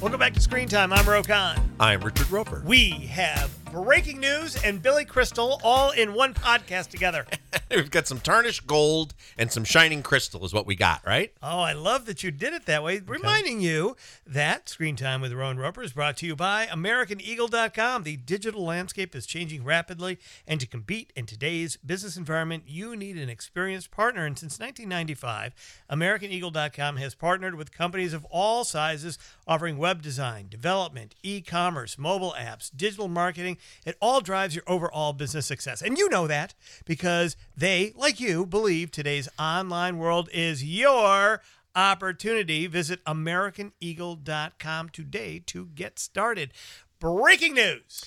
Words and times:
Welcome 0.00 0.18
back 0.18 0.32
to 0.32 0.40
Screen 0.40 0.66
Time. 0.66 0.94
I'm 0.94 1.06
Roe 1.06 1.22
Conn. 1.22 1.58
I'm 1.78 2.00
Richard 2.00 2.30
Roeper. 2.30 2.62
We 2.64 2.90
have 3.10 3.50
breaking 3.70 4.18
news 4.18 4.56
and 4.64 4.80
Billy 4.82 5.04
Crystal 5.04 5.60
all 5.62 5.90
in 5.90 6.14
one 6.14 6.32
podcast 6.32 6.88
together. 6.88 7.26
We've 7.70 7.90
got 7.90 8.06
some 8.06 8.20
tarnished 8.20 8.66
gold 8.66 9.14
and 9.36 9.50
some 9.50 9.64
shining 9.64 10.02
crystal, 10.02 10.44
is 10.44 10.52
what 10.52 10.66
we 10.66 10.74
got, 10.74 11.04
right? 11.06 11.32
Oh, 11.42 11.60
I 11.60 11.72
love 11.72 12.06
that 12.06 12.22
you 12.22 12.30
did 12.30 12.52
it 12.52 12.66
that 12.66 12.82
way. 12.82 13.00
Reminding 13.00 13.60
you 13.60 13.96
that 14.26 14.68
Screen 14.68 14.96
Time 14.96 15.20
with 15.20 15.32
Roe 15.32 15.50
and 15.50 15.58
Roeper 15.58 15.82
is 15.82 15.92
brought 15.92 16.16
to 16.18 16.26
you 16.26 16.36
by 16.36 16.66
AmericanEagle.com. 16.66 18.02
The 18.02 18.16
digital 18.16 18.64
landscape 18.64 19.14
is 19.14 19.26
changing 19.26 19.64
rapidly, 19.64 20.18
and 20.46 20.60
to 20.60 20.66
compete 20.66 21.12
in 21.16 21.26
today's 21.26 21.76
business 21.76 22.16
environment, 22.16 22.64
you 22.66 22.96
need 22.96 23.16
an 23.16 23.28
experienced 23.28 23.90
partner. 23.90 24.24
And 24.24 24.38
since 24.38 24.58
1995, 24.58 25.54
AmericanEagle.com 25.90 26.96
has 26.96 27.14
partnered 27.14 27.54
with 27.54 27.72
companies 27.72 28.12
of 28.12 28.24
all 28.26 28.64
sizes 28.64 29.18
offering 29.46 29.78
web 29.78 30.02
design, 30.02 30.46
development, 30.48 31.14
e 31.22 31.40
commerce, 31.40 31.98
mobile 31.98 32.34
apps, 32.38 32.70
digital 32.74 33.08
marketing. 33.08 33.56
It 33.84 33.96
all 34.00 34.20
drives 34.20 34.54
your 34.54 34.64
overall 34.66 35.12
business 35.12 35.46
success. 35.46 35.82
And 35.82 35.98
you 35.98 36.08
know 36.08 36.26
that 36.26 36.54
because 36.84 37.36
they, 37.56 37.92
like 37.96 38.20
you, 38.20 38.46
believe 38.46 38.90
today's 38.90 39.28
online 39.38 39.98
world 39.98 40.28
is 40.32 40.64
your 40.64 41.42
opportunity. 41.74 42.66
Visit 42.66 43.04
AmericanEagle.com 43.04 44.88
today 44.90 45.42
to 45.46 45.66
get 45.66 45.98
started. 45.98 46.52
Breaking 46.98 47.54
news. 47.54 48.04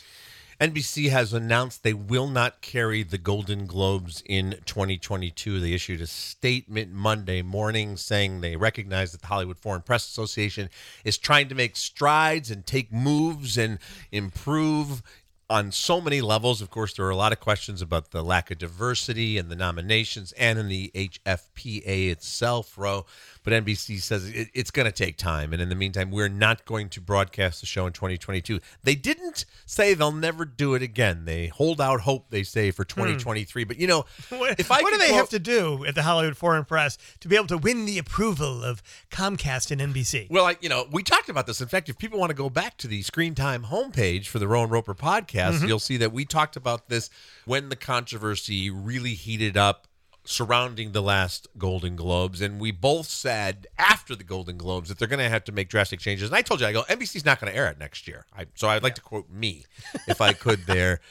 NBC 0.61 1.09
has 1.09 1.33
announced 1.33 1.83
they 1.83 1.93
will 1.93 2.27
not 2.27 2.61
carry 2.61 3.03
the 3.03 3.17
Golden 3.17 3.65
Globes 3.65 4.23
in 4.25 4.51
2022. 4.65 5.59
They 5.59 5.73
issued 5.73 5.99
a 5.99 6.07
statement 6.07 6.93
Monday 6.93 7.41
morning 7.41 7.97
saying 7.97 8.39
they 8.39 8.55
recognize 8.55 9.11
that 9.11 9.21
the 9.21 9.27
Hollywood 9.27 9.59
Foreign 9.59 9.81
Press 9.81 10.07
Association 10.07 10.69
is 11.03 11.17
trying 11.17 11.49
to 11.49 11.55
make 11.55 11.75
strides 11.75 12.49
and 12.49 12.65
take 12.65 12.93
moves 12.93 13.57
and 13.57 13.79
improve 14.11 15.01
on 15.49 15.71
so 15.71 16.01
many 16.01 16.21
levels. 16.21 16.61
Of 16.61 16.69
course, 16.69 16.93
there 16.93 17.05
are 17.05 17.11
a 17.11 17.15
lot 17.15 17.31
of 17.31 17.39
questions 17.39 17.81
about 17.81 18.11
the 18.11 18.23
lack 18.23 18.51
of 18.51 18.57
diversity 18.57 19.37
and 19.37 19.49
the 19.49 19.55
nominations 19.55 20.31
and 20.33 20.57
in 20.59 20.67
the 20.67 20.91
HFPA 20.95 22.09
itself, 22.11 22.77
Roe. 22.77 23.05
But 23.43 23.53
NBC 23.53 24.01
says 24.01 24.27
it, 24.29 24.49
it's 24.53 24.71
going 24.71 24.85
to 24.85 24.91
take 24.91 25.17
time. 25.17 25.53
And 25.53 25.61
in 25.61 25.69
the 25.69 25.75
meantime, 25.75 26.11
we're 26.11 26.29
not 26.29 26.65
going 26.65 26.89
to 26.89 27.01
broadcast 27.01 27.59
the 27.59 27.65
show 27.65 27.85
in 27.85 27.93
2022. 27.93 28.59
They 28.83 28.95
didn't 28.95 29.45
say 29.65 29.93
they'll 29.93 30.11
never 30.11 30.45
do 30.45 30.73
it 30.75 30.81
again. 30.81 31.25
They 31.25 31.47
hold 31.47 31.81
out 31.81 32.01
hope, 32.01 32.29
they 32.29 32.43
say, 32.43 32.71
for 32.71 32.83
hmm. 32.83 33.01
2023. 33.01 33.63
But, 33.63 33.77
you 33.77 33.87
know, 33.87 34.05
What, 34.29 34.59
if 34.59 34.71
I 34.71 34.81
what 34.81 34.91
do 34.91 34.99
they 34.99 35.07
quote- 35.07 35.17
have 35.17 35.29
to 35.29 35.39
do 35.39 35.85
at 35.85 35.95
the 35.95 36.03
Hollywood 36.03 36.37
Foreign 36.37 36.65
Press 36.65 36.97
to 37.19 37.27
be 37.27 37.35
able 37.35 37.47
to 37.47 37.57
win 37.57 37.85
the 37.85 37.97
approval 37.97 38.63
of 38.63 38.81
Comcast 39.11 39.71
and 39.71 39.93
NBC? 39.93 40.29
Well, 40.29 40.45
I, 40.45 40.57
you 40.61 40.69
know, 40.69 40.87
we 40.91 41.03
talked 41.03 41.29
about 41.29 41.47
this. 41.47 41.61
In 41.61 41.67
fact, 41.67 41.89
if 41.89 41.97
people 41.97 42.19
want 42.19 42.29
to 42.29 42.35
go 42.35 42.49
back 42.49 42.77
to 42.77 42.87
the 42.87 43.01
Screen 43.01 43.35
Time 43.35 43.63
homepage 43.63 44.27
for 44.27 44.39
the 44.39 44.47
Roe 44.47 44.63
and 44.63 44.71
Roeper 44.71 44.95
podcast, 44.95 45.53
mm-hmm. 45.53 45.67
you'll 45.67 45.79
see 45.79 45.97
that 45.97 46.11
we 46.11 46.25
talked 46.25 46.55
about 46.55 46.89
this 46.89 47.09
when 47.45 47.69
the 47.69 47.75
controversy 47.75 48.69
really 48.69 49.13
heated 49.13 49.57
up 49.57 49.87
surrounding 50.25 50.91
the 50.91 51.01
last 51.01 51.47
Golden 51.57 51.95
Globes, 51.95 52.41
and 52.41 52.59
we 52.59 52.71
both 52.71 53.07
said 53.07 53.67
after 53.77 54.15
the 54.15 54.23
Golden 54.23 54.57
Globes 54.57 54.89
that 54.89 54.97
they're 54.97 55.07
going 55.07 55.19
to 55.19 55.29
have 55.29 55.43
to 55.45 55.51
make 55.51 55.69
drastic 55.69 55.99
changes. 55.99 56.29
And 56.29 56.35
I 56.35 56.41
told 56.41 56.61
you, 56.61 56.67
I 56.67 56.71
go, 56.73 56.83
NBC's 56.83 57.25
not 57.25 57.39
going 57.39 57.51
to 57.51 57.57
air 57.57 57.67
it 57.67 57.77
next 57.79 58.07
year. 58.07 58.25
I, 58.35 58.45
so 58.55 58.67
I'd 58.67 58.83
like 58.83 58.95
to 58.95 59.01
quote 59.01 59.29
me, 59.29 59.65
if 60.07 60.21
I 60.21 60.33
could, 60.33 60.59
there. 60.67 61.01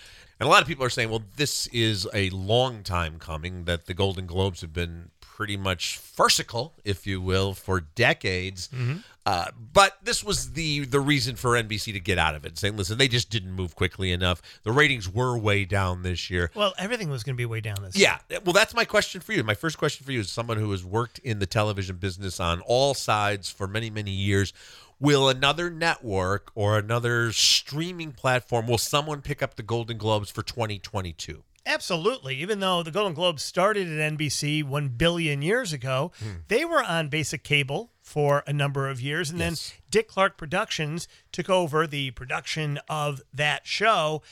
And 0.40 0.46
a 0.46 0.50
lot 0.50 0.62
of 0.62 0.68
people 0.68 0.84
are 0.84 0.90
saying, 0.90 1.10
well, 1.10 1.22
this 1.36 1.66
is 1.68 2.08
a 2.14 2.30
long 2.30 2.82
time 2.82 3.18
coming, 3.18 3.64
that 3.64 3.86
the 3.86 3.94
Golden 3.94 4.26
Globes 4.26 4.60
have 4.62 4.72
been 4.72 5.10
pretty 5.20 5.56
much 5.56 5.98
farcical, 5.98 6.74
if 6.84 7.06
you 7.06 7.20
will, 7.20 7.54
for 7.54 7.80
decades. 7.80 8.68
Mm-hmm. 8.68 8.98
Uh, 9.24 9.46
but 9.72 9.98
this 10.02 10.24
was 10.24 10.52
the 10.52 10.84
the 10.84 10.98
reason 10.98 11.36
for 11.36 11.52
NBC 11.52 11.92
to 11.92 12.00
get 12.00 12.18
out 12.18 12.34
of 12.34 12.44
it, 12.44 12.58
saying, 12.58 12.76
listen, 12.76 12.98
they 12.98 13.06
just 13.06 13.30
didn't 13.30 13.52
move 13.52 13.76
quickly 13.76 14.10
enough. 14.10 14.42
The 14.64 14.72
ratings 14.72 15.08
were 15.08 15.38
way 15.38 15.64
down 15.64 16.02
this 16.02 16.28
year. 16.28 16.50
Well, 16.54 16.74
everything 16.76 17.08
was 17.08 17.22
going 17.22 17.36
to 17.36 17.38
be 17.38 17.46
way 17.46 17.60
down 17.60 17.76
this. 17.82 17.96
Year. 17.96 18.18
Yeah. 18.28 18.38
Well, 18.44 18.52
that's 18.52 18.74
my 18.74 18.84
question 18.84 19.20
for 19.20 19.32
you. 19.32 19.44
My 19.44 19.54
first 19.54 19.78
question 19.78 20.04
for 20.04 20.10
you 20.10 20.20
is 20.20 20.30
someone 20.30 20.56
who 20.56 20.70
has 20.72 20.84
worked 20.84 21.20
in 21.20 21.38
the 21.38 21.46
television 21.46 21.96
business 21.96 22.40
on 22.40 22.60
all 22.62 22.94
sides 22.94 23.48
for 23.48 23.68
many, 23.68 23.90
many 23.90 24.10
years. 24.10 24.52
Will 24.98 25.28
another 25.28 25.70
network 25.70 26.50
or 26.54 26.78
another 26.78 27.32
streaming 27.32 28.12
platform, 28.12 28.66
will 28.66 28.78
someone 28.78 29.20
pick 29.20 29.42
up 29.42 29.56
the 29.56 29.62
Golden 29.62 29.98
Globes 29.98 30.30
for 30.30 30.42
2022? 30.42 31.42
Absolutely. 31.64 32.36
Even 32.36 32.60
though 32.60 32.82
the 32.82 32.90
Golden 32.90 33.14
Globes 33.14 33.42
started 33.42 33.86
at 33.88 34.12
NBC 34.12 34.62
1 34.62 34.88
billion 34.90 35.42
years 35.42 35.72
ago, 35.72 36.12
Hmm. 36.18 36.30
they 36.48 36.64
were 36.64 36.82
on 36.82 37.08
basic 37.08 37.44
cable 37.44 37.92
for 38.02 38.42
a 38.46 38.52
number 38.52 38.88
of 38.88 39.00
years. 39.00 39.30
And 39.30 39.38
Yes. 39.38 39.68
then 39.70 39.78
Dick 39.90 40.08
Clark 40.08 40.36
Productions 40.36 41.06
took 41.30 41.48
over 41.48 41.86
the 41.86 42.10
production 42.12 42.78
of 42.88 43.22
that 43.32 43.66
show, 43.66 44.22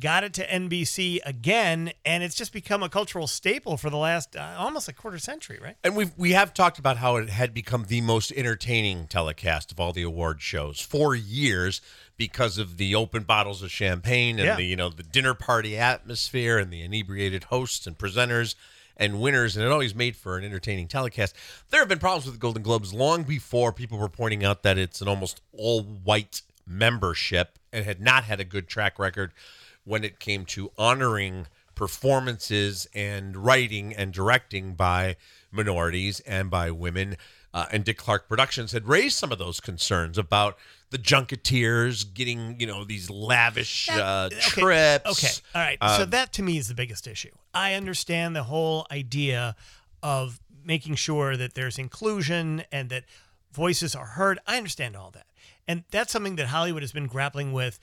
got 0.00 0.24
it 0.24 0.34
to 0.34 0.46
NBC 0.52 1.20
again, 1.24 1.92
and 2.04 2.22
it's 2.22 2.34
just 2.34 2.52
become 2.52 2.82
a 2.82 2.88
cultural 2.88 3.26
staple 3.26 3.76
for 3.76 3.90
the 3.90 3.96
last 3.96 4.34
uh, 4.36 4.54
almost 4.58 4.88
a 4.88 4.92
quarter 4.92 5.18
century, 5.18 5.58
right? 5.62 5.76
And 5.84 5.94
we 5.96 6.10
we 6.16 6.32
have 6.32 6.52
talked 6.52 6.78
about 6.78 6.98
how 6.98 7.16
it 7.16 7.28
had 7.30 7.54
become 7.54 7.84
the 7.84 8.00
most 8.00 8.32
entertaining 8.32 9.06
telecast 9.08 9.72
of 9.72 9.78
all 9.80 9.92
the 9.92 10.02
award 10.02 10.42
shows 10.42 10.80
for 10.80 11.14
years 11.14 11.80
because 12.16 12.58
of 12.58 12.76
the 12.76 12.94
open 12.94 13.22
bottles 13.24 13.62
of 13.62 13.70
champagne 13.70 14.38
and 14.38 14.46
Yeah. 14.46 14.56
the 14.56 14.64
you 14.64 14.76
know 14.76 14.88
the 14.88 15.02
dinner 15.02 15.34
party 15.34 15.76
atmosphere 15.76 16.58
and 16.58 16.72
the 16.72 16.82
inebriated 16.82 17.44
hosts 17.44 17.86
and 17.86 17.98
presenters 17.98 18.54
and 18.96 19.20
winners 19.20 19.56
and 19.56 19.66
it 19.66 19.72
always 19.72 19.94
made 19.94 20.14
for 20.16 20.38
an 20.38 20.44
entertaining 20.44 20.86
telecast. 20.86 21.34
There 21.70 21.80
have 21.80 21.88
been 21.88 21.98
problems 21.98 22.26
with 22.26 22.34
the 22.34 22.40
Golden 22.40 22.62
Globes 22.62 22.94
long 22.94 23.24
before 23.24 23.72
people 23.72 23.98
were 23.98 24.08
pointing 24.08 24.44
out 24.44 24.62
that 24.62 24.78
it's 24.78 25.00
an 25.00 25.08
almost 25.08 25.40
all 25.52 25.82
white 25.82 26.42
membership 26.66 27.58
and 27.72 27.84
had 27.84 28.00
not 28.00 28.24
had 28.24 28.38
a 28.40 28.44
good 28.44 28.68
track 28.68 28.98
record 28.98 29.32
when 29.82 30.04
it 30.04 30.20
came 30.20 30.44
to 30.46 30.70
honoring 30.78 31.46
performances 31.74 32.86
and 32.94 33.36
writing 33.36 33.92
and 33.94 34.12
directing 34.12 34.74
by 34.74 35.16
minorities 35.50 36.20
and 36.20 36.50
by 36.50 36.70
women. 36.70 37.16
Uh, 37.54 37.66
and 37.70 37.84
Dick 37.84 37.96
Clark 37.96 38.28
Productions 38.28 38.72
had 38.72 38.88
raised 38.88 39.16
some 39.16 39.30
of 39.30 39.38
those 39.38 39.60
concerns 39.60 40.18
about 40.18 40.58
the 40.90 40.98
junketeers 40.98 42.04
getting, 42.12 42.58
you 42.58 42.66
know, 42.66 42.84
these 42.84 43.08
lavish 43.08 43.88
uh, 43.88 44.28
Okay, 44.32 44.40
trips. 44.40 45.10
Okay. 45.24 45.32
All 45.54 45.62
right. 45.62 45.78
so 45.96 46.04
that 46.04 46.32
to 46.34 46.42
me 46.42 46.58
is 46.58 46.66
the 46.68 46.74
biggest 46.74 47.06
issue. 47.06 47.30
I 47.54 47.74
understand 47.74 48.34
the 48.34 48.42
whole 48.42 48.86
idea 48.90 49.54
of 50.02 50.40
making 50.64 50.96
sure 50.96 51.36
that 51.36 51.54
there's 51.54 51.78
inclusion 51.78 52.64
and 52.72 52.90
that 52.90 53.04
voices 53.52 53.94
are 53.94 54.06
heard. 54.06 54.40
I 54.46 54.56
understand 54.56 54.96
all 54.96 55.12
that. 55.12 55.26
And 55.68 55.84
that's 55.90 56.12
something 56.12 56.36
that 56.36 56.48
Hollywood 56.48 56.82
has 56.82 56.92
been 56.92 57.06
grappling 57.06 57.52
with 57.52 57.78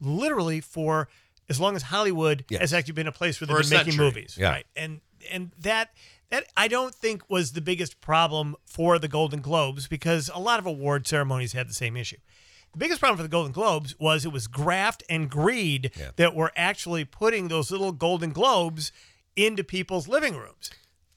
literally 0.00 0.60
for 0.60 1.08
as 1.50 1.60
long 1.60 1.76
as 1.76 1.82
Hollywood 1.82 2.44
has 2.58 2.72
actually 2.72 2.94
been 2.94 3.06
a 3.06 3.12
place 3.12 3.40
where 3.40 3.46
they've 3.48 3.56
For 3.56 3.68
been 3.70 3.86
making 3.86 3.96
movies. 3.98 4.36
Yeah. 4.40 4.50
Right. 4.50 4.66
And 4.74 5.00
and 5.30 5.50
that 5.60 5.90
that 6.30 6.44
I 6.56 6.68
don't 6.68 6.94
think 6.94 7.28
was 7.28 7.52
the 7.52 7.60
biggest 7.60 8.00
problem 8.00 8.56
for 8.64 8.98
the 8.98 9.08
Golden 9.08 9.40
Globes 9.40 9.86
because 9.88 10.30
a 10.34 10.38
lot 10.40 10.58
of 10.58 10.66
award 10.66 11.06
ceremonies 11.06 11.52
had 11.52 11.68
the 11.68 11.74
same 11.74 11.96
issue. 11.96 12.16
The 12.72 12.78
biggest 12.78 13.00
problem 13.00 13.16
for 13.16 13.22
the 13.24 13.28
Golden 13.28 13.52
Globes 13.52 13.98
was 13.98 14.24
it 14.24 14.32
was 14.32 14.46
graft 14.46 15.02
and 15.10 15.28
greed 15.28 15.90
Yeah. 15.96 16.10
that 16.16 16.34
were 16.36 16.52
actually 16.56 17.04
putting 17.04 17.48
those 17.48 17.70
little 17.72 17.90
Golden 17.92 18.30
Globes 18.30 18.92
into 19.34 19.64
people's 19.64 20.06
living 20.06 20.36
rooms. 20.36 20.70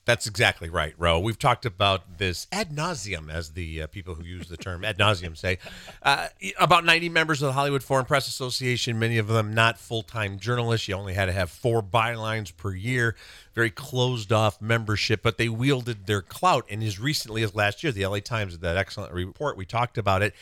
That's 0.05 0.27
exactly 0.27 0.69
right, 0.69 0.93
Ro. 0.97 1.17
We've 1.17 1.39
talked 1.39 1.65
about 1.65 2.17
this 2.17 2.45
ad 2.51 2.71
nauseum, 2.75 3.31
as 3.31 3.51
the 3.51 3.83
uh, 3.83 3.87
people 3.87 4.15
who 4.15 4.25
use 4.25 4.49
the 4.49 4.57
term 4.57 4.83
ad 4.83 4.97
nauseum 4.97 5.37
say. 5.37 5.59
Uh, 6.01 6.27
about 6.59 6.83
90 6.83 7.07
members 7.07 7.41
of 7.41 7.47
the 7.47 7.53
Hollywood 7.53 7.83
Foreign 7.83 8.05
Press 8.05 8.27
Association, 8.27 8.99
many 8.99 9.17
of 9.17 9.27
them 9.27 9.53
not 9.53 9.79
full 9.79 10.03
time 10.03 10.39
journalists. 10.39 10.89
You 10.89 10.95
only 10.95 11.13
had 11.13 11.27
to 11.27 11.31
have 11.31 11.49
four 11.49 11.81
bylines 11.81 12.55
per 12.55 12.73
year, 12.73 13.15
very 13.55 13.69
closed 13.69 14.33
off 14.33 14.61
membership, 14.61 15.21
but 15.23 15.37
they 15.37 15.47
wielded 15.47 16.05
their 16.05 16.21
clout. 16.21 16.65
And 16.69 16.83
as 16.83 16.99
recently 16.99 17.41
as 17.41 17.55
last 17.55 17.81
year, 17.81 17.93
the 17.93 18.05
LA 18.05 18.19
Times 18.19 18.53
did 18.53 18.61
that 18.61 18.75
excellent 18.75 19.13
report. 19.13 19.55
We 19.55 19.65
talked 19.65 19.97
about 19.97 20.21
it 20.21 20.33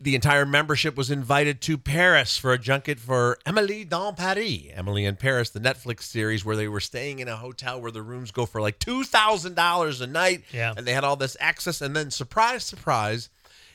the 0.00 0.14
entire 0.14 0.46
membership 0.46 0.96
was 0.96 1.10
invited 1.10 1.60
to 1.60 1.76
Paris 1.76 2.38
for 2.38 2.54
a 2.54 2.58
junket 2.58 2.98
for 2.98 3.38
Emily 3.44 3.84
dans 3.84 4.16
Paris. 4.16 4.62
Emily 4.72 5.04
in 5.04 5.16
Paris, 5.16 5.50
the 5.50 5.60
Netflix 5.60 6.04
series 6.04 6.42
where 6.42 6.56
they 6.56 6.68
were 6.68 6.80
staying 6.80 7.18
in 7.18 7.28
a 7.28 7.36
hotel 7.36 7.80
where 7.80 7.90
the 7.90 8.00
rooms 8.00 8.30
go 8.30 8.46
for 8.46 8.62
like 8.62 8.78
$2,000 8.78 10.00
a 10.00 10.06
night. 10.06 10.44
Yeah. 10.52 10.72
And 10.74 10.86
they 10.86 10.94
had 10.94 11.04
all 11.04 11.16
this 11.16 11.36
access. 11.38 11.82
And 11.82 11.94
then, 11.94 12.10
surprise, 12.10 12.64
surprise, 12.64 13.28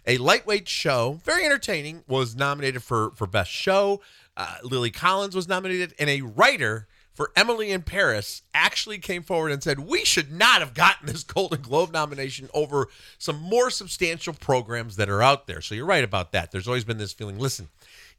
a 0.07 0.17
lightweight 0.17 0.67
show, 0.67 1.19
very 1.23 1.45
entertaining, 1.45 2.03
was 2.07 2.35
nominated 2.35 2.81
for, 2.81 3.11
for 3.11 3.27
Best 3.27 3.51
Show. 3.51 4.01
Uh, 4.35 4.55
Lily 4.63 4.91
Collins 4.91 5.35
was 5.35 5.47
nominated, 5.47 5.93
and 5.99 6.09
a 6.09 6.21
writer 6.21 6.87
for 7.15 7.31
Emily 7.35 7.71
in 7.71 7.81
Paris 7.81 8.43
actually 8.53 8.99
came 8.99 9.23
forward 9.23 9.51
and 9.51 9.63
said, 9.63 9.79
We 9.79 10.03
should 10.03 10.31
not 10.31 10.59
have 10.59 10.73
gotten 10.73 11.07
this 11.07 11.23
Golden 11.23 11.61
Globe 11.61 11.91
nomination 11.91 12.49
over 12.53 12.87
some 13.17 13.41
more 13.41 13.69
substantial 13.69 14.33
programs 14.33 14.97
that 14.97 15.09
are 15.09 15.23
out 15.23 15.47
there. 15.47 15.61
So 15.61 15.73
you're 15.73 15.85
right 15.85 16.03
about 16.03 16.33
that. 16.33 16.51
There's 16.51 16.67
always 16.67 16.83
been 16.83 16.97
this 16.97 17.13
feeling 17.13 17.39
listen, 17.39 17.69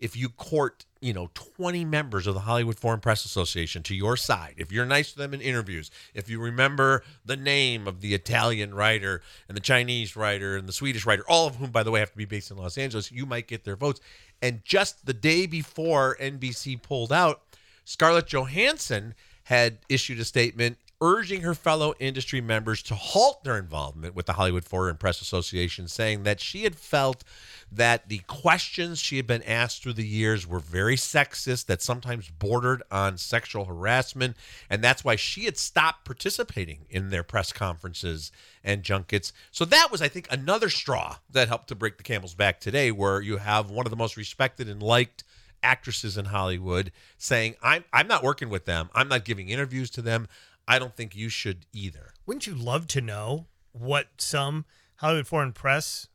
if 0.01 0.17
you 0.17 0.31
court, 0.31 0.85
you 1.01 1.13
know, 1.13 1.31
20 1.35 1.85
members 1.85 2.27
of 2.27 2.35
the 2.35 2.41
Hollywood 2.41 2.79
Foreign 2.79 3.01
Press 3.01 3.25
Association 3.25 3.83
to 3.85 3.95
your 3.95 4.17
side, 4.17 4.55
if 4.57 4.73
you're 4.73 4.87
nice 4.87 5.13
to 5.13 5.19
them 5.19 5.35
in 5.35 5.41
interviews, 5.41 5.91
if 6.15 6.29
you 6.29 6.41
remember 6.41 7.03
the 7.25 7.37
name 7.37 7.87
of 7.87 8.01
the 8.01 8.15
Italian 8.15 8.75
writer 8.75 9.23
and 9.49 9.57
the 9.57 9.61
Chinese 9.63 10.17
writer 10.17 10.57
and 10.57 10.69
the 10.69 10.73
Swedish 10.73 11.07
writer, 11.07 11.23
all 11.29 11.47
of 11.47 11.57
whom, 11.57 11.71
by 11.71 11.83
the 11.83 11.91
way, 11.91 12.01
have 12.01 12.11
to 12.11 12.17
be 12.17 12.25
based 12.25 12.51
in 12.51 12.57
Los 12.57 12.79
Angeles, 12.79 13.13
you 13.13 13.27
might 13.27 13.47
get 13.47 13.65
their 13.65 13.77
votes. 13.77 14.01
And 14.43 14.63
just 14.65 15.07
the 15.07 15.15
day 15.15 15.47
before 15.47 16.17
NBC 16.21 16.83
pulled 16.83 17.13
out, 17.13 17.43
Scarlett 17.87 18.27
Johansson 18.27 19.15
had 19.45 19.79
issued 19.89 20.19
a 20.19 20.25
statement 20.25 20.77
urging 21.01 21.43
her 21.43 21.55
fellow 21.55 21.95
industry 22.01 22.41
members 22.41 22.83
to 22.83 22.95
halt 22.95 23.45
their 23.45 23.59
involvement 23.59 24.15
with 24.15 24.27
the 24.27 24.33
Hollywood 24.33 24.65
Foreign 24.65 24.97
Press 24.97 25.21
Association, 25.21 25.87
saying 25.89 26.25
that 26.25 26.41
she 26.41 26.65
had 26.65 26.75
felt 26.75 27.23
that 27.71 28.09
the 28.09 28.19
questions 28.27 28.99
she 28.99 29.19
had 29.19 29.27
been 29.27 29.43
asked 29.43 29.83
through 29.83 29.93
the 29.93 30.07
years 30.07 30.47
were 30.47 30.59
very 30.59 30.97
sexist, 30.97 31.67
that 31.67 31.83
sometimes 31.83 32.29
bordered 32.29 32.83
on 32.91 33.19
sexual 33.19 33.67
harassment, 33.67 34.37
and 34.69 34.83
that's 34.83 35.05
why 35.05 35.15
she 35.15 35.45
had 35.45 35.59
stopped 35.59 36.05
participating 36.05 36.87
in 36.89 37.11
their 37.11 37.23
press 37.23 37.53
conferences 37.53 38.33
and 38.65 38.83
junkets. 38.83 39.33
So 39.53 39.65
that 39.67 39.93
was, 39.93 40.01
I 40.03 40.09
think, 40.09 40.27
another 40.31 40.71
straw 40.71 41.19
that 41.31 41.49
helped 41.49 41.69
to 41.69 41.75
break 41.75 41.99
the 41.99 42.03
camel's 42.03 42.35
back 42.35 42.59
today, 42.59 42.91
where 42.91 43.21
you 43.21 43.37
have 43.37 43.71
one 43.71 43.87
of 43.87 43.91
the 43.91 43.97
most 43.97 44.17
respected 44.17 44.69
and 44.69 44.83
liked 44.83 45.25
actresses 45.67 46.17
in 46.17 46.27
Hollywood 46.27 46.93
saying, 47.19 47.57
I'm 47.63 47.85
I'm 47.93 48.07
not 48.07 48.23
working 48.23 48.49
with 48.49 48.65
them. 48.65 48.89
I'm 48.95 49.09
not 49.09 49.25
giving 49.25 49.49
interviews 49.49 49.91
to 49.91 50.03
them. 50.03 50.29
I 50.69 50.79
don't 50.79 50.95
think 50.97 51.15
you 51.17 51.29
should 51.29 51.67
either. 51.73 52.13
Wouldn't 52.25 52.47
you 52.47 52.55
love 52.55 52.87
to 52.89 53.01
know 53.01 53.47
what 53.73 54.09
some 54.19 54.65
Hollywood 54.97 55.27
Foreign 55.27 55.53
Press 55.53 56.09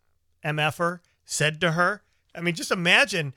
MFer 0.43 0.99
said 1.25 1.59
to 1.61 1.73
her? 1.73 2.01
I 2.35 2.41
mean, 2.41 2.55
just 2.55 2.71
imagine 2.71 3.33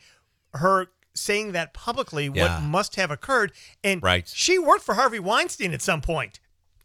her 0.54 0.88
saying 1.14 1.52
that 1.52 1.74
publicly, 1.74 2.30
Yeah. 2.32 2.58
what 2.58 2.62
must 2.62 2.96
have 2.96 3.10
occurred. 3.10 3.52
And 3.84 4.02
Right. 4.02 4.28
she 4.28 4.58
worked 4.58 4.84
for 4.84 4.94
Harvey 4.94 5.20
Weinstein 5.20 5.72
at 5.72 5.82
some 5.82 6.00
point. 6.00 6.40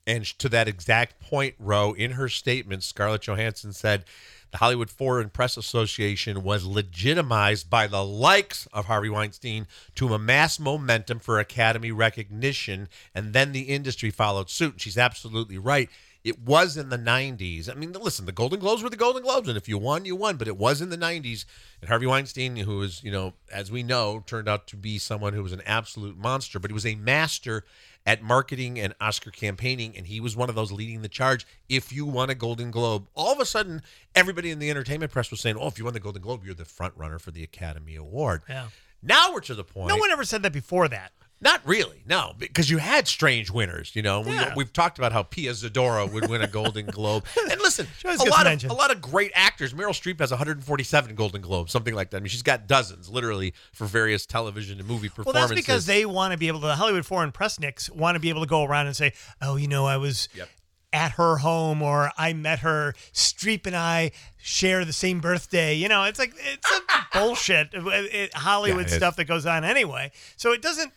And 0.06 0.26
to 0.40 0.50
that 0.50 0.68
exact 0.68 1.20
point, 1.20 1.56
Roe, 1.60 1.94
in 1.94 2.12
her 2.12 2.30
statement, 2.30 2.84
Scarlett 2.84 3.22
Johansson 3.24 3.74
said 3.74 4.06
the 4.52 4.58
Hollywood 4.58 4.90
Foreign 4.90 5.30
Press 5.30 5.58
Association 5.58 6.44
was 6.44 6.66
legitimized 6.66 7.70
by 7.70 7.88
the 7.88 8.04
likes 8.04 8.68
of 8.74 8.86
Harvey 8.86 9.10
Weinstein 9.10 9.68
to 9.96 10.14
amass 10.14 10.60
momentum 10.60 11.20
for 11.20 11.40
Academy 11.40 11.92
recognition, 11.92 12.90
and 13.14 13.34
then 13.34 13.52
the 13.52 13.62
industry 13.62 14.10
followed 14.10 14.50
suit. 14.50 14.74
And 14.74 14.82
she's 14.82 14.98
absolutely 14.98 15.58
right. 15.58 15.90
It 16.24 16.40
was 16.40 16.76
in 16.76 16.90
the 16.90 16.98
90s. 16.98 17.70
I 17.70 17.76
mean, 17.76 17.94
listen, 17.94 18.26
the 18.26 18.34
Golden 18.34 18.60
Globes 18.60 18.84
were 18.84 18.90
the 18.90 18.98
Golden 18.98 19.24
Globes, 19.24 19.48
and 19.48 19.58
if 19.58 19.70
you 19.70 19.78
won, 19.78 20.04
you 20.04 20.16
won, 20.16 20.36
but 20.36 20.50
it 20.50 20.58
was 20.58 20.82
in 20.82 20.90
the 20.90 20.98
90s. 20.98 21.46
And 21.80 21.90
Harvey 21.90 22.08
Weinstein, 22.08 22.58
who 22.58 22.78
was, 22.78 23.02
you 23.04 23.12
know, 23.12 23.34
as 23.52 23.72
we 23.72 23.84
know, 23.84 24.22
turned 24.26 24.50
out 24.50 24.68
to 24.68 24.76
be 24.76 24.98
someone 24.98 25.34
who 25.34 25.44
was 25.44 25.54
an 25.54 25.62
absolute 25.66 26.18
monster, 26.18 26.60
but 26.60 26.70
he 26.70 26.74
was 26.74 26.86
a 26.86 26.96
master 26.96 27.64
at 28.06 28.22
marketing 28.22 28.80
and 28.80 28.94
Oscar 29.00 29.32
campaigning, 29.32 29.96
and 29.96 30.08
he 30.08 30.20
was 30.20 30.36
one 30.36 30.50
of 30.50 30.56
those 30.56 30.72
leading 30.72 31.02
the 31.02 31.10
charge. 31.10 31.46
If 31.70 31.94
you 31.94 32.06
won 32.06 32.30
a 32.30 32.36
Golden 32.36 32.72
Globe, 32.72 33.08
all 33.14 33.32
of 33.32 33.40
a 33.40 33.46
sudden, 33.46 33.82
everybody 34.14 34.52
in 34.52 34.60
the 34.60 34.70
entertainment 34.70 35.12
press 35.12 35.32
was 35.32 35.40
saying, 35.40 35.58
"Oh, 35.58 35.68
if 35.68 35.78
you 35.78 35.86
won 35.86 35.94
the 35.94 36.00
Golden 36.00 36.22
Globe, 36.22 36.44
you're 36.44 36.54
the 36.54 36.66
front 36.66 36.96
runner 36.98 37.20
for 37.20 37.32
the 37.32 37.44
Academy 37.44 37.96
Award." 37.96 38.42
Yeah. 38.50 38.68
Now 39.02 39.32
we're 39.32 39.42
to 39.42 39.56
the 39.56 39.64
point. 39.64 39.88
No 39.88 39.98
one 39.98 40.12
ever 40.12 40.26
said 40.26 40.44
that 40.44 40.54
before 40.54 40.88
that. 40.90 41.12
Not 41.42 41.62
really, 41.66 42.04
no, 42.06 42.34
because 42.38 42.70
you 42.70 42.80
had 42.80 43.08
strange 43.08 43.50
winners. 43.50 43.96
You 43.96 44.02
know, 44.02 44.26
Yeah. 44.26 44.50
we, 44.50 44.56
we've 44.58 44.74
talked 44.74 44.98
about 44.98 45.14
how 45.14 45.24
Pia 45.24 45.52
Zadora 45.52 46.12
would 46.12 46.30
win 46.30 46.42
a 46.42 46.48
Golden 46.48 46.86
Globe, 46.92 47.24
and 47.50 47.62
listen, 47.62 47.88
a 48.04 48.10
lot 48.26 48.40
of 48.42 48.44
mentioned. 48.44 48.72
a 48.74 48.76
lot 48.76 48.92
of 48.92 49.02
great 49.02 49.32
actors. 49.34 49.74
Meryl 49.74 49.92
Streep 49.92 50.20
has 50.20 50.32
147 50.32 51.16
Golden 51.16 51.42
Globes, 51.42 51.72
something 51.72 51.94
like 51.96 52.10
that. 52.10 52.18
I 52.18 52.20
mean, 52.20 52.28
she's 52.28 52.42
got 52.44 52.68
dozens, 52.68 53.08
literally, 53.10 53.54
for 53.72 53.86
various 53.88 54.26
television 54.26 54.80
and 54.80 54.88
movie 54.88 55.08
performances. 55.08 55.34
Well, 55.34 55.48
that's 55.56 55.66
because 55.66 55.86
they 55.86 56.06
want 56.06 56.34
to 56.34 56.38
be 56.38 56.50
able 56.50 56.60
to, 56.60 56.68
the 56.68 56.76
Hollywood 56.76 57.06
Foreign 57.06 57.32
Press 57.32 57.58
Nicks 57.58 57.90
want 57.90 58.16
to 58.16 58.20
be 58.20 58.28
able 58.30 58.42
to 58.42 58.48
go 58.48 58.66
around 58.66 58.88
and 58.88 58.96
say, 58.96 59.14
oh, 59.42 59.56
you 59.56 59.70
know, 59.70 59.86
I 59.86 59.96
was 59.96 60.28
Yep. 60.36 60.50
at 60.92 61.12
her 61.14 61.38
home 61.38 61.82
or 61.82 62.12
I 62.18 62.34
met 62.34 62.60
her. 62.60 62.96
Streep 63.14 63.66
and 63.66 63.78
I 63.78 64.12
share 64.36 64.84
the 64.84 64.92
same 64.92 65.22
birthday. 65.22 65.74
You 65.76 65.88
know, 65.88 66.04
it's 66.04 66.20
like, 66.20 66.34
it's 66.36 66.70
a 66.70 66.82
bullshit 67.18 67.70
it- 67.74 67.86
it- 68.14 68.34
Hollywood 68.34 68.88
Yeah, 68.90 68.96
it 68.96 68.98
stuff 68.98 69.16
that 69.16 69.26
goes 69.26 69.46
on 69.46 69.64
anyway. 69.64 70.12
So 70.36 70.52
it 70.52 70.62
doesn't 70.62 70.92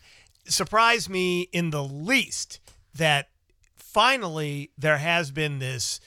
surprise 0.45 1.09
me 1.09 1.41
in 1.51 1.69
the 1.69 1.83
least 1.83 2.59
that 2.93 3.29
finally 3.75 4.71
there 4.77 4.97
has 4.97 5.31
been 5.31 5.59
this 5.59 5.99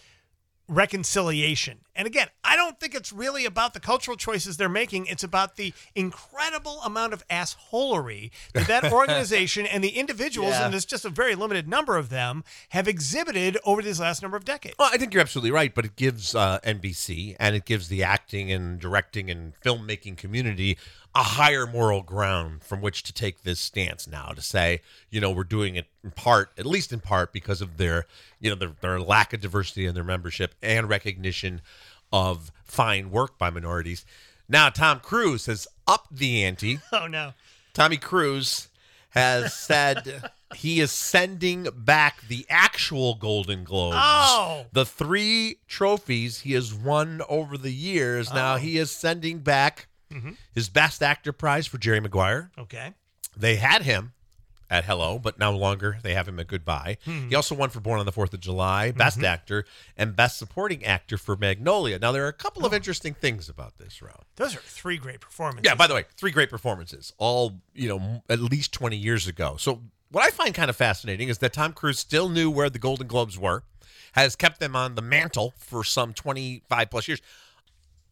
reconciliation. 0.68 1.80
And 1.96 2.06
again, 2.06 2.28
I 2.44 2.56
don't 2.56 2.78
think 2.78 2.94
it's 2.94 3.12
really 3.12 3.44
about 3.44 3.74
the 3.74 3.80
cultural 3.80 4.16
choices 4.16 4.56
they're 4.56 4.68
making. 4.68 5.06
It's 5.06 5.24
about 5.24 5.56
the 5.56 5.72
incredible 5.94 6.80
amount 6.82 7.12
of 7.12 7.26
assholery 7.28 8.30
that 8.54 8.66
that 8.68 8.92
organization 8.92 9.66
and 9.66 9.82
the 9.82 9.90
individuals, 9.90 10.50
Yeah. 10.52 10.64
and 10.64 10.72
there's 10.72 10.84
just 10.84 11.04
a 11.04 11.10
very 11.10 11.34
limited 11.34 11.68
number 11.68 11.96
of 11.96 12.08
them, 12.08 12.44
have 12.70 12.86
exhibited 12.86 13.58
over 13.64 13.82
these 13.82 13.98
last 14.00 14.22
number 14.22 14.36
of 14.36 14.44
decades. 14.44 14.76
Well, 14.78 14.90
I 14.92 14.96
think 14.98 15.14
you're 15.14 15.20
absolutely 15.22 15.50
right, 15.50 15.74
but 15.74 15.84
it 15.84 15.96
gives 15.96 16.34
uh, 16.34 16.58
NBC 16.60 17.36
and 17.40 17.56
it 17.56 17.64
gives 17.64 17.88
the 17.88 18.02
acting 18.02 18.52
and 18.52 18.78
directing 18.78 19.30
and 19.30 19.54
filmmaking 19.64 20.16
community 20.16 20.78
a 21.14 21.22
higher 21.22 21.66
moral 21.66 22.02
ground 22.02 22.62
from 22.62 22.82
which 22.82 23.02
to 23.02 23.10
take 23.12 23.42
this 23.42 23.58
stance 23.58 24.06
now 24.06 24.28
to 24.28 24.42
say, 24.42 24.82
you 25.10 25.18
know, 25.18 25.30
we're 25.30 25.44
doing 25.44 25.74
it 25.74 25.86
in 26.04 26.10
part, 26.10 26.50
at 26.58 26.66
least 26.66 26.92
in 26.92 27.00
part, 27.00 27.32
because 27.32 27.62
of 27.62 27.78
their, 27.78 28.04
you 28.38 28.50
know, 28.50 28.56
their, 28.56 28.72
their 28.82 29.00
lack 29.00 29.32
of 29.32 29.40
diversity 29.40 29.86
in 29.86 29.94
their 29.94 30.04
membership 30.04 30.54
and 30.62 30.90
recognition 30.90 31.62
of 32.12 32.52
fine 32.64 33.10
work 33.10 33.38
by 33.38 33.50
minorities. 33.50 34.04
Now, 34.48 34.68
Tom 34.68 35.00
Cruise 35.00 35.46
has 35.46 35.66
upped 35.86 36.16
the 36.16 36.44
ante. 36.44 36.80
Oh, 36.92 37.06
no. 37.06 37.32
Tommy 37.74 37.96
Cruise 37.96 38.68
has 39.10 39.54
said 39.58 40.30
he 40.54 40.80
is 40.80 40.92
sending 40.92 41.68
back 41.74 42.26
the 42.28 42.46
actual 42.48 43.14
Golden 43.14 43.64
Globes. 43.64 43.96
Oh. 43.98 44.66
The 44.72 44.86
three 44.86 45.58
trophies 45.66 46.40
he 46.40 46.52
has 46.52 46.72
won 46.72 47.22
over 47.28 47.58
the 47.58 47.72
years. 47.72 48.32
Now 48.32 48.54
oh. 48.54 48.58
he 48.58 48.78
is 48.78 48.90
sending 48.90 49.40
back 49.40 49.88
mm-hmm. 50.12 50.32
his 50.54 50.68
Best 50.68 51.02
Actor 51.02 51.32
prize 51.32 51.66
for 51.66 51.78
Jerry 51.78 52.00
Maguire. 52.00 52.50
Okay. 52.58 52.94
They 53.36 53.56
had 53.56 53.82
him 53.82 54.12
at 54.70 54.84
Hello, 54.84 55.18
but 55.18 55.38
no 55.38 55.56
longer 55.56 55.98
they 56.02 56.14
have 56.14 56.28
him 56.28 56.38
at 56.38 56.46
Goodbye. 56.46 56.98
He 57.04 57.10
hmm. 57.10 57.34
also 57.34 57.54
won 57.54 57.70
for 57.70 57.80
Born 57.80 58.00
on 58.00 58.06
the 58.06 58.12
Fourth 58.12 58.34
of 58.34 58.40
July, 58.40 58.90
Best 58.90 59.18
mm-hmm. 59.18 59.26
Actor, 59.26 59.64
and 59.96 60.16
Best 60.16 60.38
Supporting 60.38 60.84
Actor 60.84 61.18
for 61.18 61.36
Magnolia. 61.36 61.98
Now 61.98 62.12
there 62.12 62.24
are 62.24 62.28
a 62.28 62.32
couple 62.32 62.64
of 62.64 62.72
oh. 62.72 62.76
interesting 62.76 63.14
things 63.14 63.48
about 63.48 63.78
this 63.78 64.02
round. 64.02 64.24
Those 64.36 64.56
are 64.56 64.60
three 64.60 64.96
great 64.96 65.20
performances. 65.20 65.68
Yeah, 65.68 65.74
by 65.74 65.86
the 65.86 65.94
way, 65.94 66.04
three 66.16 66.30
great 66.30 66.50
performances, 66.50 67.12
all, 67.18 67.60
you 67.74 67.88
know, 67.88 68.22
at 68.28 68.40
least 68.40 68.72
20 68.72 68.96
years 68.96 69.26
ago. 69.26 69.56
So, 69.58 69.82
what 70.10 70.24
I 70.24 70.30
find 70.30 70.54
kind 70.54 70.70
of 70.70 70.76
fascinating 70.76 71.28
is 71.28 71.38
that 71.38 71.52
Tom 71.52 71.72
Cruise 71.72 71.98
still 71.98 72.28
knew 72.28 72.48
where 72.48 72.70
the 72.70 72.78
Golden 72.78 73.08
Globes 73.08 73.38
were, 73.38 73.64
has 74.12 74.36
kept 74.36 74.60
them 74.60 74.76
on 74.76 74.94
the 74.94 75.02
mantle 75.02 75.52
for 75.58 75.82
some 75.84 76.14
25 76.14 76.90
plus 76.90 77.08
years. 77.08 77.20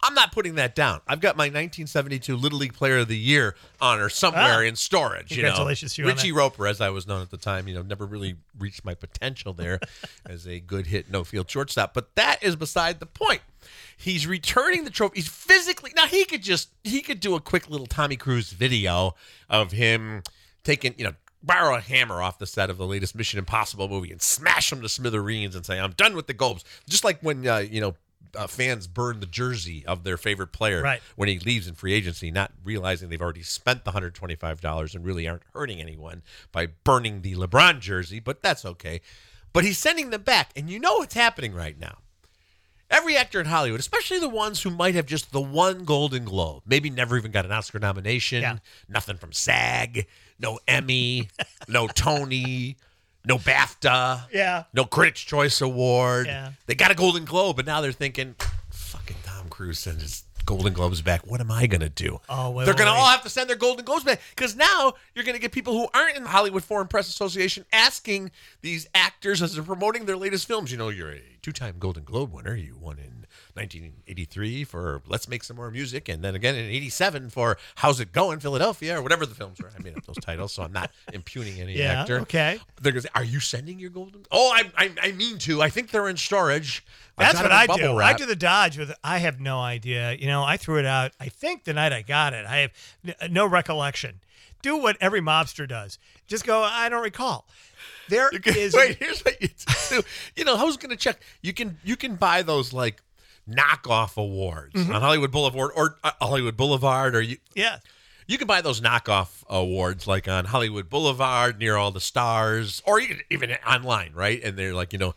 I'm 0.05 0.13
not 0.13 0.31
putting 0.31 0.55
that 0.55 0.75
down. 0.75 1.01
I've 1.07 1.19
got 1.19 1.35
my 1.35 1.45
1972 1.45 2.35
Little 2.37 2.59
League 2.59 2.73
Player 2.73 2.99
of 2.99 3.07
the 3.07 3.17
Year 3.17 3.55
honor 3.81 4.07
somewhere 4.09 4.59
Ah. 4.59 4.61
in 4.61 4.75
storage. 4.75 5.29
Congratulations 5.29 5.97
you 5.97 6.03
know, 6.05 6.11
Richie. 6.11 6.31
Roeper, 6.31 6.67
as 6.67 6.79
I 6.79 6.89
was 6.89 7.07
known 7.07 7.21
at 7.21 7.31
the 7.31 7.37
time, 7.37 7.67
you 7.67 7.73
know, 7.73 7.81
never 7.81 8.05
really 8.05 8.35
reached 8.59 8.85
my 8.85 8.93
potential 8.93 9.53
there 9.53 9.79
as 10.25 10.47
a 10.47 10.59
good 10.59 10.87
hit 10.87 11.09
no 11.09 11.23
field 11.23 11.49
shortstop. 11.49 11.93
But 11.93 12.13
that 12.15 12.43
is 12.43 12.55
beside 12.55 12.99
the 12.99 13.05
point. 13.07 13.41
He's 13.97 14.27
returning 14.27 14.83
the 14.83 14.91
trophy. 14.91 15.15
He's 15.15 15.27
physically 15.27 15.91
now 15.95 16.05
he 16.05 16.23
could 16.25 16.43
just 16.43 16.69
he 16.83 17.01
could 17.01 17.19
do 17.19 17.33
a 17.35 17.41
quick 17.41 17.69
little 17.69 17.87
Tommy 17.87 18.15
Cruise 18.15 18.51
video 18.51 19.15
of 19.49 19.71
him 19.71 20.21
taking 20.63 20.93
you 20.97 21.05
know 21.05 21.13
borrow 21.41 21.75
a 21.75 21.79
hammer 21.79 22.21
off 22.21 22.37
the 22.39 22.45
set 22.47 22.69
of 22.69 22.77
the 22.77 22.85
latest 22.85 23.15
Mission 23.15 23.39
Impossible 23.39 23.87
movie 23.87 24.11
and 24.11 24.21
smash 24.21 24.71
him 24.71 24.81
to 24.81 24.89
smithereens 24.89 25.55
and 25.55 25.65
say 25.65 25.79
I'm 25.79 25.91
done 25.93 26.15
with 26.15 26.27
the 26.27 26.33
Globes. 26.33 26.63
Just 26.87 27.03
like 27.03 27.19
when 27.21 27.47
uh, 27.47 27.57
you 27.57 27.81
know. 27.81 27.95
Uh, 28.35 28.47
fans 28.47 28.87
burn 28.87 29.19
the 29.19 29.25
jersey 29.25 29.85
of 29.85 30.03
their 30.03 30.17
favorite 30.17 30.51
player 30.51 30.81
Right. 30.81 31.01
when 31.15 31.29
he 31.29 31.39
leaves 31.39 31.67
in 31.67 31.75
free 31.75 31.93
agency, 31.93 32.31
not 32.31 32.51
realizing 32.63 33.09
they've 33.09 33.21
already 33.21 33.43
spent 33.43 33.85
the 33.85 33.91
$125 33.91 34.95
and 34.95 35.05
really 35.05 35.27
aren't 35.27 35.43
hurting 35.53 35.79
anyone 35.81 36.21
by 36.51 36.67
burning 36.67 37.21
the 37.21 37.35
LeBron 37.35 37.79
jersey, 37.79 38.19
but 38.19 38.41
that's 38.41 38.65
okay. 38.65 39.01
But 39.53 39.63
he's 39.63 39.77
sending 39.77 40.09
them 40.09 40.23
back, 40.23 40.51
and 40.55 40.69
you 40.69 40.79
know 40.79 40.95
what's 40.95 41.13
happening 41.13 41.53
right 41.53 41.79
now. 41.79 41.99
Every 42.91 43.17
actor 43.17 43.39
in 43.39 43.47
Hollywood, 43.47 43.79
especially 43.79 44.19
the 44.19 44.29
ones 44.29 44.61
who 44.61 44.69
might 44.69 44.93
have 44.93 45.07
just 45.07 45.31
the 45.31 45.41
one 45.41 45.85
Golden 45.85 46.23
Globe, 46.23 46.63
maybe 46.67 46.89
never 46.91 47.17
even 47.17 47.31
got 47.31 47.43
an 47.45 47.51
Oscar 47.51 47.79
nomination, 47.79 48.41
Yeah. 48.41 48.57
nothing 48.87 49.17
from 49.17 49.33
SAG, 49.33 50.05
no 50.37 50.59
Emmy, 50.67 51.29
no 51.67 51.87
Tony, 51.87 52.77
no 53.27 53.37
BAFTA, 53.37 54.27
Yeah. 54.33 54.63
no 54.73 54.85
Critics' 54.85 55.21
Choice 55.21 55.61
Award. 55.61 56.27
Yeah. 56.27 56.51
They 56.67 56.75
got 56.75 56.91
a 56.91 56.95
Golden 56.95 57.25
Globe, 57.25 57.59
and 57.59 57.65
now 57.65 57.81
they're 57.81 57.91
thinking, 57.91 58.35
fucking 58.69 59.17
Tom 59.23 59.49
Cruise 59.49 59.79
sends 59.79 60.01
his 60.03 60.23
Golden 60.45 60.73
Globes 60.73 61.01
back. 61.01 61.25
What 61.25 61.41
am 61.41 61.49
I 61.49 61.65
going 61.65 61.81
to 61.81 61.89
do? 61.89 62.19
Oh, 62.29 62.51
wait, 62.51 62.65
They're 62.65 62.75
going 62.75 62.85
to 62.85 62.93
all 62.93 63.07
have 63.07 63.23
to 63.23 63.29
send 63.29 63.49
their 63.49 63.55
Golden 63.57 63.83
Globes 63.83 64.03
back 64.03 64.21
because 64.35 64.55
now 64.55 64.93
you're 65.15 65.25
going 65.25 65.35
to 65.35 65.41
get 65.41 65.51
people 65.51 65.73
who 65.73 65.87
aren't 65.93 66.15
in 66.17 66.23
the 66.23 66.29
Hollywood 66.29 66.63
Foreign 66.63 66.87
Press 66.87 67.09
Association 67.09 67.65
asking 67.73 68.29
these 68.61 68.87
actors 68.93 69.41
as 69.41 69.55
they're 69.55 69.63
promoting 69.63 70.05
their 70.05 70.17
latest 70.17 70.47
films. 70.47 70.71
You 70.71 70.77
know, 70.77 70.89
you're 70.89 71.11
a 71.13 71.21
two-time 71.41 71.77
Golden 71.79 72.03
Globe 72.03 72.31
winner. 72.31 72.55
You 72.55 72.77
won 72.79 72.99
in 72.99 73.24
1983 73.55 74.63
for 74.65 75.01
Let's 75.07 75.27
Make 75.27 75.43
Some 75.43 75.55
More 75.57 75.71
Music, 75.71 76.09
and 76.09 76.23
then 76.23 76.35
again 76.35 76.55
in 76.55 76.65
'87 76.65 77.29
for 77.29 77.57
How's 77.75 77.99
It 77.99 78.11
Going, 78.11 78.39
Philadelphia, 78.39 78.97
or 78.99 79.01
whatever 79.01 79.25
the 79.25 79.35
films 79.35 79.59
were. 79.61 79.71
I 79.77 79.81
made 79.81 79.97
up 79.97 80.05
those 80.05 80.17
titles, 80.17 80.51
so 80.53 80.63
I'm 80.63 80.71
not 80.73 80.91
impugning 81.13 81.59
any 81.59 81.77
Yeah, 81.77 82.01
actor. 82.01 82.19
okay. 82.21 82.59
They're 82.81 82.91
gonna 82.91 83.01
say, 83.01 83.09
"Are 83.15 83.23
you 83.23 83.39
sending 83.39 83.79
your 83.79 83.89
Golden?" 83.89 84.25
Oh, 84.31 84.51
I, 84.53 84.71
I, 84.77 84.91
I 85.01 85.11
mean 85.13 85.37
to. 85.39 85.61
I 85.61 85.69
think 85.69 85.91
they're 85.91 86.07
in 86.09 86.17
storage. 86.17 86.83
I've 87.17 87.31
That's 87.33 87.41
what 87.43 87.51
I 87.51 87.65
do. 87.77 87.97
I 87.99 88.13
do 88.13 88.25
the 88.25 88.35
dodge 88.35 88.77
with. 88.77 88.93
I 89.03 89.19
have 89.19 89.39
no 89.39 89.59
idea. 89.61 90.13
You 90.13 90.27
know, 90.27 90.43
I 90.43 90.57
threw 90.57 90.77
it 90.79 90.85
out. 90.85 91.11
I 91.19 91.29
think 91.29 91.63
the 91.63 91.73
night 91.73 91.93
I 91.93 92.01
got 92.01 92.33
it. 92.33 92.45
I 92.45 92.57
have 92.57 92.71
n- 93.07 93.15
uh, 93.21 93.27
no 93.31 93.45
recollection. 93.45 94.19
Do 94.61 94.77
what 94.77 94.97
every 94.99 95.21
mobster 95.21 95.67
does. 95.67 95.97
Just 96.27 96.45
go. 96.45 96.61
I 96.63 96.89
don't 96.89 97.03
recall. 97.03 97.47
There 98.09 98.29
is. 98.45 98.73
Wait, 98.77 98.97
here's 98.97 99.21
what 99.21 99.41
you 99.41 99.47
do. 99.89 100.01
You 100.35 100.43
know, 100.43 100.55
I 100.57 100.63
was 100.63 100.75
gonna 100.77 100.95
check. 100.95 101.21
You 101.41 101.53
can 101.53 101.77
you 101.83 101.95
can 101.95 102.15
buy 102.15 102.41
those 102.41 102.73
like 102.73 103.01
knockoff 103.49 104.17
awards 104.17 104.73
Mm-hmm. 104.75 104.93
on 104.93 105.01
Hollywood 105.01 105.31
Boulevard 105.31 105.71
or 105.75 105.97
uh, 106.03 106.11
Hollywood 106.21 106.57
Boulevard, 106.57 107.15
or 107.15 107.21
you 107.21 107.37
Yeah. 107.53 107.77
you 108.27 108.37
can 108.37 108.47
buy 108.47 108.61
those 108.61 108.81
knockoff 108.81 109.43
awards 109.49 110.07
like 110.07 110.27
on 110.27 110.45
Hollywood 110.45 110.89
Boulevard 110.89 111.59
near 111.59 111.75
all 111.77 111.91
the 111.91 112.01
stars, 112.01 112.81
or 112.85 112.99
even 113.29 113.51
online, 113.67 114.11
right? 114.13 114.41
And 114.43 114.57
they're 114.57 114.73
like 114.73 114.93
you 114.93 114.99
know. 114.99 115.15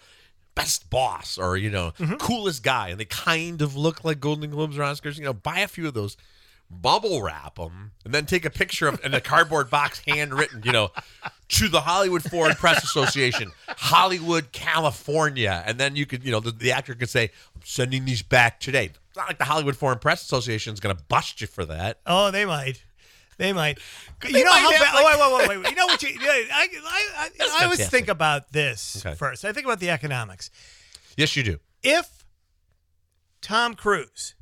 Best 0.55 0.91
boss 0.91 1.39
or 1.39 1.57
you 1.57 1.71
know 1.71 1.93
Mm-hmm. 2.01 2.15
coolest 2.17 2.65
guy, 2.65 2.89
and 2.89 2.99
they 2.99 3.05
kind 3.05 3.63
of 3.63 3.77
look 3.77 4.03
like 4.05 4.19
Golden 4.19 4.51
Globes 4.51 4.77
or 4.77 4.81
Oscars. 4.83 5.17
You 5.17 5.23
know, 5.23 5.33
buy 5.33 5.61
a 5.61 5.69
few 5.69 5.87
of 5.87 5.95
those, 5.95 6.17
bubble 6.71 7.23
wrap 7.23 7.57
them, 7.57 7.93
and 8.05 8.13
then 8.15 8.27
take 8.27 8.45
a 8.45 8.51
picture 8.51 8.89
of 8.89 9.05
in 9.05 9.15
a 9.15 9.21
cardboard 9.21 9.71
box, 9.71 10.03
handwritten. 10.07 10.63
You 10.65 10.73
know, 10.73 10.91
to 11.49 11.69
the 11.69 11.81
Hollywood 11.81 12.23
Foreign 12.23 12.55
Press 12.57 12.85
Association, 12.85 13.51
Hollywood, 13.69 14.53
California. 14.53 15.63
And 15.67 15.79
then 15.79 15.97
you 15.97 16.05
could, 16.07 16.25
you 16.25 16.31
know, 16.31 16.41
the, 16.41 16.51
the 16.51 16.73
actor 16.73 16.95
could 16.95 17.09
say, 17.09 17.31
I'm 17.55 17.63
sending 17.65 18.05
these 18.05 18.23
back 18.23 18.61
today. 18.61 18.87
It's 18.87 19.17
not 19.17 19.29
like 19.29 19.39
the 19.39 19.45
Hollywood 19.45 19.77
Foreign 19.77 19.99
Press 19.99 20.23
Association 20.23 20.73
is 20.75 20.81
going 20.81 20.95
to 20.95 21.03
bust 21.09 21.41
you 21.41 21.47
for 21.47 21.65
that. 21.65 22.01
Oh, 22.07 22.31
they 22.31 22.45
might. 22.45 22.85
They 23.39 23.53
might. 23.53 23.79
They 24.21 24.31
you 24.31 24.45
know 24.45 24.51
might 24.51 24.59
how 24.59 24.71
bad? 24.73 24.81
like- 24.95 25.17
oh, 25.19 25.37
wait, 25.39 25.49
wait, 25.49 25.49
wait, 25.49 25.59
wait. 25.65 25.71
You 25.71 25.77
know 25.77 25.87
what 25.87 26.03
you? 26.03 26.09
I, 26.21 26.47
I, 26.53 26.69
I, 27.17 27.61
I 27.61 27.65
always 27.65 27.89
think 27.89 28.09
about 28.09 28.53
this 28.53 29.05
Okay. 29.07 29.15
first. 29.15 29.45
I 29.45 29.53
think 29.53 29.65
about 29.65 29.79
the 29.81 29.91
economics. 29.91 30.51
Yes, 31.17 31.37
you 31.37 31.43
do. 31.45 31.59
If 31.83 32.25
Tom 33.41 33.75
Cruise 33.75 34.35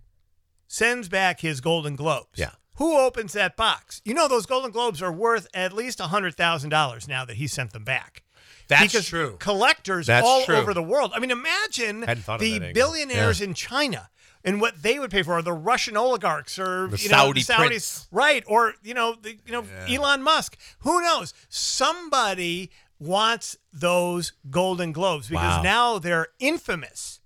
sends 0.76 1.09
back 1.09 1.40
his 1.40 1.61
Golden 1.61 1.97
Globes, 1.97 2.38
Yeah. 2.38 2.50
who 2.76 2.99
opens 2.99 3.33
that 3.33 3.56
box? 3.56 4.00
You 4.04 4.14
know, 4.14 4.28
those 4.28 4.47
Golden 4.47 4.71
Globes 4.71 5.00
are 5.02 5.12
worth 5.12 5.47
at 5.54 5.73
least 5.73 6.00
hundred 6.00 6.35
thousand 6.37 6.71
dollars 6.71 7.09
now 7.09 7.25
that 7.25 7.37
he 7.37 7.47
sent 7.47 7.73
them 7.73 7.85
back. 7.85 8.23
That's 8.68 8.92
because 8.92 9.06
true. 9.09 9.37
Collectors 9.38 10.06
That's 10.09 10.26
all 10.26 10.45
true. 10.45 10.56
over 10.56 10.75
the 10.75 10.83
world. 10.83 11.12
I 11.14 11.21
mean, 11.21 11.30
imagine 11.30 12.02
Hadn't 12.02 12.25
thought 12.25 12.35
of 12.37 12.40
the 12.40 12.73
billionaires 12.73 13.38
Yeah. 13.40 13.47
in 13.47 13.54
China 13.54 14.11
and 14.45 14.61
what 14.61 14.83
they 14.83 14.99
would 14.99 15.11
pay 15.11 15.23
for, 15.23 15.38
or 15.38 15.42
the 15.42 15.52
Russian 15.52 15.97
oligarchs, 15.97 16.59
or 16.59 16.88
The 16.88 16.99
you 16.99 17.09
know, 17.09 17.16
Saudi 17.16 17.42
the 17.42 17.52
Saudis, 17.52 17.66
prince. 17.68 18.09
right? 18.11 18.45
Or 18.47 18.75
you 18.83 18.92
know, 18.95 19.14
the, 19.21 19.38
you 19.47 19.52
know, 19.52 19.64
Yeah. 19.88 19.99
Elon 20.00 20.23
Musk. 20.23 20.56
Who 20.80 21.00
knows? 21.00 21.33
Somebody 21.49 22.71
wants 22.99 23.56
those 23.73 24.33
Golden 24.50 24.90
Globes 24.92 25.28
because 25.28 25.59
Wow. 25.59 25.62
now 25.62 25.99
they're 25.99 26.28
infamous. 26.40 27.21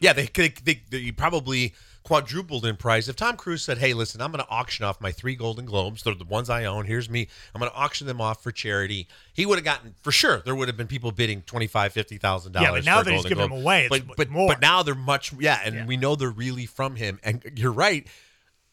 Yeah, 0.00 0.12
they, 0.12 0.26
they, 0.26 0.48
they, 0.62 0.82
they 0.90 1.10
probably 1.12 1.72
quadrupled 2.06 2.64
in 2.64 2.76
price. 2.76 3.08
If 3.08 3.16
Tom 3.16 3.36
Cruise 3.36 3.62
said, 3.62 3.78
"Hey, 3.78 3.92
listen, 3.92 4.20
I'm 4.20 4.30
going 4.30 4.42
to 4.44 4.48
auction 4.48 4.84
off 4.84 5.00
my 5.00 5.10
three 5.10 5.34
Golden 5.34 5.64
Globes. 5.66 6.04
They're 6.04 6.14
the 6.14 6.24
ones 6.24 6.48
I 6.48 6.64
own. 6.64 6.86
Here's 6.86 7.10
me. 7.10 7.26
I'm 7.54 7.58
going 7.58 7.70
to 7.70 7.76
auction 7.76 8.06
them 8.06 8.20
off 8.20 8.42
for 8.42 8.52
charity." 8.52 9.08
He 9.32 9.44
would 9.44 9.58
have 9.58 9.64
gotten 9.64 9.94
for 10.02 10.12
sure. 10.12 10.40
There 10.44 10.54
would 10.54 10.68
have 10.68 10.76
been 10.76 10.86
people 10.86 11.10
bidding 11.10 11.42
twenty 11.42 11.66
five, 11.66 11.92
fifty 11.92 12.16
thousand 12.16 12.52
dollars. 12.52 12.66
Yeah, 12.68 12.72
but 12.72 12.84
now 12.84 13.02
that 13.02 13.12
he's 13.12 13.24
giving 13.24 13.48
them 13.48 13.52
away, 13.60 13.86
it's 13.86 13.98
but 13.98 14.16
but, 14.16 14.30
more. 14.30 14.48
but 14.48 14.60
now 14.60 14.82
they're 14.84 14.94
much. 14.94 15.32
Yeah, 15.32 15.60
and 15.64 15.74
Yeah. 15.74 15.86
we 15.86 15.96
know 15.96 16.14
they're 16.14 16.30
really 16.30 16.66
from 16.66 16.94
him. 16.96 17.18
And 17.24 17.42
you're 17.56 17.72
right. 17.72 18.06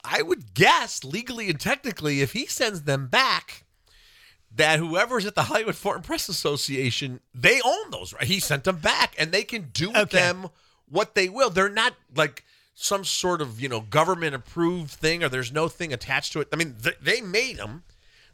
I 0.03 0.21
would 0.21 0.53
guess 0.53 1.03
legally 1.03 1.49
and 1.49 1.59
technically, 1.59 2.21
if 2.21 2.33
he 2.33 2.45
sends 2.45 2.83
them 2.83 3.07
back, 3.07 3.63
that 4.55 4.77
whoever's 4.79 5.25
at 5.25 5.33
the 5.33 5.43
Hollywood 5.43 5.75
Foreign 5.75 6.01
Press 6.03 6.29
Association, 6.29 7.19
they 7.33 7.59
own 7.65 7.89
those, 7.89 8.13
right? 8.13 8.23
He 8.27 8.39
sent 8.39 8.65
them 8.65 8.77
back 8.77 9.15
and 9.17 9.31
they 9.31 9.43
can 9.43 9.69
do 9.73 9.87
with 9.89 9.97
Okay. 9.97 10.17
them 10.17 10.49
what 10.89 11.15
they 11.15 11.29
will. 11.29 11.49
They're 11.49 11.69
not 11.69 11.95
like 12.15 12.43
some 12.75 13.03
sort 13.03 13.41
of, 13.41 13.59
you 13.59 13.69
know, 13.69 13.81
government 13.81 14.35
approved 14.35 14.91
thing 14.91 15.23
or 15.23 15.29
there's 15.29 15.51
no 15.51 15.67
thing 15.67 15.93
attached 15.93 16.33
to 16.33 16.39
it. 16.41 16.47
I 16.51 16.55
mean, 16.55 16.75
th- 16.81 16.97
they 17.01 17.21
made 17.21 17.57
them, 17.57 17.83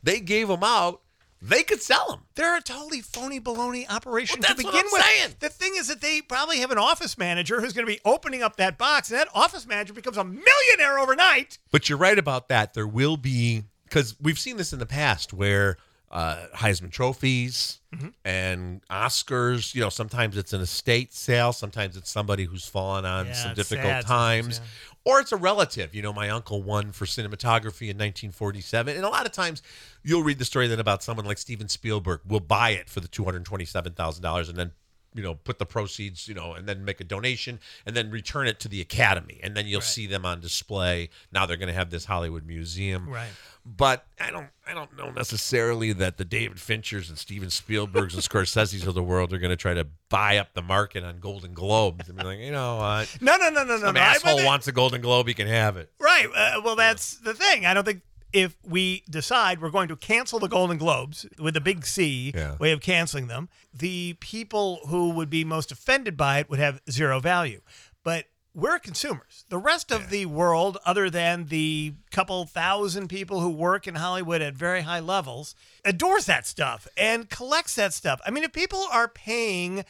they 0.02 0.20
gave 0.20 0.48
them 0.48 0.64
out, 0.64 1.02
they 1.42 1.64
could 1.64 1.82
sell 1.82 2.10
them. 2.10 2.22
They're 2.36 2.58
a 2.58 2.62
totally 2.62 3.02
phony 3.02 3.40
baloney 3.40 3.90
operation 3.90 4.42
Well, 4.42 4.50
to 4.50 4.56
begin 4.58 4.76
I'm 4.76 4.86
with. 4.92 5.02
saying. 5.04 5.36
The 5.40 5.50
thing 5.50 5.74
is 5.78 5.88
that 5.88 6.02
they 6.02 6.22
probably 6.22 6.60
have 6.60 6.72
an 6.72 6.78
office 6.78 7.18
manager 7.18 7.62
who's 7.62 7.72
going 7.74 7.86
to 7.88 7.92
be 7.92 8.00
opening 8.04 8.44
up 8.44 8.58
that 8.58 8.78
box, 8.78 9.10
and 9.10 9.20
that 9.20 9.30
office 9.34 9.66
manager 9.66 9.94
becomes 9.94 10.18
a 10.18 10.24
millionaire 10.24 11.00
overnight. 11.00 11.58
But 11.72 11.88
you're 11.88 11.98
right 11.98 12.20
about 12.20 12.50
that. 12.50 12.74
There 12.74 12.88
will 12.88 13.16
be 13.18 13.64
because 13.86 14.16
we've 14.22 14.38
seen 14.40 14.58
this 14.58 14.74
in 14.74 14.80
the 14.80 14.86
past 14.86 15.32
where 15.34 15.78
uh, 16.12 16.46
Heisman 16.56 16.92
trophies 16.92 17.76
Mm-hmm. 17.96 18.10
and 18.24 18.82
Oscars. 18.92 19.74
You 19.74 19.82
know, 19.82 19.90
sometimes 19.90 20.38
it's 20.38 20.54
an 20.54 20.62
estate 20.62 21.12
sale, 21.12 21.52
sometimes 21.54 21.98
it's 21.98 22.12
somebody 22.12 22.44
who's 22.46 22.64
fallen 22.68 23.04
on 23.04 23.26
Yeah, 23.26 23.34
some 23.34 23.54
difficult 23.56 24.06
times, 24.06 24.58
sometimes, 24.58 24.62
or 25.06 25.20
it's 25.20 25.32
a 25.32 25.38
relative. 25.38 25.96
You 25.96 26.04
know, 26.04 26.14
my 26.14 26.30
uncle 26.30 26.62
won 26.62 26.92
for 26.92 27.06
cinematography 27.06 27.90
in 27.90 27.98
1947, 27.98 28.96
and 28.96 29.04
a 29.04 29.10
lot 29.10 29.26
of 29.26 29.32
times 29.32 29.64
you'll 30.04 30.22
read 30.22 30.38
the 30.38 30.46
story 30.46 30.68
then 30.68 30.80
about 30.80 31.02
someone 31.02 31.26
like 31.26 31.40
Steven 31.40 31.68
Spielberg 31.68 32.20
will 32.28 32.40
buy 32.40 32.70
it 32.72 32.90
for 32.92 33.00
the 33.00 33.08
227 33.08 33.94
thousand 33.94 34.22
dollars, 34.22 34.50
and 34.50 34.58
then 34.60 34.72
you 35.16 35.24
know 35.24 35.34
put 35.34 35.58
the 35.60 35.66
proceeds 35.66 36.28
you 36.28 36.34
know 36.36 36.54
and 36.54 36.68
then 36.68 36.86
make 36.86 37.02
a 37.02 37.04
donation 37.04 37.60
and 37.86 37.96
then 37.96 38.12
return 38.12 38.48
it 38.48 38.60
to 38.60 38.68
the 38.68 38.80
academy 38.82 39.40
and 39.42 39.56
then 39.58 39.66
you'll 39.66 39.82
see 39.82 40.06
them 40.06 40.26
on 40.26 40.40
display 40.40 41.10
now 41.32 41.46
they're 41.46 41.58
going 41.58 41.68
to 41.68 41.74
have 41.74 41.90
this 41.90 42.06
hollywood 42.06 42.46
museum 42.46 43.10
Right. 43.10 43.30
but 43.66 44.06
i 44.22 44.30
don't 44.30 44.50
i 44.68 44.74
don't 44.76 44.96
know 44.96 45.10
necessarily 45.10 45.94
that 45.94 46.18
the 46.18 46.26
david 46.26 46.58
finchers 46.58 47.10
and 47.10 47.18
steven 47.18 47.50
spielbergs 47.50 48.14
and 48.14 48.22
scorsese's 48.22 48.86
of 48.86 48.94
the 48.94 49.02
world 49.04 49.34
are 49.34 49.40
going 49.40 49.50
to 49.50 49.56
try 49.58 49.74
to 49.74 49.88
buy 50.10 50.38
up 50.38 50.54
the 50.54 50.62
market 50.62 51.04
on 51.04 51.20
golden 51.20 51.54
globes 51.54 52.08
and 52.08 52.18
be 52.18 52.24
like 52.24 52.40
you 52.40 52.52
know 52.52 52.78
what 52.78 53.18
No, 53.20 53.36
no, 53.38 53.50
no, 53.50 53.64
no, 53.64 53.78
no. 53.78 53.80
some 53.80 53.96
no. 53.96 54.02
I- 54.02 54.04
asshole 54.04 54.38
but- 54.38 54.46
wants 54.46 54.68
a 54.68 54.72
golden 54.72 55.02
globe 55.02 55.28
he 55.28 55.34
can 55.34 55.48
have 55.48 55.76
it 55.78 55.92
Right. 56.00 56.28
Uh, 56.36 56.62
well, 56.64 56.76
that's 56.76 57.18
the 57.20 57.34
thing. 57.34 57.66
I 57.66 57.74
don't 57.74 57.86
think 57.86 58.02
if 58.34 58.56
we 58.64 59.04
decide 59.10 59.62
we're 59.62 59.70
going 59.70 59.88
to 59.88 59.96
cancel 59.96 60.40
the 60.40 60.48
Golden 60.48 60.78
Globes 60.78 61.26
with 61.40 61.56
a 61.58 61.62
big 61.62 61.86
C 61.86 62.32
Yeah. 62.36 62.56
way 62.58 62.72
of 62.72 62.82
canceling 62.82 63.28
them, 63.28 63.50
the 63.74 64.16
people 64.20 64.82
who 64.88 65.10
would 65.12 65.30
be 65.30 65.44
most 65.44 65.72
offended 65.72 66.16
by 66.18 66.40
it 66.40 66.50
would 66.50 66.60
have 66.60 66.82
zero 66.90 67.20
value. 67.20 67.62
But 68.04 68.26
we're 68.54 68.80
consumers. 68.80 69.46
The 69.50 69.58
rest 69.58 69.92
of 69.92 70.10
the 70.10 70.26
world, 70.26 70.78
other 70.86 71.10
than 71.10 71.46
the 71.46 71.94
couple 72.12 72.46
thousand 72.46 73.08
people 73.08 73.42
who 73.42 73.50
work 73.50 73.88
in 73.88 73.96
Hollywood 73.96 74.42
at 74.42 74.56
very 74.56 74.82
high 74.82 75.00
levels, 75.00 75.54
adores 75.86 76.26
that 76.26 76.46
stuff 76.48 76.88
and 76.98 77.30
collects 77.30 77.76
that 77.76 77.94
stuff. 77.94 78.20
I 78.26 78.32
mean, 78.32 78.44
if 78.44 78.52
people 78.52 78.86
are 78.92 79.08
paying 79.08 79.86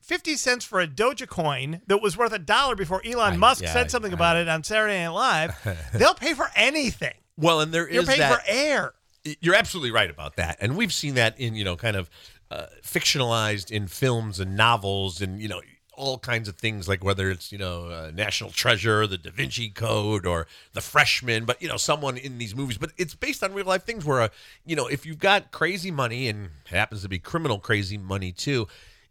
50 0.00 0.36
cents 0.36 0.64
for 0.64 0.80
a 0.80 0.86
Dogecoin 0.86 1.80
that 1.88 2.00
was 2.00 2.16
worth 2.16 2.32
a 2.32 2.38
dollar 2.38 2.76
before 2.76 3.02
Elon 3.04 3.34
I- 3.34 3.36
Musk 3.36 3.62
yeah, 3.64 3.72
said 3.72 3.90
something 3.90 4.12
I- 4.12 4.14
about 4.14 4.36
it 4.36 4.48
on 4.48 4.62
Saturday 4.62 5.02
Night 5.02 5.08
Live, 5.08 5.78
they'll 5.92 6.14
pay 6.14 6.32
for 6.32 6.48
anything. 6.54 7.14
Well 7.36 7.60
and 7.60 7.72
there 7.72 7.88
You're 7.90 8.02
is 8.02 8.08
paying 8.08 8.20
that 8.20 8.42
for 8.42 8.50
air. 8.50 8.92
you're 9.40 9.54
absolutely 9.54 9.90
right 9.90 10.10
about 10.10 10.36
that 10.36 10.56
and 10.60 10.76
we've 10.76 10.92
seen 10.92 11.14
that 11.14 11.38
in 11.38 11.54
you 11.54 11.64
know 11.64 11.76
kind 11.76 11.96
of 11.96 12.08
uh, 12.50 12.66
fictionalized 12.82 13.70
in 13.70 13.88
films 13.88 14.38
and 14.40 14.56
novels 14.56 15.20
and 15.20 15.40
you 15.40 15.48
know 15.48 15.60
all 15.96 16.18
kinds 16.18 16.46
of 16.48 16.56
things 16.56 16.86
like 16.86 17.02
whether 17.02 17.30
it's 17.30 17.50
you 17.50 17.58
know 17.58 17.86
uh, 17.86 18.10
national 18.14 18.50
treasure 18.50 19.06
the 19.06 19.16
da 19.18 19.30
vinci 19.30 19.70
code 19.70 20.26
or 20.26 20.46
the 20.74 20.80
freshman 20.80 21.44
but 21.44 21.60
you 21.60 21.68
know 21.68 21.76
someone 21.78 22.16
in 22.18 22.38
these 22.38 22.54
movies 22.54 22.76
but 22.78 22.92
it's 22.98 23.14
based 23.14 23.42
on 23.42 23.52
real 23.54 23.64
life 23.66 23.82
things 23.84 24.04
where 24.04 24.20
uh, 24.20 24.28
you 24.64 24.76
know 24.76 24.86
if 24.86 25.06
you've 25.06 25.18
got 25.18 25.50
crazy 25.50 25.90
money 25.90 26.28
and 26.28 26.50
it 26.66 26.70
happens 26.70 27.02
to 27.02 27.08
be 27.08 27.18
criminal 27.18 27.58
crazy 27.58 27.96
money 27.98 28.30
too 28.30 28.68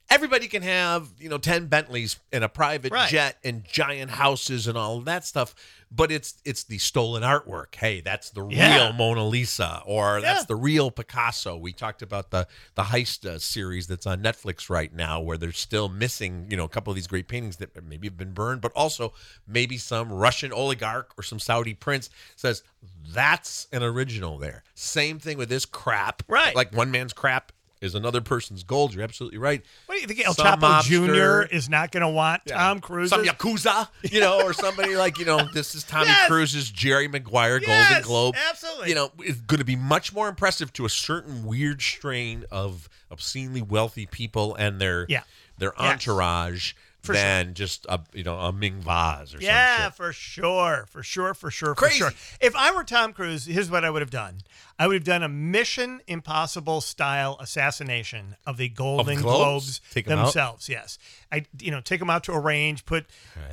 everybody 0.09 0.47
can 0.47 0.61
have 0.61 1.07
you 1.19 1.29
know 1.29 1.37
10 1.37 1.67
bentleys 1.67 2.17
and 2.31 2.43
a 2.43 2.49
private 2.49 2.91
Right. 2.91 3.09
jet 3.09 3.37
and 3.43 3.63
giant 3.65 4.11
houses 4.11 4.67
and 4.67 4.77
all 4.77 5.01
that 5.01 5.25
stuff 5.25 5.55
but 5.91 6.11
it's 6.11 6.35
it's 6.45 6.63
the 6.63 6.77
stolen 6.77 7.23
artwork 7.23 7.73
hey 7.75 8.01
that's 8.01 8.29
the 8.31 8.45
Yeah. 8.45 8.75
real 8.75 8.93
Mona 8.93 9.25
Lisa, 9.25 9.81
or 9.85 10.19
Yeah. 10.19 10.33
that's 10.33 10.45
the 10.45 10.55
real 10.55 10.91
Picasso. 10.91 11.55
We 11.57 11.73
talked 11.73 12.01
about 12.01 12.31
the 12.31 12.47
the 12.75 12.83
heist 12.83 13.25
uh, 13.25 13.39
series 13.39 13.87
that's 13.87 14.05
on 14.05 14.21
Netflix 14.21 14.69
right 14.69 14.93
now, 14.93 15.19
where 15.21 15.37
they're 15.37 15.51
still 15.51 15.89
missing, 15.89 16.47
you 16.49 16.57
know, 16.57 16.63
a 16.65 16.69
couple 16.69 16.91
of 16.91 16.95
these 16.95 17.07
great 17.07 17.27
paintings 17.27 17.57
that 17.57 17.81
maybe 17.83 18.07
have 18.07 18.17
been 18.17 18.33
burned, 18.33 18.61
but 18.61 18.71
also 18.73 19.13
maybe 19.47 19.77
some 19.77 20.11
Russian 20.11 20.51
oligarch 20.51 21.11
or 21.17 21.23
some 21.23 21.39
Saudi 21.39 21.73
prince 21.73 22.09
says 22.35 22.61
that's 23.07 23.67
an 23.71 23.83
original. 23.83 24.37
There, 24.37 24.63
same 24.73 25.19
thing 25.19 25.37
with 25.37 25.49
this 25.49 25.65
crap, 25.65 26.23
Right. 26.27 26.55
Like 26.55 26.73
one 26.75 26.91
man's 26.91 27.13
crap 27.13 27.51
is 27.85 27.95
another 27.95 28.19
person's 28.21 28.63
gold. 28.63 28.93
You're 28.93 29.03
absolutely 29.03 29.37
right. 29.37 29.63
What 29.85 29.95
do 29.95 30.01
you 30.01 30.07
think? 30.07 30.25
El 30.25 30.33
Some 30.33 30.45
Chapo 30.45 30.81
mobster. 30.81 31.45
Jr. 31.47 31.55
is 31.55 31.69
not 31.69 31.91
going 31.91 32.01
to 32.01 32.09
want 32.09 32.45
Tom 32.47 32.79
Cruise. 32.81 33.09
Some 33.11 33.23
yakuza, 33.23 33.87
you 34.03 34.19
know, 34.19 34.41
or 34.41 34.51
somebody 34.53 34.95
like 34.97 35.17
you 35.19 35.25
know, 35.25 35.47
this 35.53 35.75
is 35.75 35.83
Tommy 35.83 36.07
Yes. 36.07 36.27
Cruise's 36.27 36.69
Jerry 36.69 37.07
Maguire 37.07 37.59
Golden 37.59 38.01
Globe. 38.01 38.35
absolutely. 38.49 38.89
You 38.89 38.95
know, 38.95 39.11
is 39.23 39.39
going 39.41 39.59
to 39.59 39.65
be 39.65 39.75
much 39.75 40.11
more 40.13 40.27
impressive 40.27 40.73
to 40.73 40.85
a 40.85 40.89
certain 40.89 41.45
weird 41.45 41.81
strain 41.81 42.43
of 42.51 42.89
obscenely 43.11 43.61
wealthy 43.61 44.05
people 44.05 44.55
and 44.55 44.81
their 44.81 45.05
Yeah. 45.07 45.21
their 45.57 45.71
Yes. 45.79 46.73
For 47.05 47.13
than 47.13 47.53
just 47.53 47.85
a 47.87 47.99
you 48.13 48.23
know 48.23 48.37
a 48.39 48.51
Ming 48.51 48.81
vase 48.81 49.33
or 49.35 49.39
Yeah, 49.39 49.77
some 49.77 49.85
shit. 49.85 49.95
for 49.97 50.13
sure, 50.13 50.85
for 50.89 51.03
sure, 51.03 51.33
for 51.33 51.51
sure, 51.51 51.75
Crazy. 51.75 51.99
for 51.99 52.11
sure. 52.11 52.17
If 52.41 52.55
I 52.55 52.71
were 52.73 52.83
Tom 52.83 53.13
Cruise, 53.13 53.45
here's 53.45 53.69
what 53.71 53.85
I 53.85 53.89
would 53.89 54.01
have 54.01 54.09
done. 54.09 54.39
I 54.77 54.87
would 54.87 54.95
have 54.95 55.03
done 55.05 55.23
a 55.23 55.29
Mission 55.29 56.01
Impossible 56.07 56.81
style 56.81 57.37
assassination 57.39 58.35
of 58.45 58.57
the 58.57 58.67
Golden 58.69 59.21
Globes? 59.21 59.79
Globes, 59.79 59.81
out? 59.97 60.05
themselves. 60.23 60.67
Yes, 60.69 60.97
I 61.31 61.45
you 61.59 61.71
know 61.71 61.81
take 61.81 61.99
them 61.99 62.09
out 62.09 62.23
to 62.25 62.33
a 62.33 62.39
range, 62.39 62.85
put 62.85 63.05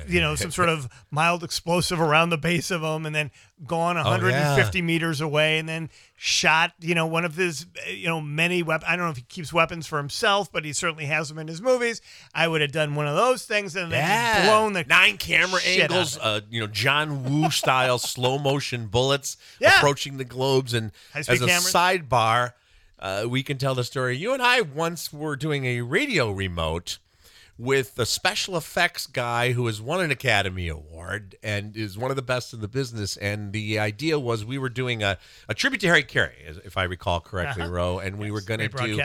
you 0.07 0.19
know 0.19 0.35
some 0.35 0.51
sort 0.51 0.69
of 0.69 0.89
mild 1.11 1.43
explosive 1.43 2.01
around 2.01 2.29
the 2.29 2.37
base 2.37 2.71
of 2.71 2.81
them, 2.81 3.05
and 3.05 3.15
then 3.15 3.31
gone 3.67 3.95
150 3.95 4.81
meters 4.81 5.21
away, 5.21 5.57
and 5.59 5.67
then 5.67 5.89
shot 6.15 6.71
you 6.79 6.95
know 6.95 7.05
one 7.05 7.25
of 7.25 7.35
his 7.35 7.65
you 7.89 8.07
know 8.07 8.21
many 8.21 8.63
weapons. 8.63 8.89
I 8.89 8.95
don't 8.95 9.05
know 9.05 9.11
if 9.11 9.17
he 9.17 9.23
keeps 9.23 9.51
weapons 9.51 9.87
for 9.87 9.97
himself, 9.97 10.51
but 10.51 10.63
he 10.65 10.73
certainly 10.73 11.05
has 11.05 11.29
them 11.29 11.37
in 11.39 11.47
his 11.47 11.61
movies. 11.61 12.01
I 12.33 12.47
would 12.47 12.61
have 12.61 12.71
done 12.71 12.95
one 12.95 13.07
of 13.07 13.15
those 13.15 13.45
things, 13.45 13.75
and 13.75 13.91
then 13.91 13.99
Yeah. 13.99 14.35
just 14.35 14.47
blown 14.49 14.73
the 14.73 14.83
nine 14.85 15.17
camera 15.17 15.59
shit 15.61 15.81
out 15.81 15.85
of 15.85 15.91
angles, 15.91 16.17
uh, 16.19 16.41
you 16.49 16.59
know, 16.59 16.67
John 16.67 17.23
Woo 17.23 17.49
style 17.51 17.97
slow 17.99 18.37
motion 18.39 18.87
bullets 18.87 19.37
Yeah. 19.59 19.77
approaching 19.77 20.17
the 20.17 20.25
globes. 20.25 20.73
And 20.73 20.91
as 21.13 21.27
a 21.29 21.37
cameras. 21.37 21.73
sidebar, 21.73 22.53
uh, 22.99 23.25
we 23.27 23.43
can 23.43 23.57
tell 23.57 23.75
the 23.75 23.83
story. 23.83 24.17
You 24.17 24.33
and 24.33 24.41
I 24.41 24.61
once 24.61 25.11
were 25.11 25.35
doing 25.35 25.65
a 25.65 25.81
radio 25.81 26.31
remote 26.31 26.99
with 27.57 27.93
the 27.95 28.05
special 28.05 28.57
effects 28.57 29.05
guy 29.05 29.51
who 29.51 29.67
has 29.67 29.79
won 29.79 30.01
an 30.01 30.09
Academy 30.09 30.67
Award 30.67 31.35
and 31.43 31.77
is 31.77 31.97
one 31.97 32.09
of 32.09 32.15
the 32.15 32.23
best 32.23 32.51
in 32.51 32.61
the 32.61 32.67
business. 32.67 33.15
And 33.17 33.53
the 33.53 33.77
idea 33.77 34.17
was 34.19 34.43
we 34.43 34.57
were 34.57 34.69
doing 34.69 35.03
a, 35.03 35.19
a 35.47 35.53
tribute 35.53 35.79
to 35.81 35.87
Harry 35.87 36.01
Caray, 36.03 36.33
if 36.65 36.77
I 36.77 36.83
recall 36.85 37.19
correctly, 37.19 37.63
Uh-huh. 37.63 37.71
Roe, 37.71 37.99
and 37.99 38.17
we 38.17 38.31
were 38.31 38.41
going 38.41 38.59
to 38.59 38.69
do 38.87 38.97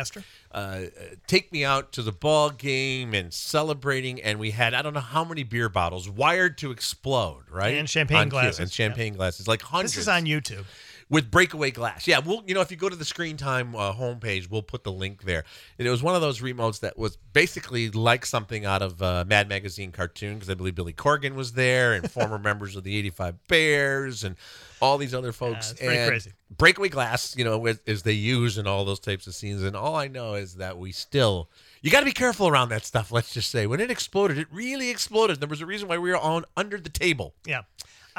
uh, 0.53 0.81
take 1.27 1.53
me 1.53 1.63
out 1.65 1.93
to 1.93 2.03
the 2.03 2.11
ball 2.11 2.49
game 2.49 3.13
and 3.13 3.35
celebrating. 3.35 4.21
And 4.23 4.39
we 4.39 4.51
had 4.53 4.73
I 4.73 4.81
don't 4.81 4.95
know 4.95 5.01
how 5.01 5.25
many 5.25 5.43
beer 5.43 5.69
bottles 5.69 6.09
wired 6.09 6.57
to 6.59 6.71
explode, 6.71 7.45
right? 7.51 7.75
And 7.77 7.89
champagne 7.89 8.17
On 8.19 8.29
glasses, 8.31 8.61
and 8.61 8.71
champagne 8.73 9.13
glasses, 9.15 9.47
like 9.47 9.61
hundreds. 9.61 9.93
This 9.95 10.03
is 10.05 10.09
on 10.09 10.25
YouTube. 10.25 10.65
With 11.11 11.31
breakaway 11.31 11.71
glass. 11.71 12.07
Yeah, 12.07 12.19
we'll 12.19 12.43
you 12.47 12.55
know 12.55 12.61
if 12.61 12.71
you 12.71 12.77
go 12.77 12.89
to 12.89 12.97
the 12.97 13.05
Screen 13.05 13.37
Time 13.37 13.75
uh, 13.75 13.93
homepage, 13.93 14.51
we'll 14.51 14.63
put 14.63 14.85
the 14.85 14.93
link 14.93 15.23
there. 15.23 15.45
And 15.79 15.87
it 15.87 15.91
was 15.91 16.03
one 16.03 16.15
of 16.15 16.21
those 16.21 16.41
remotes 16.41 16.81
that 16.81 16.99
was 16.99 17.17
basically 17.33 17.91
like 17.91 18.27
something 18.27 18.65
out 18.65 18.83
of 18.83 19.03
uh, 19.03 19.25
Mad 19.27 19.49
Magazine 19.49 19.93
cartoon 19.93 20.35
because 20.35 20.51
I 20.51 20.55
believe 20.55 20.75
Billy 20.75 20.93
Corgan 20.93 21.35
was 21.35 21.53
there 21.53 21.95
and 21.95 22.11
former 22.11 22.39
members 22.49 22.77
of 22.77 22.85
the 22.85 22.97
'85 22.97 23.49
Bears 23.49 24.25
and 24.25 24.37
all 24.81 24.99
these 24.99 25.15
other 25.15 25.33
folks. 25.33 25.73
pretty 25.73 25.97
and 25.97 26.09
crazy. 26.09 26.33
breakaway 26.57 26.89
glass, 26.89 27.35
you 27.37 27.45
know, 27.45 27.67
as 27.87 28.03
they 28.03 28.13
use 28.13 28.59
in 28.59 28.67
all 28.67 28.85
those 28.85 29.01
types 29.01 29.27
of 29.27 29.35
scenes. 29.35 29.63
And 29.63 29.75
all 29.77 29.97
I 29.97 30.09
know 30.09 30.35
is 30.35 30.57
that 30.57 30.79
we 30.79 30.93
still. 30.93 31.49
You 31.81 31.91
got 31.93 32.01
to 32.01 32.07
be 32.07 32.13
careful 32.13 32.49
around 32.49 32.71
that 32.71 32.85
stuff. 32.85 33.13
Let's 33.13 33.33
just 33.33 33.51
say 33.51 33.67
when 33.67 33.81
it 33.81 33.91
exploded, 33.91 34.37
it 34.37 34.49
really 34.51 34.91
exploded. 34.91 35.41
There 35.41 35.49
was 35.49 35.61
a 35.61 35.67
reason 35.67 35.89
why 35.89 35.99
we 35.99 36.11
were 36.11 36.19
on 36.19 36.45
under 36.57 36.79
the 36.79 36.89
table. 36.89 37.35
Yeah. 37.47 37.63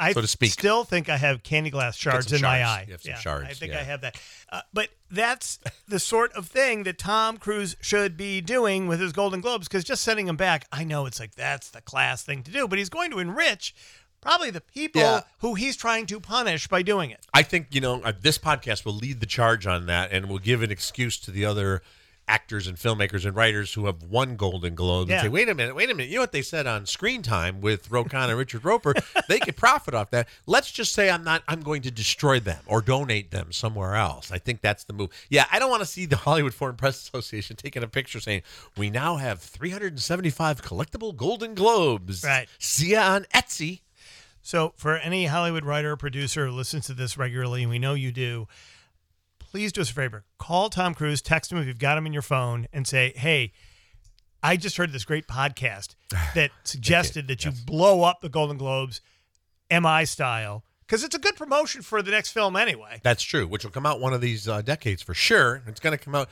I 0.00 0.12
So 0.12 0.20
to 0.22 0.26
speak. 0.26 0.50
still 0.52 0.82
think 0.84 1.08
I 1.08 1.16
have 1.18 1.42
candy 1.42 1.70
glass 1.70 1.96
shards 1.96 2.32
in 2.32 2.40
my 2.42 2.60
shards. 2.60 2.70
eye. 2.70 2.84
You 2.86 2.92
have 2.92 3.02
some 3.02 3.10
yeah, 3.10 3.18
shards, 3.18 3.48
I 3.48 3.52
think 3.52 3.72
yeah. 3.72 3.80
I 3.80 3.82
have 3.82 4.00
that. 4.00 4.20
Uh, 4.50 4.60
but 4.72 4.88
that's 5.10 5.58
the 5.86 6.00
sort 6.00 6.32
of 6.32 6.46
thing 6.48 6.84
that 6.84 6.98
Tom 6.98 7.36
Cruise 7.36 7.76
should 7.80 8.16
be 8.16 8.40
doing 8.40 8.88
with 8.88 8.98
his 9.00 9.12
Golden 9.12 9.40
Globes 9.40 9.68
because 9.68 9.84
just 9.84 10.02
sending 10.02 10.26
him 10.26 10.36
back, 10.36 10.66
I 10.72 10.84
know 10.84 11.06
it's 11.06 11.20
like 11.20 11.34
that's 11.34 11.68
the 11.70 11.80
class 11.82 12.22
thing 12.22 12.42
to 12.44 12.50
do, 12.50 12.66
but 12.66 12.78
he's 12.78 12.88
going 12.88 13.10
to 13.12 13.18
enrich 13.18 13.74
probably 14.20 14.50
the 14.50 14.60
people 14.60 15.00
Yeah. 15.00 15.20
who 15.38 15.54
he's 15.54 15.76
trying 15.76 16.06
to 16.06 16.20
punish 16.20 16.68
by 16.68 16.82
doing 16.82 17.10
it. 17.10 17.26
I 17.32 17.42
think 17.42 17.68
you 17.70 17.80
know 17.80 18.02
uh, 18.02 18.12
this 18.20 18.38
podcast 18.38 18.84
will 18.84 18.94
lead 18.94 19.20
the 19.20 19.26
charge 19.26 19.66
on 19.66 19.86
that, 19.86 20.12
and 20.12 20.28
will 20.28 20.38
give 20.38 20.62
an 20.62 20.70
excuse 20.70 21.18
to 21.20 21.30
the 21.30 21.44
other 21.44 21.82
actors 22.30 22.66
and 22.68 22.76
filmmakers 22.76 23.24
and 23.26 23.34
writers 23.34 23.74
who 23.74 23.86
have 23.86 24.02
won 24.04 24.36
Golden 24.36 24.74
Globes 24.76 25.10
Yeah. 25.10 25.16
and 25.16 25.22
say, 25.24 25.28
"Wait 25.28 25.48
a 25.48 25.54
minute, 25.54 25.74
wait 25.74 25.90
a 25.90 25.94
minute! 25.94 26.08
You 26.08 26.16
know 26.16 26.20
what 26.22 26.30
they 26.32 26.42
said 26.42 26.66
on 26.66 26.86
Screen 26.86 27.22
Time 27.22 27.60
with 27.60 27.90
Roe 27.90 28.04
Conn 28.04 28.30
and 28.30 28.38
Richard 28.38 28.64
Roeper? 28.64 28.94
They 29.28 29.38
could 29.38 29.56
profit 29.56 29.94
off 29.94 30.10
that. 30.10 30.28
Let's 30.46 30.70
just 30.72 30.92
say 30.92 31.10
I'm 31.10 31.22
not. 31.24 31.42
I'm 31.48 31.60
going 31.60 31.82
to 31.82 31.90
destroy 31.90 32.40
them 32.40 32.62
or 32.66 32.80
donate 32.80 33.30
them 33.30 33.52
somewhere 33.52 33.94
else. 33.96 34.30
I 34.32 34.38
think 34.38 34.60
that's 34.60 34.84
the 34.84 34.92
move. 34.92 35.10
Yeah, 35.28 35.46
I 35.52 35.58
don't 35.58 35.70
want 35.70 35.82
to 35.82 35.86
see 35.88 36.06
the 36.06 36.16
Hollywood 36.16 36.54
Foreign 36.54 36.76
Press 36.76 37.00
Association 37.08 37.56
taking 37.56 37.82
a 37.82 37.88
picture 37.88 38.18
saying 38.20 38.42
we 38.76 38.90
now 38.90 39.16
have 39.16 39.40
375 39.40 40.62
collectible 40.62 41.16
Golden 41.16 41.54
Globes. 41.54 42.24
Right. 42.24 42.48
See 42.58 42.92
ya 42.92 43.14
on 43.14 43.24
Etsy. 43.34 43.80
So, 44.42 44.72
for 44.76 44.96
any 44.96 45.26
Hollywood 45.26 45.64
writer 45.64 45.92
or 45.92 45.96
producer 45.96 46.46
who 46.46 46.52
listens 46.52 46.86
to 46.86 46.94
this 46.94 47.18
regularly, 47.18 47.62
and 47.62 47.70
we 47.70 47.78
know 47.78 47.94
you 47.94 48.10
do, 48.10 48.48
please 49.50 49.72
do 49.72 49.80
us 49.80 49.90
a 49.90 49.94
favor. 49.94 50.24
Call 50.38 50.70
Tom 50.70 50.94
Cruise, 50.94 51.20
text 51.20 51.50
him 51.52 51.58
if 51.58 51.66
you've 51.66 51.78
got 51.78 51.98
him 51.98 52.06
in 52.06 52.12
your 52.12 52.22
phone, 52.22 52.66
and 52.72 52.86
say, 52.86 53.12
hey, 53.16 53.52
I 54.42 54.56
just 54.56 54.76
heard 54.76 54.92
this 54.92 55.04
great 55.04 55.26
podcast 55.26 55.94
that 56.34 56.50
suggested 56.64 57.28
that 57.28 57.44
you 57.44 57.52
blow 57.66 58.02
up 58.02 58.20
the 58.20 58.28
Golden 58.28 58.56
Globes 58.56 59.00
MI 59.70 60.04
style 60.04 60.64
because 60.86 61.04
it's 61.04 61.14
a 61.14 61.20
good 61.20 61.36
promotion 61.36 61.82
for 61.82 62.02
the 62.02 62.10
next 62.10 62.32
film 62.32 62.56
anyway. 62.56 63.00
That's 63.02 63.22
true, 63.22 63.46
which 63.46 63.64
will 63.64 63.70
come 63.70 63.86
out 63.86 64.00
one 64.00 64.12
of 64.12 64.20
these 64.20 64.48
uh, 64.48 64.62
decades 64.62 65.02
for 65.02 65.14
sure. 65.14 65.62
It's 65.66 65.80
going 65.80 65.96
to 65.96 66.02
come 66.04 66.14
out. 66.14 66.28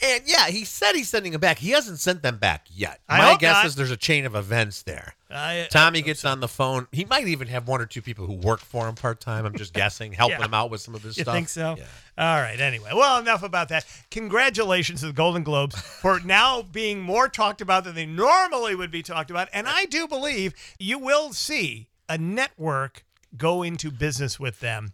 And 0.00 0.22
yeah, 0.26 0.46
he 0.48 0.64
said 0.64 0.94
he's 0.94 1.08
sending 1.08 1.32
them 1.32 1.40
back. 1.40 1.58
He 1.58 1.70
hasn't 1.70 1.98
sent 1.98 2.22
them 2.22 2.36
back 2.36 2.66
yet. 2.70 3.00
I 3.08 3.18
My 3.18 3.24
hope 3.30 3.40
guess 3.40 3.54
not. 3.54 3.66
is 3.66 3.74
there's 3.74 3.90
a 3.90 3.96
chain 3.96 4.24
of 4.26 4.34
events 4.36 4.82
there. 4.82 5.14
I- 5.30 5.66
Tommy 5.70 6.02
gets 6.02 6.24
on 6.24 6.40
the 6.40 6.46
phone. 6.48 6.86
He 6.92 7.04
might 7.04 7.26
even 7.26 7.48
have 7.48 7.66
one 7.66 7.80
or 7.80 7.86
two 7.86 8.00
people 8.00 8.26
who 8.26 8.34
work 8.34 8.60
for 8.60 8.88
him 8.88 8.94
part 8.94 9.20
time. 9.20 9.44
I'm 9.44 9.56
just 9.56 9.72
guessing, 9.74 10.12
helping 10.12 10.38
Yeah. 10.38 10.44
him 10.46 10.54
out 10.54 10.70
with 10.70 10.80
some 10.80 10.94
of 10.94 11.02
this 11.02 11.16
You 11.16 11.24
stuff. 11.24 11.34
think 11.34 11.48
so? 11.48 11.74
Yeah. 11.78 11.84
All 12.16 12.40
right. 12.40 12.58
Anyway, 12.60 12.90
well, 12.94 13.18
enough 13.20 13.42
about 13.42 13.68
that. 13.70 13.84
Congratulations 14.10 15.00
to 15.00 15.06
the 15.08 15.12
Golden 15.12 15.42
Globes 15.42 15.80
for 16.00 16.20
now 16.20 16.62
being 16.62 17.00
more 17.00 17.28
talked 17.28 17.60
about 17.60 17.84
than 17.84 17.94
they 17.94 18.06
normally 18.06 18.74
would 18.74 18.90
be 18.90 19.02
talked 19.02 19.30
about. 19.30 19.48
And 19.52 19.66
I 19.68 19.84
do 19.86 20.06
believe 20.06 20.54
you 20.78 20.98
will 20.98 21.32
see 21.32 21.88
a 22.08 22.16
network 22.18 23.04
go 23.36 23.62
into 23.62 23.90
business 23.90 24.38
with 24.38 24.60
them. 24.60 24.92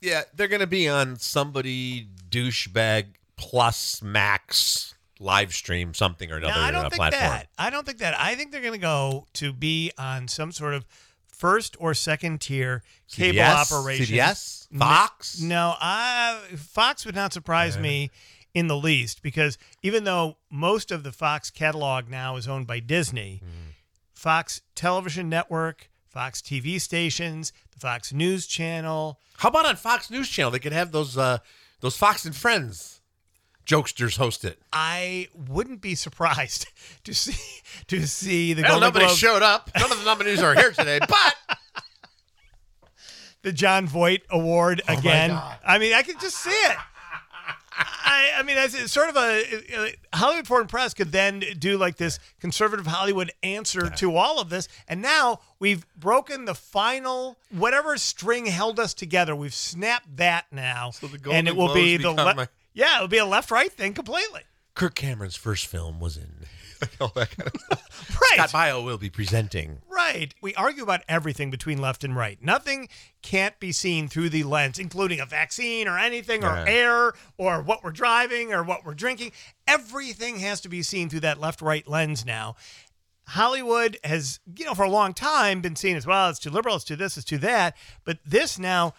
Yeah, 0.00 0.22
they're 0.34 0.48
going 0.48 0.60
to 0.60 0.66
be 0.66 0.88
on 0.88 1.16
somebody 1.16 2.08
douchebag 2.28 3.06
plus 3.42 4.00
max 4.02 4.94
live 5.18 5.52
stream 5.52 5.94
something 5.94 6.30
or 6.30 6.36
another 6.36 6.54
Now, 6.54 6.60
I 6.64 6.68
uh, 6.68 6.70
don't 6.70 6.82
think 6.84 6.94
platform. 6.94 7.22
that. 7.30 7.48
I 7.58 7.70
don't 7.70 7.84
think 7.84 7.98
that. 7.98 8.18
I 8.18 8.34
think 8.36 8.52
they're 8.52 8.60
going 8.60 8.72
to 8.72 8.78
go 8.78 9.26
to 9.34 9.52
be 9.52 9.90
on 9.98 10.28
some 10.28 10.52
sort 10.52 10.74
of 10.74 10.84
first 11.28 11.76
or 11.80 11.92
second 11.92 12.40
tier 12.40 12.82
cable 13.10 13.38
CBS? 13.40 13.72
operation. 13.72 14.16
CBS? 14.16 14.68
N- 14.72 14.78
Fox? 14.78 15.40
No, 15.40 15.74
I, 15.80 16.40
Fox 16.56 17.04
would 17.04 17.14
not 17.16 17.32
surprise 17.32 17.76
me 17.78 18.10
in 18.54 18.68
the 18.68 18.76
least 18.76 19.22
because 19.22 19.58
even 19.82 20.04
though 20.04 20.36
most 20.50 20.90
of 20.92 21.02
the 21.02 21.10
Fox 21.12 21.50
catalog 21.50 22.08
now 22.08 22.36
is 22.36 22.46
owned 22.46 22.66
by 22.68 22.78
Disney, 22.80 23.40
Hmm. 23.42 23.70
Fox 24.14 24.60
Television 24.76 25.28
Network, 25.28 25.88
Fox 26.08 26.40
TV 26.40 26.80
stations, 26.80 27.52
the 27.72 27.80
Fox 27.80 28.12
News 28.12 28.46
Channel. 28.46 29.18
How 29.38 29.48
about 29.48 29.66
on 29.66 29.74
Fox 29.76 30.10
News 30.10 30.28
Channel? 30.28 30.52
They 30.52 30.58
could 30.60 30.72
have 30.72 30.92
those 30.92 31.18
uh, 31.18 31.38
those 31.80 31.96
Fox 31.96 32.24
and 32.24 32.34
Friends 32.36 33.00
jokesters 33.66 34.16
host 34.16 34.44
it. 34.44 34.58
I 34.72 35.28
wouldn't 35.34 35.80
be 35.80 35.94
surprised 35.94 36.66
to 37.04 37.14
see 37.14 37.36
to 37.88 38.06
see 38.06 38.52
the 38.54 38.62
Well, 38.62 38.72
Golden 38.72 38.88
nobody 38.88 39.06
Globe- 39.06 39.18
showed 39.18 39.42
up. 39.42 39.70
None 39.78 39.90
of 39.90 39.98
the 39.98 40.04
nominees 40.04 40.42
are 40.42 40.54
here 40.54 40.70
today, 40.72 40.98
but 41.08 41.58
the 43.42 43.52
Jon 43.52 43.86
Voight 43.86 44.22
Award 44.30 44.82
Oh 44.88 44.96
again. 44.98 45.30
I 45.66 45.78
mean, 45.78 45.92
I 45.94 46.02
could 46.02 46.20
just 46.20 46.36
see 46.38 46.50
it. 46.50 46.76
I, 47.74 48.32
I 48.36 48.42
mean, 48.42 48.58
as 48.58 48.74
it's 48.74 48.92
sort 48.92 49.08
of 49.08 49.16
a 49.16 49.94
Hollywood 50.14 50.46
Foreign 50.46 50.66
Press 50.66 50.92
could 50.92 51.10
then 51.10 51.42
do 51.58 51.78
like 51.78 51.96
this 51.96 52.18
conservative 52.38 52.86
Hollywood 52.86 53.32
answer 53.42 53.88
to 53.88 54.14
all 54.16 54.40
of 54.40 54.50
this, 54.50 54.68
and 54.86 55.00
now 55.00 55.40
we've 55.58 55.86
broken 55.96 56.44
the 56.44 56.54
final 56.54 57.38
whatever 57.50 57.96
string 57.96 58.44
held 58.46 58.78
us 58.78 58.92
together. 58.92 59.34
We've 59.34 59.54
snapped 59.54 60.16
that 60.18 60.44
now, 60.52 60.90
So 60.90 61.06
the 61.06 61.30
and 61.30 61.48
it 61.48 61.56
will 61.56 61.72
be 61.72 61.96
the 61.96 62.10
le- 62.12 62.48
yeah, 62.74 62.98
it 62.98 63.02
would 63.02 63.10
be 63.10 63.18
a 63.18 63.26
left-right 63.26 63.72
thing 63.72 63.92
completely. 63.94 64.42
Kirk 64.74 64.94
Cameron's 64.94 65.36
first 65.36 65.66
film 65.66 66.00
was 66.00 66.16
in 66.16 66.32
all 67.00 67.12
that 67.14 67.36
kind 67.36 67.50
of 67.54 67.60
stuff. 67.60 67.88
Right. 68.20 68.48
Scott 68.48 68.50
Baio 68.50 68.84
will 68.84 68.98
be 68.98 69.10
presenting. 69.10 69.78
Right. 69.88 70.34
We 70.40 70.54
argue 70.54 70.82
about 70.82 71.02
everything 71.08 71.50
between 71.50 71.78
left 71.80 72.02
and 72.04 72.16
right. 72.16 72.38
Nothing 72.42 72.88
can't 73.20 73.58
be 73.60 73.72
seen 73.72 74.08
through 74.08 74.30
the 74.30 74.42
lens, 74.44 74.78
including 74.78 75.20
a 75.20 75.26
vaccine 75.26 75.86
or 75.86 75.98
anything, 75.98 76.42
or 76.44 76.48
Yeah. 76.54 76.64
air, 76.66 77.12
or 77.36 77.60
what 77.62 77.84
we're 77.84 77.90
driving, 77.92 78.52
or 78.52 78.62
what 78.62 78.84
we're 78.84 78.94
drinking. 78.94 79.32
Everything 79.68 80.38
has 80.38 80.60
to 80.62 80.68
be 80.68 80.82
seen 80.82 81.08
through 81.10 81.20
that 81.20 81.38
left 81.40 81.60
right 81.60 81.86
lens 81.86 82.24
now. 82.24 82.56
Hollywood 83.28 83.98
has, 84.04 84.40
you 84.56 84.64
know, 84.64 84.74
for 84.74 84.84
a 84.84 84.90
long 84.90 85.14
time 85.14 85.60
been 85.60 85.76
seen 85.76 85.96
as 85.96 86.06
well, 86.06 86.28
it's 86.30 86.38
too 86.38 86.50
liberal, 86.50 86.76
it's 86.76 86.84
too 86.84 86.96
this, 86.96 87.16
it's 87.16 87.26
too 87.26 87.38
that. 87.38 87.76
But 88.04 88.18
this 88.24 88.58
now, 88.58 88.94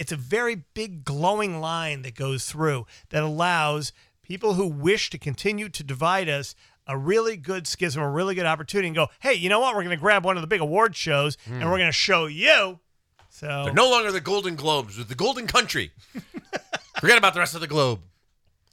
it's 0.00 0.12
a 0.12 0.16
very 0.16 0.64
big 0.72 1.04
glowing 1.04 1.60
line 1.60 2.00
that 2.02 2.14
goes 2.14 2.46
through 2.46 2.86
that 3.10 3.22
allows 3.22 3.92
people 4.22 4.54
who 4.54 4.66
wish 4.66 5.10
to 5.10 5.18
continue 5.18 5.68
to 5.68 5.84
divide 5.84 6.26
us 6.26 6.54
a 6.86 6.96
really 6.96 7.36
good 7.36 7.66
schism, 7.66 8.02
a 8.02 8.08
really 8.08 8.34
good 8.34 8.46
opportunity, 8.46 8.88
and 8.88 8.96
go, 8.96 9.08
hey, 9.20 9.34
you 9.34 9.50
know 9.50 9.60
what? 9.60 9.74
We're 9.76 9.84
going 9.84 9.94
to 9.94 10.00
grab 10.00 10.24
one 10.24 10.38
of 10.38 10.40
the 10.40 10.46
big 10.46 10.62
award 10.62 10.96
shows 10.96 11.36
and 11.44 11.64
we're 11.70 11.76
going 11.76 11.84
to 11.84 11.92
show 11.92 12.24
you. 12.24 12.80
So 13.28 13.64
They're 13.64 13.74
no 13.74 13.90
longer 13.90 14.10
the 14.10 14.22
Golden 14.22 14.56
Globes, 14.56 14.96
with 14.96 15.08
the 15.08 15.14
Golden 15.14 15.46
Country. 15.46 15.92
Forget 16.98 17.18
about 17.18 17.34
the 17.34 17.40
rest 17.40 17.54
of 17.54 17.60
the 17.60 17.66
globe. 17.66 18.00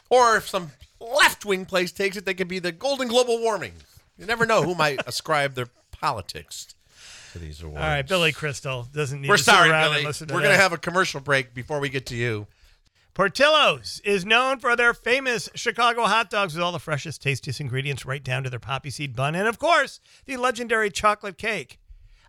Or 0.10 0.38
if 0.38 0.48
some 0.48 0.72
left 1.02 1.44
wing 1.44 1.66
place 1.66 1.92
takes 1.92 2.16
it, 2.16 2.24
they 2.24 2.36
could 2.36 2.48
be 2.48 2.60
the 2.60 2.72
Golden 2.72 3.10
Global 3.10 3.42
Warming. 3.42 3.74
You 4.18 4.26
never 4.26 4.46
know 4.46 4.64
who 4.64 4.76
might 4.76 5.02
ascribe 5.06 5.56
their 5.56 5.68
politics 5.92 6.74
to 7.38 7.46
these 7.46 7.62
awards. 7.62 7.82
all 7.82 7.88
right, 7.88 8.08
Billy 8.08 8.32
Crystal 8.32 8.88
doesn't 8.94 9.22
need 9.22 9.30
We're 9.30 9.38
to 9.38 9.44
sit 9.44 9.52
sorry, 9.52 9.70
around 9.70 9.86
and 9.86 9.94
Billy. 9.94 10.06
listen 10.06 10.28
to 10.28 10.34
We're 10.34 10.42
going 10.42 10.54
to 10.56 10.62
have 10.62 10.74
a 10.74 10.78
commercial 10.78 11.20
break 11.20 11.54
before 11.54 11.80
we 11.80 11.90
get 11.90 12.06
to 12.08 12.16
you. 12.16 12.48
Portillo's 13.14 14.00
is 14.06 14.26
known 14.26 14.60
for 14.60 14.76
their 14.76 14.94
famous 14.94 15.50
Chicago 15.56 16.04
hot 16.04 16.30
dogs 16.30 16.54
with 16.54 16.62
all 16.62 16.72
the 16.72 16.80
freshest, 16.80 17.22
tastiest 17.24 17.60
ingredients 17.60 18.06
right 18.06 18.24
down 18.24 18.44
to 18.44 18.50
their 18.50 18.60
poppy 18.60 18.92
seed 18.92 19.16
bun. 19.16 19.34
And 19.34 19.48
of 19.48 19.58
course, 19.58 20.00
the 20.26 20.38
legendary 20.38 20.92
chocolate 20.92 21.38
cake. 21.38 21.80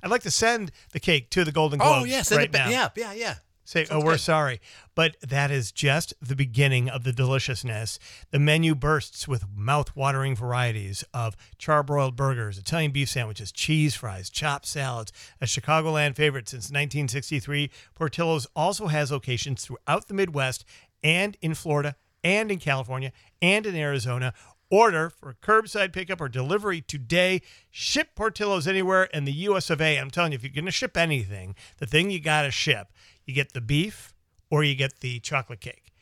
I'd 0.02 0.10
like 0.10 0.22
to 0.22 0.30
send 0.30 0.70
the 0.92 1.00
cake 1.00 1.28
to 1.30 1.44
the 1.44 1.52
Golden 1.52 1.80
oh, 1.82 1.84
Globes 1.84 2.02
oh, 2.02 2.04
yeah. 2.06 2.22
Send 2.22 2.38
right 2.38 2.46
it 2.46 2.52
back. 2.52 2.70
now. 2.70 2.70
Yeah, 2.70 2.88
yeah, 2.96 3.12
yeah. 3.12 3.34
Say, 3.68 3.84
Sounds 3.84 4.02
oh, 4.02 4.06
we're 4.06 4.12
good. 4.12 4.20
sorry. 4.20 4.60
But 4.94 5.18
that 5.20 5.50
is 5.50 5.72
just 5.72 6.14
the 6.22 6.34
beginning 6.34 6.88
of 6.88 7.04
the 7.04 7.12
deliciousness. 7.12 7.98
The 8.30 8.38
menu 8.38 8.74
bursts 8.74 9.28
with 9.28 9.44
mouth-watering 9.54 10.36
varieties 10.36 11.04
of 11.12 11.36
charbroiled 11.58 12.16
burgers, 12.16 12.56
Italian 12.56 12.92
beef 12.92 13.10
sandwiches, 13.10 13.52
cheese 13.52 13.94
fries, 13.94 14.30
chopped 14.30 14.64
salads. 14.64 15.12
A 15.42 15.44
Chicagoland 15.44 16.16
favorite 16.16 16.48
since 16.48 16.70
1963, 16.70 17.70
Portillo's 17.94 18.46
also 18.56 18.86
has 18.86 19.12
locations 19.12 19.66
throughout 19.66 20.08
the 20.08 20.14
Midwest 20.14 20.64
and 21.04 21.36
in 21.42 21.52
Florida 21.52 21.94
and 22.24 22.50
in 22.50 22.58
California 22.60 23.12
and 23.42 23.66
in 23.66 23.76
Arizona. 23.76 24.32
Order 24.70 25.10
for 25.10 25.34
curbside 25.42 25.92
pickup 25.92 26.20
or 26.20 26.28
delivery 26.28 26.80
today. 26.80 27.42
Ship 27.70 28.08
Portillo's 28.14 28.66
anywhere 28.66 29.04
in 29.04 29.24
the 29.24 29.32
US 29.32 29.70
of 29.70 29.80
A. 29.80 29.98
I'm 29.98 30.10
telling 30.10 30.32
you, 30.32 30.36
if 30.36 30.42
you're 30.42 30.52
going 30.52 30.66
to 30.66 30.70
ship 30.70 30.96
anything, 30.96 31.54
the 31.78 31.86
thing 31.86 32.10
you 32.10 32.20
got 32.20 32.42
to 32.42 32.50
ship, 32.50 32.88
you 33.28 33.34
get 33.34 33.52
the 33.52 33.60
beef 33.60 34.14
or 34.50 34.64
you 34.64 34.74
get 34.74 35.00
the 35.00 35.20
chocolate 35.20 35.60
cake. 35.60 35.92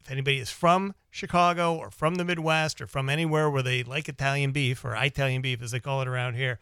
If 0.00 0.10
anybody 0.10 0.38
is 0.38 0.50
from 0.50 0.94
Chicago 1.10 1.74
or 1.74 1.90
from 1.90 2.16
the 2.16 2.24
Midwest 2.24 2.82
or 2.82 2.86
from 2.86 3.08
anywhere 3.08 3.48
where 3.48 3.62
they 3.62 3.82
like 3.82 4.10
Italian 4.10 4.52
beef 4.52 4.84
or 4.84 4.94
Italian 4.94 5.40
beef 5.40 5.62
as 5.62 5.70
they 5.70 5.80
call 5.80 6.02
it 6.02 6.08
around 6.08 6.34
here, 6.34 6.60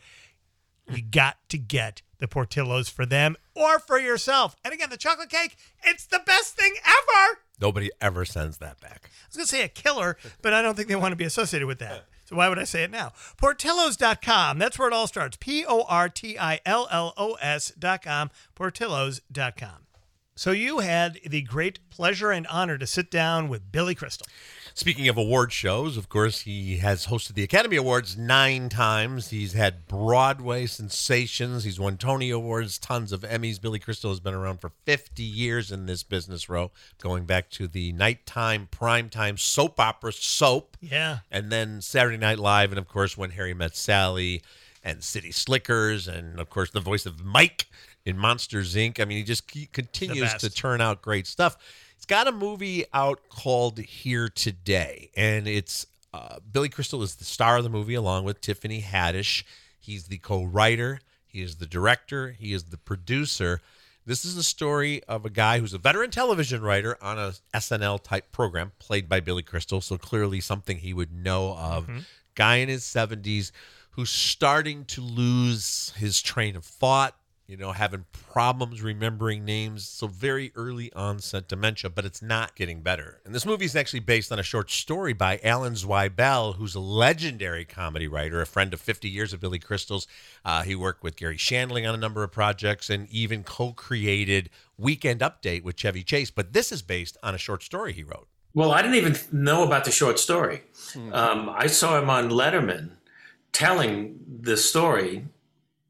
you 0.89 1.03
got 1.03 1.37
to 1.49 1.59
get 1.59 2.01
the 2.19 2.29
Portillo's 2.29 2.89
for 2.89 3.05
them 3.05 3.35
or 3.57 3.81
for 3.81 3.99
yourself. 3.99 4.55
And 4.65 4.73
again, 4.73 4.89
the 4.89 4.97
chocolate 4.97 5.31
cake, 5.31 5.57
it's 5.83 6.07
the 6.07 6.23
best 6.25 6.57
thing 6.57 6.75
ever. 6.85 7.39
Nobody 7.61 7.91
ever 8.01 8.25
sends 8.25 8.59
that 8.59 8.81
back. 8.81 9.11
I 9.11 9.27
was 9.29 9.37
going 9.37 9.47
to 9.47 9.51
say 9.51 9.65
a 9.65 9.69
killer, 9.69 10.17
but 10.43 10.53
I 10.53 10.63
don't 10.63 10.77
think 10.77 10.87
they 10.87 10.95
want 10.95 11.11
to 11.11 11.17
be 11.17 11.25
associated 11.25 11.67
with 11.67 11.81
that. 11.81 12.05
So 12.33 12.37
why 12.39 12.49
would 12.49 12.59
I 12.59 12.65
say 12.65 12.83
it 12.83 12.91
now? 12.91 13.13
Portillos.com. 13.37 14.59
That's 14.59 14.79
where 14.79 14.89
it 14.89 14.95
all 14.95 15.07
starts. 15.07 15.37
P 15.39 15.67
O 15.67 15.85
R 15.87 16.09
T 16.09 16.39
I 16.39 16.61
L 16.65 16.89
L 16.91 17.13
O 17.19 17.35
S.com. 17.35 18.31
Portillos.com. 18.57 19.87
So 20.35 20.51
you 20.51 20.79
had 20.79 21.21
the 21.27 21.43
great 21.43 21.91
pleasure 21.91 22.31
and 22.31 22.47
honor 22.47 22.79
to 22.79 22.87
sit 22.87 23.11
down 23.11 23.51
with 23.51 23.71
Billy 23.71 23.95
Crystal. 23.95 24.27
Speaking 24.75 25.09
of 25.09 25.19
award 25.19 25.53
shows, 25.53 25.97
of 25.97 26.09
course, 26.09 26.41
he 26.43 26.79
has 26.79 27.07
hosted 27.07 27.35
the 27.35 27.43
Academy 27.43 27.77
Awards 27.77 28.17
nine 28.17 28.69
times. 28.69 29.29
He's 29.29 29.53
had 29.53 29.87
Broadway 29.87 30.67
sensations. 30.67 31.65
He's 31.65 31.79
won 31.79 31.99
Tony 31.99 32.31
Awards, 32.31 32.79
tons 32.79 33.13
of 33.13 33.21
Emmys. 33.21 33.61
Billy 33.61 33.79
Crystal 33.79 34.11
has 34.11 34.21
been 34.21 34.35
around 34.35 34.61
for 34.61 34.73
50 34.87 35.23
years 35.23 35.71
in 35.71 35.87
this 35.87 36.03
business 36.03 36.49
Roe, 36.49 36.71
going 37.01 37.27
back 37.27 37.51
to 37.51 37.69
the 37.69 37.93
nighttime, 37.93 38.67
primetime 38.73 39.39
soap 39.39 39.79
opera 39.79 40.13
Soap, 40.13 40.77
Yeah. 40.81 41.19
and 41.31 41.53
then 41.53 41.81
Saturday 41.83 42.17
Night 42.17 42.39
Live, 42.39 42.73
and 42.73 42.79
of 42.79 42.89
course, 42.89 43.17
When 43.17 43.31
Harry 43.33 43.55
Met 43.55 43.77
Sally, 43.77 44.43
and 44.85 45.05
City 45.05 45.31
Slickers, 45.31 46.09
and 46.09 46.41
of 46.41 46.51
course, 46.51 46.71
the 46.71 46.81
voice 46.81 47.07
of 47.07 47.25
Mike 47.25 47.67
in 48.05 48.19
Monsters 48.19 48.75
Inc. 48.75 48.99
I 48.99 49.05
mean, 49.05 49.19
he 49.19 49.23
just 49.23 49.47
continues 49.73 50.35
to 50.35 50.51
turn 50.51 50.81
out 50.81 51.03
great 51.03 51.27
stuff. 51.27 51.57
He's 52.03 52.07
got 52.07 52.27
a 52.27 52.33
movie 52.33 52.85
out 52.93 53.29
called 53.29 53.79
Here 53.79 54.29
Today, 54.29 55.13
and 55.17 55.47
it's 55.47 55.87
uh, 56.13 56.41
Billy 56.51 56.69
Crystal 56.69 57.01
is 57.05 57.15
the 57.15 57.25
star 57.25 57.59
of 57.59 57.63
the 57.63 57.71
movie 57.71 57.95
along 57.95 58.25
with 58.25 58.41
Tiffany 58.41 58.83
Haddish. 58.83 59.45
He's 59.79 60.09
the 60.09 60.19
co-writer, 60.19 60.99
he 61.29 61.43
is 61.43 61.59
the 61.59 61.67
director, 61.67 62.33
he 62.33 62.53
is 62.53 62.65
the 62.65 62.77
producer. 62.77 63.61
This 64.05 64.25
is 64.25 64.35
the 64.35 64.43
story 64.43 65.05
of 65.05 65.25
a 65.25 65.31
guy 65.31 65.61
who's 65.61 65.75
a 65.75 65.79
veteran 65.79 66.11
television 66.11 66.61
writer 66.61 66.99
on 67.01 67.21
a 67.21 67.35
SNL 67.55 68.03
type 68.03 68.33
program 68.33 68.73
played 68.81 69.09
by 69.09 69.21
Billy 69.21 69.45
Crystal, 69.45 69.81
so 69.81 69.97
clearly 69.97 70.41
something 70.41 70.79
he 70.79 70.93
would 70.93 71.13
know 71.13 71.53
of. 71.57 71.89
Guy 72.35 72.57
in 72.57 72.69
his 72.69 72.83
70s 72.83 73.53
who's 73.91 74.11
starting 74.11 74.87
to 74.87 75.03
lose 75.03 75.93
his 75.97 76.21
train 76.21 76.57
of 76.57 76.65
thought, 76.65 77.15
you 77.53 77.59
know, 77.59 77.73
having 77.73 78.07
problems 78.31 78.81
remembering 78.81 79.45
names. 79.45 79.87
So 79.87 80.07
very 80.07 80.53
early 80.55 80.91
onset 80.95 81.49
dementia, 81.49 81.91
but 81.91 82.07
it's 82.07 82.23
not 82.23 82.57
getting 82.57 82.81
better. 82.81 83.21
And 83.27 83.35
this 83.35 83.45
movie 83.45 83.67
is 83.67 83.77
actually 83.77 84.01
based 84.01 84.33
on 84.33 84.39
a 84.39 84.43
short 84.43 84.71
story 84.71 85.13
by 85.13 85.39
Alan 85.45 85.75
Zweibel, 85.75 86.57
who's 86.57 86.75
a 86.75 86.81
legendary 86.81 87.67
comedy 87.67 88.09
writer, 88.09 88.41
a 88.41 88.47
friend 88.47 88.73
of 88.73 88.81
50 88.81 89.07
years 89.07 89.35
of 89.35 89.41
Billy 89.41 89.59
Crystal's. 89.59 90.07
Uh, 90.47 90.63
he 90.63 90.75
worked 90.75 91.03
with 91.03 91.15
Garry 91.15 91.37
Shandling 91.37 91.87
on 91.87 91.95
a 91.95 91.99
number 91.99 92.25
of 92.25 92.33
projects 92.33 92.89
and 92.89 93.07
even 93.11 93.45
co-created 93.45 94.49
Weekend 94.79 95.21
Update 95.21 95.63
with 95.63 95.77
Chevy 95.77 96.03
Chase. 96.03 96.31
But 96.31 96.55
this 96.55 96.73
is 96.73 96.81
based 96.81 97.19
on 97.23 97.35
a 97.35 97.39
short 97.39 97.63
story 97.63 97.93
he 97.93 98.03
wrote. 98.03 98.29
Well, 98.55 98.73
I 98.73 98.81
didn't 98.81 98.97
even 98.97 99.19
know 99.31 99.63
about 99.63 99.85
the 99.85 99.91
short 99.91 100.19
story. 100.19 100.63
Um, 101.13 101.51
I 101.55 101.67
saw 101.67 101.99
him 101.99 102.09
on 102.09 102.31
Letterman 102.31 102.93
telling 103.53 104.21
the 104.41 104.57
story 104.57 105.27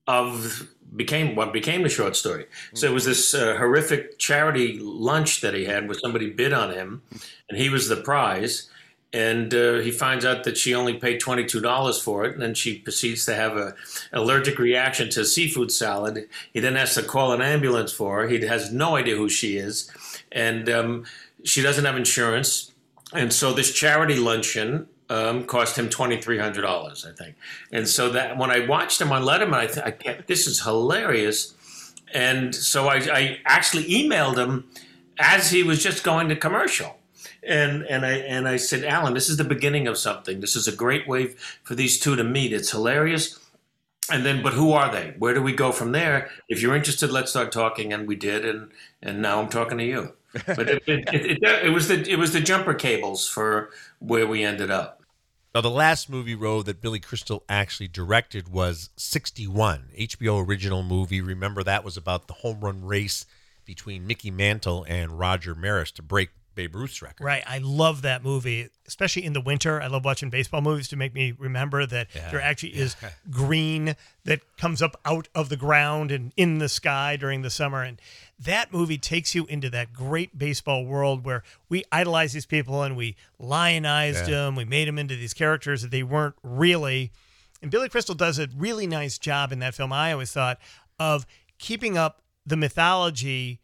of 0.08 0.68
became 0.94 1.34
what 1.34 1.52
became 1.52 1.82
the 1.82 1.88
short 1.88 2.16
story. 2.16 2.46
So 2.74 2.86
it 2.86 2.92
was 2.92 3.04
this 3.04 3.34
uh, 3.34 3.56
horrific 3.56 4.18
charity 4.18 4.78
lunch 4.80 5.40
that 5.40 5.54
he 5.54 5.64
had 5.64 5.86
where 5.86 5.98
somebody 5.98 6.30
bid 6.30 6.52
on 6.52 6.72
him, 6.72 7.02
and 7.48 7.58
he 7.58 7.68
was 7.68 7.88
the 7.88 7.96
prize. 7.96 8.68
And 9.14 9.52
uh, 9.52 9.80
he 9.80 9.90
finds 9.90 10.24
out 10.24 10.44
that 10.44 10.56
she 10.56 10.74
only 10.74 10.94
paid 10.94 11.20
twenty 11.20 11.44
two 11.44 11.60
dollars 11.60 12.00
for 12.00 12.24
it, 12.24 12.32
and 12.32 12.40
then 12.40 12.54
she 12.54 12.78
proceeds 12.78 13.26
to 13.26 13.34
have 13.34 13.58
a 13.58 13.74
allergic 14.10 14.58
reaction 14.58 15.10
to 15.10 15.24
seafood 15.26 15.70
salad. 15.70 16.28
He 16.54 16.60
then 16.60 16.76
has 16.76 16.94
to 16.94 17.02
call 17.02 17.32
an 17.32 17.42
ambulance 17.42 17.92
for 17.92 18.22
her. 18.22 18.28
He 18.28 18.40
has 18.46 18.72
no 18.72 18.96
idea 18.96 19.16
who 19.16 19.28
she 19.28 19.58
is, 19.58 19.90
and 20.30 20.66
um, 20.70 21.04
she 21.44 21.60
doesn't 21.60 21.84
have 21.84 21.98
insurance. 21.98 22.72
And 23.12 23.30
so 23.30 23.52
this 23.52 23.74
charity 23.74 24.16
luncheon 24.16 24.88
um, 25.12 25.44
cost 25.44 25.78
him 25.78 25.88
twenty 25.88 26.20
three 26.20 26.38
hundred 26.38 26.62
dollars, 26.62 27.06
I 27.06 27.12
think. 27.12 27.36
And 27.70 27.86
so 27.86 28.10
that 28.10 28.38
when 28.38 28.50
I 28.50 28.66
watched 28.66 29.00
him 29.00 29.12
on 29.12 29.22
Letterman, 29.22 29.82
I, 29.84 29.90
th- 29.90 30.26
this 30.26 30.46
is 30.46 30.62
hilarious. 30.62 31.54
And 32.14 32.54
so 32.54 32.88
I, 32.88 32.96
I 32.96 33.38
actually 33.44 33.84
emailed 33.84 34.36
him 34.36 34.64
as 35.18 35.50
he 35.50 35.62
was 35.62 35.82
just 35.82 36.02
going 36.04 36.28
to 36.28 36.36
commercial. 36.36 36.98
And 37.42 37.84
and 37.86 38.06
I 38.06 38.12
and 38.12 38.48
I 38.48 38.56
said, 38.56 38.84
Alan, 38.84 39.14
this 39.14 39.28
is 39.28 39.36
the 39.36 39.44
beginning 39.44 39.88
of 39.88 39.98
something. 39.98 40.40
This 40.40 40.56
is 40.56 40.68
a 40.68 40.76
great 40.76 41.06
way 41.06 41.34
for 41.62 41.74
these 41.74 41.98
two 41.98 42.16
to 42.16 42.24
meet. 42.24 42.52
It's 42.52 42.70
hilarious. 42.70 43.38
And 44.10 44.24
then, 44.24 44.42
but 44.42 44.52
who 44.52 44.72
are 44.72 44.90
they? 44.90 45.14
Where 45.18 45.34
do 45.34 45.42
we 45.42 45.52
go 45.52 45.72
from 45.72 45.92
there? 45.92 46.30
If 46.48 46.60
you're 46.60 46.76
interested, 46.76 47.10
let's 47.10 47.30
start 47.30 47.52
talking. 47.52 47.92
And 47.92 48.08
we 48.08 48.16
did, 48.16 48.44
and 48.44 48.70
and 49.02 49.20
now 49.20 49.40
I'm 49.40 49.48
talking 49.48 49.78
to 49.78 49.84
you. 49.84 50.12
But 50.46 50.68
it, 50.68 50.82
it, 50.86 51.08
it, 51.14 51.42
it 51.42 51.72
was 51.72 51.88
the 51.88 52.08
it 52.10 52.18
was 52.18 52.32
the 52.32 52.40
jumper 52.40 52.74
cables 52.74 53.28
for 53.28 53.70
where 53.98 54.26
we 54.26 54.44
ended 54.44 54.70
up. 54.70 55.01
Now, 55.54 55.60
the 55.60 55.68
last 55.68 56.08
movie 56.08 56.34
Roe 56.34 56.62
that 56.62 56.80
Billy 56.80 56.98
Crystal 56.98 57.44
actually 57.46 57.88
directed 57.88 58.48
was 58.48 58.88
61, 58.96 59.90
HBO 59.98 60.46
original 60.46 60.82
movie. 60.82 61.20
Remember, 61.20 61.62
that 61.62 61.84
was 61.84 61.98
about 61.98 62.26
the 62.26 62.32
home 62.32 62.60
run 62.60 62.82
race 62.82 63.26
between 63.66 64.06
Mickey 64.06 64.30
Mantle 64.30 64.86
and 64.88 65.18
Roger 65.18 65.54
Maris 65.54 65.90
to 65.92 66.02
break 66.02 66.30
Babe 66.54 66.74
Ruth's 66.74 67.02
record. 67.02 67.24
Right. 67.24 67.42
I 67.46 67.58
love 67.58 68.02
that 68.02 68.22
movie, 68.22 68.68
especially 68.86 69.24
in 69.24 69.32
the 69.32 69.40
winter. 69.40 69.80
I 69.80 69.86
love 69.86 70.04
watching 70.04 70.30
baseball 70.30 70.60
movies 70.60 70.88
to 70.88 70.96
make 70.96 71.14
me 71.14 71.32
remember 71.38 71.86
that 71.86 72.08
there 72.30 72.40
actually 72.40 72.70
is 72.70 72.96
green 73.30 73.96
that 74.24 74.40
comes 74.56 74.82
up 74.82 75.00
out 75.04 75.28
of 75.34 75.48
the 75.48 75.56
ground 75.56 76.10
and 76.10 76.32
in 76.36 76.58
the 76.58 76.68
sky 76.68 77.16
during 77.16 77.42
the 77.42 77.50
summer. 77.50 77.82
And 77.82 78.00
that 78.38 78.72
movie 78.72 78.98
takes 78.98 79.34
you 79.34 79.46
into 79.46 79.70
that 79.70 79.92
great 79.92 80.38
baseball 80.38 80.84
world 80.84 81.24
where 81.24 81.42
we 81.68 81.84
idolize 81.90 82.32
these 82.32 82.46
people 82.46 82.82
and 82.82 82.96
we 82.96 83.16
lionized 83.38 84.26
them. 84.26 84.56
We 84.56 84.64
made 84.64 84.88
them 84.88 84.98
into 84.98 85.16
these 85.16 85.34
characters 85.34 85.82
that 85.82 85.90
they 85.90 86.02
weren't 86.02 86.34
really. 86.42 87.12
And 87.60 87.70
Billy 87.70 87.88
Crystal 87.88 88.14
does 88.14 88.38
a 88.38 88.48
really 88.56 88.86
nice 88.86 89.18
job 89.18 89.52
in 89.52 89.60
that 89.60 89.74
film, 89.74 89.92
I 89.92 90.12
always 90.12 90.32
thought, 90.32 90.58
of 90.98 91.26
keeping 91.58 91.96
up 91.96 92.20
the 92.44 92.56
mythology 92.56 93.60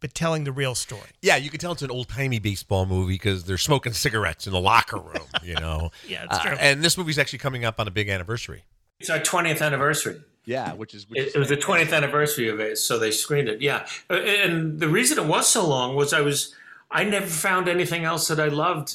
but 0.00 0.14
telling 0.14 0.44
the 0.44 0.52
real 0.52 0.74
story. 0.74 1.08
Yeah, 1.22 1.36
you 1.36 1.50
can 1.50 1.58
tell 1.60 1.72
it's 1.72 1.82
an 1.82 1.90
old 1.90 2.08
timey 2.08 2.38
baseball 2.38 2.86
movie 2.86 3.14
because 3.14 3.44
they're 3.44 3.58
smoking 3.58 3.92
cigarettes 3.92 4.46
in 4.46 4.52
the 4.52 4.60
locker 4.60 4.98
room, 4.98 5.26
you 5.42 5.54
know. 5.54 5.90
Yeah, 6.08 6.24
it's 6.24 6.38
Uh, 6.38 6.42
true. 6.42 6.56
and 6.60 6.82
this 6.84 6.96
movie's 6.98 7.18
actually 7.18 7.38
coming 7.40 7.64
up 7.64 7.80
on 7.80 7.88
a 7.88 7.90
big 7.90 8.08
anniversary. 8.08 8.64
It's 9.00 9.10
our 9.10 9.18
20th 9.18 9.60
anniversary. 9.62 10.20
Yeah, 10.44 10.74
which 10.74 10.94
is 10.94 11.08
which 11.10 11.18
It, 11.20 11.26
is 11.28 11.34
it 11.34 11.38
was 11.38 11.48
the 11.48 11.56
20th 11.56 11.92
anniversary 11.92 12.48
of 12.48 12.60
it, 12.60 12.78
so 12.78 12.98
they 12.98 13.10
screened 13.10 13.48
it. 13.48 13.60
Yeah, 13.60 13.86
Uh, 14.08 14.14
and 14.14 14.78
the 14.78 14.88
reason 14.88 15.18
it 15.18 15.24
was 15.26 15.48
so 15.48 15.66
long 15.66 15.96
was 15.96 16.12
I 16.12 16.20
was 16.20 16.54
I 16.90 17.02
never 17.02 17.26
found 17.26 17.68
anything 17.68 18.04
else 18.04 18.28
that 18.28 18.38
I 18.38 18.46
loved 18.48 18.94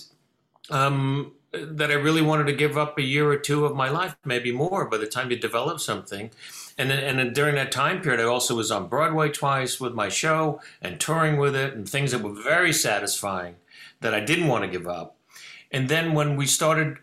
um, 0.69 1.33
that 1.53 1.91
I 1.91 1.95
really 1.95 2.21
wanted 2.21 2.47
to 2.47 2.53
give 2.53 2.77
up 2.77 2.97
a 2.97 3.01
year 3.01 3.29
or 3.29 3.37
two 3.37 3.65
of 3.65 3.75
my 3.75 3.89
life, 3.89 4.15
maybe 4.23 4.51
more, 4.51 4.85
by 4.89 4.97
the 4.97 5.05
time 5.05 5.31
you 5.31 5.37
develop 5.37 5.79
something. 5.79 6.31
And 6.77 6.89
then, 6.89 7.03
and 7.03 7.19
then 7.19 7.33
during 7.33 7.55
that 7.55 7.71
time 7.71 8.01
period, 8.01 8.21
I 8.21 8.23
also 8.23 8.55
was 8.55 8.71
on 8.71 8.87
Broadway 8.87 9.29
twice 9.29 9.79
with 9.79 9.93
my 9.93 10.07
show 10.07 10.61
and 10.81 10.99
touring 10.99 11.37
with 11.37 11.55
it, 11.55 11.73
and 11.73 11.87
things 11.87 12.11
that 12.11 12.21
were 12.21 12.33
very 12.33 12.71
satisfying 12.71 13.55
that 13.99 14.13
I 14.13 14.21
didn't 14.21 14.47
want 14.47 14.63
to 14.63 14.69
give 14.69 14.87
up. 14.87 15.17
And 15.71 15.89
then 15.89 16.13
when 16.13 16.37
we 16.37 16.45
started 16.45 16.97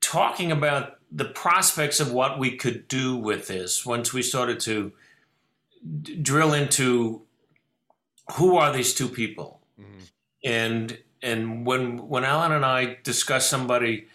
talking 0.00 0.52
about 0.52 0.98
the 1.10 1.24
prospects 1.24 2.00
of 2.00 2.12
what 2.12 2.38
we 2.38 2.56
could 2.56 2.86
do 2.88 3.16
with 3.16 3.48
this, 3.48 3.84
once 3.84 4.12
we 4.12 4.22
started 4.22 4.60
to 4.60 4.92
d- 6.02 6.16
drill 6.16 6.54
into 6.54 7.22
who 8.34 8.56
are 8.56 8.72
these 8.72 8.94
two 8.94 9.08
people, 9.08 9.60
mm-hmm. 9.78 10.04
and 10.44 10.98
and 11.24 11.66
when 11.66 12.08
when 12.08 12.24
Alan 12.24 12.52
and 12.52 12.64
I 12.64 12.98
discussed 13.02 13.48
somebody 13.48 14.06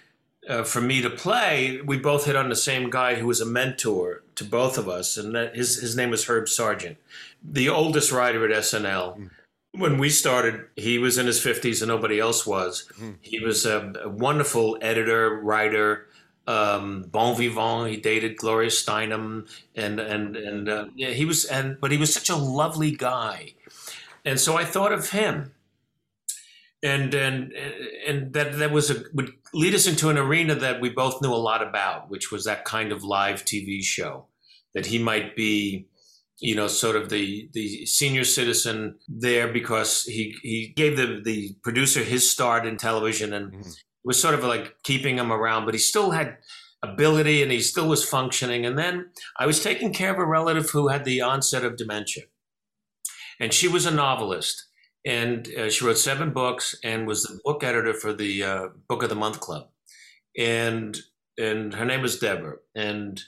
uh, 0.48 0.64
for 0.64 0.80
me 0.80 1.02
to 1.02 1.10
play, 1.10 1.82
we 1.82 1.98
both 1.98 2.26
hit 2.26 2.36
on 2.36 2.50
the 2.50 2.56
same 2.56 2.90
guy 2.90 3.16
who 3.16 3.28
was 3.28 3.42
a 3.42 3.46
mentor 3.46 4.24
to 4.36 4.46
both 4.46 4.78
of 4.78 4.88
us, 4.88 5.18
and 5.18 5.36
that 5.36 5.56
his 5.56 5.82
his 5.82 5.96
name 5.96 6.12
was 6.12 6.26
Herb 6.26 6.48
Sargent, 6.48 6.98
the 7.44 7.68
oldest 7.68 8.12
writer 8.12 8.46
at 8.46 8.56
SNL. 8.64 9.18
Mm. 9.18 9.30
When 9.72 9.98
we 9.98 10.10
started, 10.10 10.66
he 10.76 10.98
was 10.98 11.18
in 11.18 11.26
his 11.28 11.42
fifties 11.42 11.82
and 11.82 11.90
nobody 11.90 12.20
else 12.20 12.46
was. 12.46 12.88
Mm. 13.00 13.16
He 13.22 13.40
was 13.40 13.66
a, 13.66 13.94
a, 14.04 14.10
wonderful 14.10 14.80
editor, 14.82 15.40
writer, 15.40 16.08
um, 16.48 17.04
bon 17.12 17.38
vivant. 17.38 17.90
He 17.90 17.98
dated 17.98 18.38
Gloria 18.38 18.70
Steinem, 18.70 19.48
and 19.76 20.00
and 20.00 20.36
and 20.36 20.70
uh, 20.70 20.86
yeah, 20.96 21.10
he 21.10 21.26
was 21.26 21.46
and 21.46 21.80
but 21.82 21.92
he 21.92 21.98
was 21.98 22.14
such 22.14 22.30
a 22.30 22.36
lovely 22.36 22.92
guy, 22.92 23.54
and 24.24 24.40
so 24.40 24.56
I 24.56 24.64
thought 24.64 24.92
of 24.92 25.10
him 25.10 25.52
and 26.82 27.14
and 27.14 27.54
and 28.08 28.34
that 28.34 28.58
that 28.58 28.72
was 28.72 28.90
a 28.90 29.04
would 29.14 29.32
lead 29.54 29.76
us 29.76 29.88
into 29.88 30.10
an 30.10 30.18
arena 30.18 30.56
that 30.56 30.80
we 30.80 30.90
both 30.90 31.22
knew 31.22 31.34
a 31.34 31.36
lot 31.36 31.66
about, 31.66 32.10
which 32.10 32.32
was 32.32 32.46
that 32.46 32.66
kind 32.66 32.92
of 32.92 33.04
live 33.04 33.44
TV 33.44 33.84
show. 33.84 34.28
That 34.74 34.86
he 34.86 35.00
might 35.00 35.36
be, 35.36 35.88
you 36.40 36.56
know, 36.56 36.68
sort 36.68 36.96
of 36.96 37.10
the 37.10 37.50
the 37.54 37.86
senior 37.86 38.24
citizen 38.24 38.96
there 39.08 39.52
because 39.52 40.04
he 40.04 40.36
he 40.42 40.74
gave 40.76 40.96
the 40.96 41.22
the 41.24 41.56
producer 41.64 42.04
his 42.04 42.30
start 42.30 42.66
in 42.66 42.78
television 42.78 43.34
and 43.34 43.52
mm-hmm. 43.52 43.70
was 44.06 44.22
sort 44.22 44.36
of 44.36 44.44
like 44.44 44.76
keeping 44.84 45.18
him 45.18 45.34
around, 45.34 45.66
but 45.66 45.74
he 45.74 45.80
still 45.80 46.12
had 46.12 46.38
ability 46.82 47.44
and 47.44 47.52
he 47.52 47.60
still 47.60 47.90
was 47.90 48.08
functioning. 48.08 48.66
And 48.66 48.78
then 48.78 49.10
I 49.38 49.46
was 49.46 49.62
taking 49.62 49.92
care 49.92 50.14
of 50.14 50.20
a 50.20 50.26
relative 50.26 50.70
who 50.70 50.88
had 50.88 51.04
the 51.04 51.20
onset 51.20 51.66
of 51.66 51.76
dementia, 51.76 52.24
and 53.38 53.54
she 53.54 53.68
was 53.68 53.86
a 53.86 53.92
novelist 53.92 54.69
and 55.06 55.48
uh, 55.56 55.70
she 55.70 55.86
wrote 55.86 55.98
seven 55.98 56.32
books 56.32 56.76
and 56.84 57.08
was 57.08 57.24
the 57.24 57.40
book 57.44 57.64
editor 57.64 57.94
for 57.94 58.14
the 58.14 58.44
uh, 58.44 58.68
Book 58.88 59.04
of 59.04 59.10
the 59.10 59.16
Month 59.16 59.40
Club, 59.40 59.70
and 60.38 61.00
and 61.38 61.74
her 61.74 61.86
name 61.86 62.02
was 62.02 62.20
Deborah. 62.20 62.58
And 62.76 63.22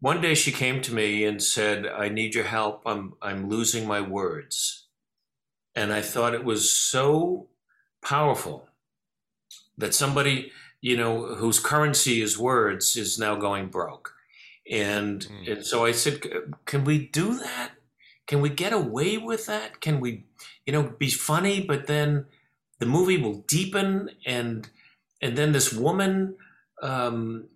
one 0.00 0.20
day 0.20 0.34
she 0.34 0.52
came 0.52 0.80
to 0.82 0.94
me 0.94 1.24
and 1.24 1.42
said, 1.42 1.86
"I 1.86 2.08
need 2.08 2.34
your 2.34 2.44
help. 2.44 2.82
I'm 2.86 3.14
I'm 3.20 3.48
losing 3.48 3.86
my 3.86 4.00
words," 4.00 4.86
and 5.74 5.92
I 5.92 6.00
thought 6.00 6.34
it 6.34 6.44
was 6.44 6.70
so 6.70 7.48
powerful 8.04 8.68
that 9.76 9.94
somebody 9.94 10.52
you 10.80 10.96
know 10.96 11.34
whose 11.34 11.58
currency 11.58 12.22
is 12.22 12.38
words 12.38 12.96
is 12.96 13.18
now 13.18 13.34
going 13.34 13.68
broke. 13.68 14.14
And, 14.70 15.26
mm. 15.26 15.50
and 15.50 15.66
so 15.66 15.84
I 15.84 15.92
said, 15.92 16.22
"Can 16.66 16.84
we 16.84 17.08
do 17.08 17.38
that? 17.38 17.72
Can 18.26 18.42
we 18.42 18.50
get 18.50 18.74
away 18.74 19.16
with 19.16 19.46
that? 19.46 19.80
Can 19.80 20.00
we 20.00 20.26
you 20.68 20.72
know, 20.72 20.82
be 20.82 21.08
funny, 21.08 21.62
but 21.62 21.86
then 21.86 22.26
the 22.78 22.84
movie 22.84 23.16
will 23.16 23.38
deepen 23.48 24.10
and 24.26 24.68
and 25.22 25.34
then 25.34 25.52
this 25.52 25.72
woman 25.72 26.36
um, 26.82 27.48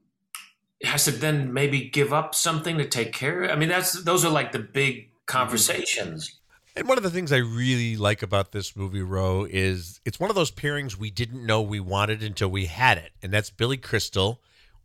has 0.83 1.05
to 1.05 1.11
then 1.11 1.53
maybe 1.53 1.90
give 1.90 2.14
up 2.14 2.35
something 2.35 2.79
to 2.79 2.88
take 2.88 3.12
care 3.12 3.42
of. 3.42 3.51
I 3.51 3.57
mean, 3.57 3.68
that's 3.68 4.03
those 4.05 4.25
are 4.25 4.31
like 4.31 4.53
the 4.53 4.61
big 4.61 5.11
conversations. 5.27 6.40
And 6.75 6.88
one 6.88 6.96
of 6.96 7.05
the 7.05 7.11
things 7.11 7.33
I 7.33 7.37
really 7.37 7.98
like 7.98 8.22
about 8.22 8.53
this 8.53 8.75
movie, 8.75 9.03
Roe, 9.03 9.46
is 9.48 10.01
it's 10.07 10.18
one 10.18 10.31
of 10.31 10.35
those 10.35 10.51
pairings 10.51 10.96
we 10.96 11.11
didn't 11.11 11.44
know 11.44 11.61
we 11.61 11.81
wanted 11.81 12.22
until 12.22 12.48
we 12.48 12.64
had 12.64 12.96
it, 12.96 13.12
and 13.22 13.31
that's 13.31 13.51
Billy 13.51 13.77
Crystal 13.77 14.40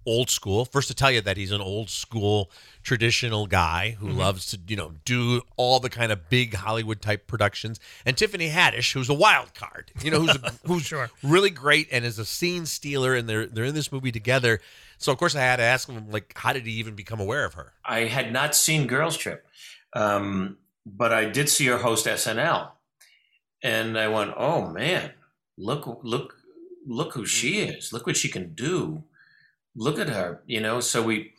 old 0.08 0.30
school. 0.30 0.66
First 0.66 0.88
to 0.88 0.96
tell 0.96 1.12
you 1.12 1.22
that 1.22 1.38
he's 1.38 1.52
an 1.52 1.62
old 1.62 1.90
school 1.90 2.50
traditional 2.82 3.46
guy 3.46 3.98
who 4.00 4.08
mm-hmm. 4.08 4.18
loves 4.18 4.48
to, 4.52 4.60
you 4.68 4.76
know, 4.76 4.94
do 5.06 5.42
all 5.58 5.80
the 5.80 5.90
kind 5.90 6.12
of 6.12 6.30
big 6.30 6.56
Hollywood 6.56 7.02
type 7.02 7.28
productions. 7.28 7.80
And 8.06 8.18
Tiffany 8.18 8.50
Haddish, 8.50 8.94
who's 8.94 9.10
a 9.10 9.14
wild 9.14 9.54
card, 9.54 9.92
you 10.02 10.10
know, 10.10 10.22
who's 10.22 10.36
a, 10.36 10.54
who's 10.66 10.84
sure. 10.84 11.12
really 11.22 11.52
great 11.52 11.90
and 11.92 12.06
is 12.06 12.18
a 12.18 12.26
scene 12.26 12.66
stealer 12.66 13.14
and 13.14 13.28
they're 13.28 13.46
they're 13.46 13.66
in 13.66 13.76
this 13.76 13.92
movie 13.92 14.12
together. 14.12 14.62
So 14.98 15.12
of 15.12 15.18
course 15.18 15.36
I 15.36 15.42
had 15.42 15.58
to 15.58 15.64
ask 15.64 15.88
him 15.88 16.10
like 16.10 16.34
how 16.36 16.54
did 16.54 16.66
he 16.66 16.74
even 16.74 16.96
become 16.96 17.20
aware 17.20 17.46
of 17.46 17.54
her? 17.56 17.74
I 17.86 18.06
had 18.06 18.32
not 18.32 18.56
seen 18.56 18.88
Girls 18.88 19.18
Trip. 19.18 19.46
Um, 19.94 20.58
but 20.88 21.12
I 21.12 21.26
did 21.26 21.50
see 21.50 21.66
her 21.66 21.78
host 21.78 22.06
SNL. 22.06 22.72
And 23.62 23.98
I 23.98 24.08
went, 24.08 24.34
"Oh 24.38 24.70
man, 24.70 25.14
look 25.58 26.00
look 26.04 26.36
look 26.86 27.14
who 27.14 27.26
she 27.26 27.60
is. 27.60 27.92
Look 27.92 28.06
what 28.06 28.16
she 28.16 28.30
can 28.30 28.54
do." 28.54 29.04
Look 29.78 30.00
at 30.00 30.10
her, 30.10 30.42
you 30.46 30.60
know. 30.60 30.80
So 30.82 31.04
we, 31.04 31.34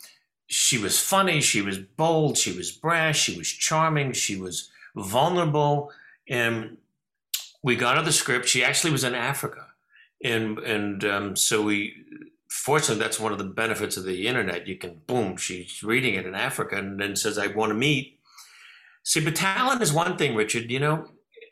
she 0.46 0.78
was 0.78 0.98
funny, 0.98 1.40
she 1.40 1.60
was 1.60 1.78
bold, 1.78 2.38
she 2.38 2.56
was 2.56 2.70
brash, 2.70 3.20
she 3.20 3.36
was 3.36 3.48
charming, 3.48 4.12
she 4.12 4.36
was 4.36 4.70
vulnerable, 4.96 5.90
and 6.28 6.78
we 7.62 7.76
got 7.76 7.98
her 7.98 8.02
the 8.02 8.12
script. 8.12 8.48
She 8.48 8.64
actually 8.64 8.92
was 8.92 9.04
in 9.04 9.14
Africa, 9.14 9.66
and 10.22 10.58
and 10.60 11.04
um, 11.04 11.36
so 11.36 11.62
we. 11.62 11.94
Fortunately, 12.50 13.02
that's 13.02 13.20
one 13.20 13.30
of 13.30 13.36
the 13.36 13.44
benefits 13.44 13.98
of 13.98 14.04
the 14.04 14.26
internet. 14.26 14.66
You 14.66 14.76
can 14.76 15.02
boom, 15.06 15.36
she's 15.36 15.82
reading 15.82 16.14
it 16.14 16.24
in 16.24 16.34
Africa, 16.34 16.76
and 16.76 16.98
then 16.98 17.14
says, 17.14 17.36
"I 17.36 17.48
want 17.48 17.70
to 17.70 17.74
meet." 17.74 18.18
See, 19.02 19.20
but 19.20 19.36
talent 19.36 19.82
is 19.82 19.92
one 19.92 20.16
thing, 20.16 20.34
Richard. 20.34 20.70
You 20.70 20.80
know, 20.80 21.08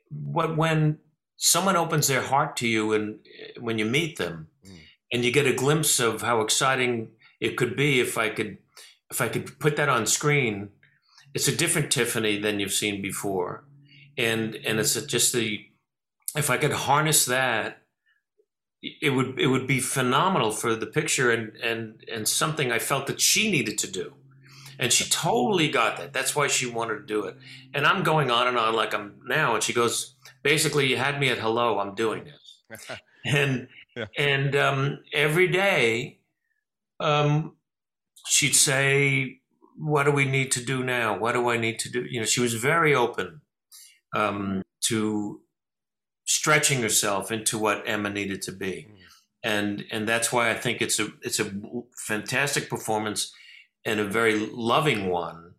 what 0.09 0.57
when 0.57 0.99
someone 1.37 1.77
opens 1.77 2.09
their 2.09 2.22
heart 2.22 2.57
to 2.57 2.68
you, 2.68 2.94
and 2.94 3.18
when 3.61 3.79
you 3.79 3.85
meet 3.85 4.16
them, 4.16 4.49
mm 4.66 4.76
and 5.12 5.25
you 5.25 5.33
get 5.33 5.47
a 5.47 5.53
glimpse 5.53 6.01
of 6.01 6.23
how 6.23 6.40
exciting 6.40 7.09
it 7.40 7.57
could 7.57 7.77
be 7.77 8.01
if 8.01 8.19
I 8.19 8.29
could 8.29 8.59
if 9.11 9.21
I 9.21 9.29
could 9.29 9.59
put 9.59 9.77
that 9.77 9.88
on 9.88 10.07
screen. 10.07 10.71
It's 11.35 11.49
a 11.49 11.57
different 11.57 11.90
Tiffany 11.90 12.38
than 12.38 12.61
you've 12.61 12.73
seen 12.73 13.03
before, 13.03 13.64
and 14.16 14.55
and 14.55 14.79
it's 14.79 15.01
just 15.03 15.33
the 15.33 15.66
if 16.35 16.51
I 16.51 16.57
could 16.57 16.73
harness 16.73 17.25
that, 17.27 17.83
it 18.83 19.11
would 19.11 19.38
it 19.38 19.49
would 19.49 19.66
be 19.66 19.81
phenomenal 19.81 20.51
for 20.51 20.75
the 20.75 20.87
picture 20.87 21.31
and 21.31 21.57
and 21.57 22.05
and 22.12 22.29
something 22.29 22.73
I 22.73 22.79
felt 22.79 23.07
that 23.07 23.21
she 23.21 23.51
needed 23.51 23.79
to 23.79 23.90
do. 23.90 24.14
And 24.79 24.92
she 24.92 25.09
totally 25.09 25.71
got 25.71 25.97
that. 25.97 26.12
That's 26.12 26.37
why 26.37 26.49
she 26.49 26.66
wanted 26.66 26.97
to 26.97 27.07
do 27.07 27.25
it. 27.25 27.37
And 27.73 27.87
I'm 27.87 28.03
going 28.03 28.31
on 28.31 28.47
and 28.47 28.59
on 28.59 28.75
like 28.75 28.92
I'm 28.92 29.14
now. 29.27 29.55
And 29.55 29.62
she 29.62 29.73
goes, 29.73 30.16
basically, 30.42 30.87
you 30.87 30.99
had 30.99 31.19
me 31.19 31.31
at 31.31 31.38
hello. 31.38 31.79
I'm 31.79 31.95
doing 31.95 32.25
this. 32.25 32.90
and 33.25 33.69
and 34.16 34.54
um, 34.56 35.00
every 35.12 35.48
day, 35.48 36.20
um, 37.00 37.56
she'd 38.26 38.54
say, 38.54 39.40
"What 39.76 40.04
do 40.04 40.11
we 40.11 40.24
need 40.24 40.52
to 40.52 40.64
do 40.64 40.85
now? 40.85 41.18
What 41.18 41.32
do 41.32 41.48
I 41.48 41.56
need 41.56 41.78
to 41.80 41.90
do?" 41.90 42.04
You 42.09 42.20
know, 42.20 42.26
she 42.26 42.40
was 42.40 42.54
very 42.54 42.94
open 42.94 43.40
um, 44.14 44.62
to 44.85 45.40
stretching 46.24 46.82
herself 46.82 47.30
into 47.30 47.59
what 47.59 47.82
Emma 47.87 48.11
needed 48.11 48.42
to 48.42 48.52
be, 48.52 48.88
mm. 48.90 48.96
and 49.42 49.85
and 49.90 50.09
that's 50.09 50.32
why 50.32 50.50
I 50.50 50.54
think 50.54 50.82
it's 50.82 50.98
a 50.98 51.09
it's 51.22 51.40
a 51.40 51.50
fantastic 52.06 52.68
performance 52.68 53.32
and 53.85 54.00
a 54.00 54.04
very 54.04 54.46
loving 54.52 55.09
one. 55.09 55.54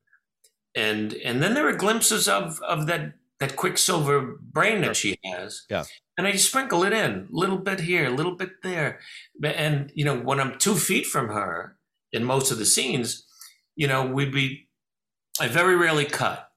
And 0.76 1.14
and 1.14 1.42
then 1.42 1.56
there 1.56 1.68
are 1.68 1.76
glimpses 1.76 2.28
of 2.28 2.62
of 2.62 2.86
that 2.86 3.14
that 3.40 3.56
quicksilver 3.56 4.38
brain 4.42 4.82
that 4.82 4.96
she 4.96 5.18
has. 5.24 5.66
Yeah 5.70 5.86
and 6.18 6.26
I 6.26 6.36
sprinkle 6.36 6.84
it 6.84 6.94
in 6.94 7.12
a 7.12 7.26
little 7.30 7.60
bit 7.60 7.82
here, 7.82 8.08
a 8.08 8.16
little 8.16 8.36
bit 8.36 8.64
there. 8.64 9.00
And, 9.44 9.92
you 9.94 10.04
know, 10.04 10.18
when 10.20 10.40
I'm 10.40 10.58
two 10.58 10.76
feet 10.76 11.06
from 11.06 11.30
her 11.30 11.78
in 12.12 12.24
most 12.24 12.52
of 12.52 12.58
the 12.58 12.66
scenes, 12.66 13.26
you 13.76 13.88
know, 13.88 14.06
we'd 14.06 14.32
be, 14.32 14.68
I 15.40 15.48
very 15.48 15.76
rarely 15.76 16.06
cut. 16.06 16.50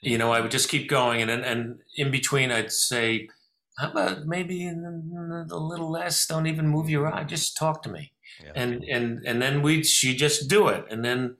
You 0.00 0.16
know, 0.16 0.32
I 0.32 0.40
would 0.40 0.50
just 0.50 0.70
keep 0.70 0.88
going. 0.88 1.20
And, 1.20 1.30
and 1.30 1.80
in 1.96 2.10
between, 2.10 2.50
I'd 2.50 2.72
say, 2.72 3.28
how 3.76 3.90
about 3.90 4.26
maybe 4.26 4.66
a 4.66 4.72
little 4.72 5.90
less? 5.90 6.26
Don't 6.26 6.46
even 6.46 6.66
move 6.66 6.88
your 6.88 7.12
eye. 7.12 7.24
Just 7.24 7.56
talk 7.56 7.82
to 7.82 7.90
me. 7.90 8.12
Yeah. 8.42 8.52
And, 8.54 8.84
and, 8.84 9.26
and 9.26 9.42
then 9.42 9.60
we'd 9.60 9.86
she 9.86 10.16
just 10.16 10.48
do 10.48 10.68
it. 10.68 10.86
And 10.90 11.04
then 11.04 11.36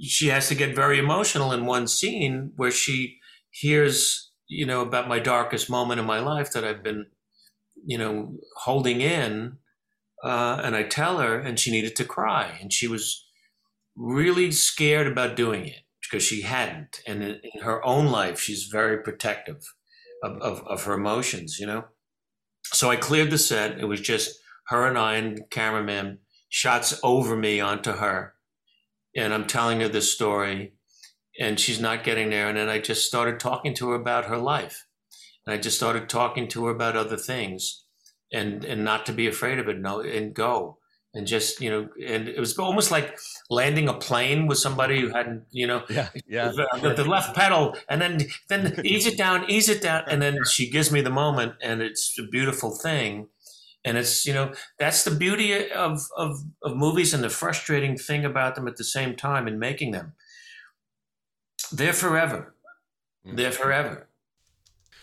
she 0.00 0.28
has 0.28 0.48
to 0.48 0.54
get 0.54 0.74
very 0.74 0.98
emotional 0.98 1.52
in 1.52 1.66
one 1.66 1.86
scene 1.86 2.52
where 2.56 2.70
she 2.70 3.18
hears 3.50 4.27
you 4.48 4.66
know, 4.66 4.80
about 4.80 5.08
my 5.08 5.18
darkest 5.18 5.70
moment 5.70 6.00
in 6.00 6.06
my 6.06 6.20
life 6.20 6.50
that 6.52 6.64
I've 6.64 6.82
been, 6.82 7.06
you 7.84 7.98
know, 7.98 8.36
holding 8.56 9.00
in. 9.00 9.58
Uh, 10.24 10.60
and 10.64 10.74
I 10.74 10.82
tell 10.82 11.18
her, 11.18 11.38
and 11.38 11.60
she 11.60 11.70
needed 11.70 11.94
to 11.96 12.04
cry. 12.04 12.58
And 12.60 12.72
she 12.72 12.88
was 12.88 13.26
really 13.96 14.50
scared 14.50 15.06
about 15.06 15.36
doing 15.36 15.66
it 15.66 15.82
because 16.02 16.24
she 16.24 16.42
hadn't. 16.42 17.00
And 17.06 17.22
in, 17.22 17.40
in 17.54 17.62
her 17.62 17.84
own 17.84 18.06
life, 18.06 18.40
she's 18.40 18.64
very 18.64 19.02
protective 19.02 19.62
of, 20.22 20.40
of, 20.40 20.66
of, 20.66 20.84
her 20.84 20.94
emotions, 20.94 21.58
you 21.60 21.66
know? 21.66 21.84
So 22.64 22.90
I 22.90 22.96
cleared 22.96 23.30
the 23.30 23.38
set. 23.38 23.78
It 23.78 23.84
was 23.84 24.00
just 24.00 24.38
her 24.68 24.86
and 24.86 24.98
I 24.98 25.14
and 25.14 25.40
cameraman 25.50 26.18
shots 26.48 26.98
over 27.02 27.36
me 27.36 27.60
onto 27.60 27.92
her. 27.92 28.34
And 29.16 29.32
I'm 29.32 29.46
telling 29.46 29.80
her 29.80 29.88
this 29.88 30.12
story 30.12 30.74
and 31.38 31.58
she's 31.58 31.80
not 31.80 32.04
getting 32.04 32.30
there. 32.30 32.48
And 32.48 32.58
then 32.58 32.68
I 32.68 32.78
just 32.78 33.06
started 33.06 33.38
talking 33.38 33.74
to 33.74 33.90
her 33.90 33.94
about 33.94 34.26
her 34.26 34.38
life. 34.38 34.86
And 35.46 35.54
I 35.54 35.58
just 35.58 35.76
started 35.76 36.08
talking 36.08 36.48
to 36.48 36.66
her 36.66 36.72
about 36.72 36.96
other 36.96 37.16
things 37.16 37.84
and, 38.32 38.64
and 38.64 38.84
not 38.84 39.06
to 39.06 39.12
be 39.12 39.26
afraid 39.26 39.58
of 39.58 39.68
it. 39.68 39.78
No, 39.78 40.00
and 40.00 40.34
go 40.34 40.78
and 41.14 41.26
just, 41.26 41.60
you 41.60 41.70
know, 41.70 41.88
and 42.06 42.28
it 42.28 42.38
was 42.38 42.58
almost 42.58 42.90
like 42.90 43.18
landing 43.48 43.88
a 43.88 43.94
plane 43.94 44.46
with 44.46 44.58
somebody 44.58 45.00
who 45.00 45.08
hadn't, 45.08 45.44
you 45.50 45.66
know, 45.66 45.84
yeah, 45.88 46.08
yeah. 46.28 46.48
The, 46.54 46.68
uh, 46.90 46.94
the 46.94 47.04
left 47.04 47.34
pedal 47.34 47.76
and 47.88 48.02
then, 48.02 48.26
then 48.48 48.80
ease 48.84 49.06
it 49.06 49.16
down, 49.16 49.48
ease 49.48 49.68
it 49.68 49.80
down. 49.80 50.04
And 50.08 50.20
then 50.20 50.38
she 50.50 50.68
gives 50.68 50.92
me 50.92 51.00
the 51.00 51.10
moment 51.10 51.54
and 51.62 51.80
it's 51.80 52.18
a 52.18 52.24
beautiful 52.24 52.76
thing 52.76 53.28
and 53.84 53.96
it's 53.96 54.26
you 54.26 54.34
know 54.34 54.52
that's 54.78 55.04
the 55.04 55.10
beauty 55.10 55.70
of, 55.70 56.00
of 56.16 56.40
of 56.62 56.76
movies 56.76 57.14
and 57.14 57.22
the 57.22 57.30
frustrating 57.30 57.96
thing 57.96 58.24
about 58.24 58.54
them 58.54 58.66
at 58.66 58.76
the 58.76 58.84
same 58.84 59.14
time 59.14 59.46
in 59.46 59.58
making 59.58 59.92
them 59.92 60.14
they're 61.72 61.92
forever 61.92 62.54
mm. 63.26 63.36
they're 63.36 63.52
forever 63.52 64.08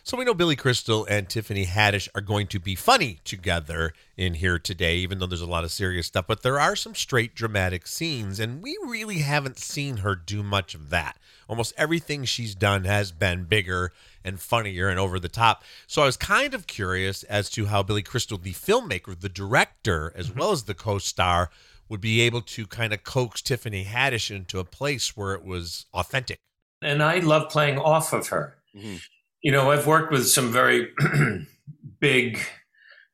so 0.08 0.18
we 0.18 0.24
know 0.24 0.36
Billy 0.36 0.56
Crystal 0.56 1.04
and 1.10 1.28
Tiffany 1.28 1.66
Haddish 1.66 2.08
are 2.14 2.22
going 2.22 2.46
to 2.50 2.60
be 2.60 2.76
funny 2.76 3.22
together 3.24 3.92
in 4.16 4.36
here 4.36 4.60
today, 4.60 4.98
even 4.98 5.18
though 5.18 5.26
there's 5.26 5.42
a 5.42 5.48
lot 5.48 5.64
of 5.64 5.72
serious 5.72 6.06
stuff. 6.06 6.26
But 6.28 6.44
there 6.44 6.60
are 6.60 6.76
some 6.76 6.94
straight 6.94 7.34
dramatic 7.34 7.88
scenes, 7.88 8.40
and 8.40 8.62
we 8.62 8.78
really 8.86 9.18
haven't 9.18 9.58
seen 9.58 9.98
her 9.98 10.16
do 10.16 10.44
much 10.44 10.76
of 10.76 10.92
that. 10.92 11.18
Almost 11.50 11.74
everything 11.76 12.24
she's 12.24 12.54
done 12.54 12.84
has 12.84 13.12
been 13.12 13.46
bigger 13.46 13.94
and 14.24 14.40
funnier 14.40 14.90
and 14.90 15.00
over 15.00 15.20
the 15.20 15.28
top. 15.28 15.64
So 15.88 16.04
I 16.04 16.06
was 16.06 16.18
kind 16.18 16.54
of 16.54 16.68
curious 16.68 17.24
as 17.24 17.50
to 17.50 17.66
how 17.66 17.82
Billy 17.82 18.04
Crystal, 18.04 18.38
the 18.38 18.54
filmmaker, 18.54 19.20
the 19.20 19.28
director, 19.28 20.14
as 20.16 20.30
mm-hmm. 20.30 20.40
well 20.40 20.52
as 20.52 20.66
the 20.66 20.76
co-star, 20.76 21.50
would 21.90 22.02
be 22.02 22.22
able 22.22 22.42
to 22.42 22.68
kind 22.68 22.94
of 22.94 23.04
coax 23.04 23.42
Tiffany 23.42 23.86
Haddish 23.86 24.30
into 24.30 24.60
a 24.60 24.66
place 24.66 25.18
where 25.18 25.34
it 25.34 25.44
was 25.44 25.88
authentic. 25.96 26.38
And 26.82 27.02
I 27.02 27.20
love 27.20 27.50
playing 27.50 27.80
off 27.80 28.14
of 28.14 28.28
her. 28.30 28.58
Mm-hmm 28.76 28.98
you 29.46 29.52
know, 29.52 29.70
I've 29.70 29.86
worked 29.86 30.12
with 30.12 30.28
some 30.28 30.52
very 30.52 30.92
big 32.00 32.40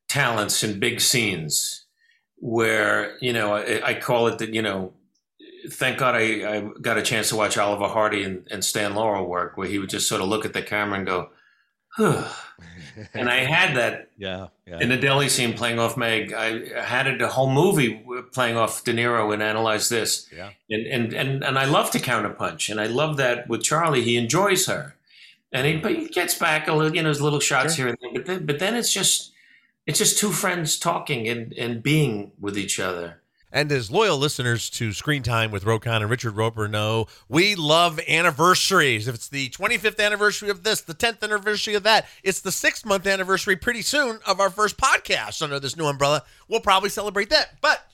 talents 0.07 0.63
in 0.63 0.79
big 0.79 1.01
scenes 1.01 1.85
where, 2.37 3.17
you 3.19 3.33
know, 3.33 3.53
I, 3.53 3.89
I, 3.89 3.93
call 3.95 4.27
it 4.27 4.37
that, 4.37 4.53
you 4.53 4.61
know, 4.61 4.93
thank 5.69 5.97
God 5.97 6.15
I, 6.15 6.21
I 6.21 6.69
got 6.79 6.97
a 6.97 7.01
chance 7.01 7.27
to 7.29 7.35
watch 7.35 7.57
Oliver 7.57 7.89
Hardy 7.89 8.23
and, 8.23 8.47
and 8.49 8.63
Stan 8.63 8.95
Laurel 8.95 9.27
work 9.27 9.57
where 9.57 9.67
he 9.67 9.77
would 9.77 9.89
just 9.89 10.07
sort 10.07 10.21
of 10.21 10.29
look 10.29 10.45
at 10.45 10.53
the 10.53 10.61
camera 10.61 10.99
and 10.99 11.05
go, 11.05 11.31
and 11.97 13.29
I 13.29 13.39
had 13.45 13.75
that 13.75 14.09
yeah, 14.17 14.47
yeah, 14.65 14.79
in 14.79 14.89
the 14.89 14.97
deli 14.97 15.29
scene 15.29 15.53
playing 15.53 15.79
off 15.79 15.97
Meg. 15.97 16.33
I 16.33 16.81
had 16.81 17.07
it 17.07 17.19
the 17.19 17.27
whole 17.27 17.49
movie 17.49 18.05
playing 18.31 18.57
off 18.57 18.83
De 18.83 18.93
Niro 18.93 19.33
and 19.33 19.43
Analyze 19.43 19.89
This. 19.89 20.27
Yeah. 20.35 20.51
And, 20.69 20.87
and, 20.87 21.13
and, 21.13 21.43
and 21.43 21.59
I 21.59 21.65
love 21.65 21.91
to 21.91 21.99
counterpunch. 21.99 22.69
And 22.69 22.79
I 22.79 22.87
love 22.87 23.17
that 23.17 23.47
with 23.47 23.63
Charlie, 23.63 24.03
he 24.03 24.15
enjoys 24.17 24.67
her 24.67 24.95
and 25.51 25.67
he, 25.67 25.77
but 25.77 25.91
he 25.91 26.07
gets 26.07 26.35
back 26.35 26.67
a 26.67 26.73
little, 26.73 26.95
you 26.95 27.03
know, 27.03 27.09
his 27.09 27.21
little 27.21 27.39
shots 27.39 27.75
sure. 27.75 27.87
here 27.87 27.95
and 27.95 27.97
there. 28.01 28.21
But 28.21 28.25
then, 28.25 28.45
but 28.45 28.59
then 28.59 28.75
it's 28.75 28.93
just, 28.93 29.33
it's 29.85 29.99
just 29.99 30.17
two 30.17 30.31
friends 30.31 30.77
talking 30.77 31.27
and, 31.27 31.53
and 31.53 31.83
being 31.83 32.31
with 32.39 32.57
each 32.57 32.79
other. 32.79 33.20
And 33.51 33.71
as 33.71 33.91
loyal 33.91 34.17
listeners 34.17 34.69
to 34.71 34.93
Screen 34.93 35.23
Time 35.23 35.51
with 35.51 35.65
Roe 35.65 35.79
Conn 35.79 36.01
and 36.01 36.09
Richard 36.09 36.37
Roeper 36.37 36.67
know, 36.67 37.07
we 37.27 37.55
love 37.55 37.99
anniversaries. 38.07 39.07
If 39.07 39.15
it's 39.15 39.27
the 39.27 39.49
25th 39.49 39.99
anniversary 39.99 40.49
of 40.49 40.63
this, 40.63 40.81
the 40.81 40.93
10th 40.93 41.21
anniversary 41.21 41.73
of 41.73 41.83
that, 41.83 42.07
it's 42.23 42.39
the 42.39 42.51
six 42.51 42.85
month 42.85 43.05
anniversary 43.05 43.57
pretty 43.57 43.81
soon 43.81 44.19
of 44.25 44.39
our 44.39 44.49
first 44.49 44.77
podcast 44.77 45.41
under 45.41 45.59
this 45.59 45.75
new 45.75 45.85
umbrella. 45.85 46.23
We'll 46.47 46.61
probably 46.61 46.89
celebrate 46.89 47.29
that. 47.31 47.59
But 47.59 47.90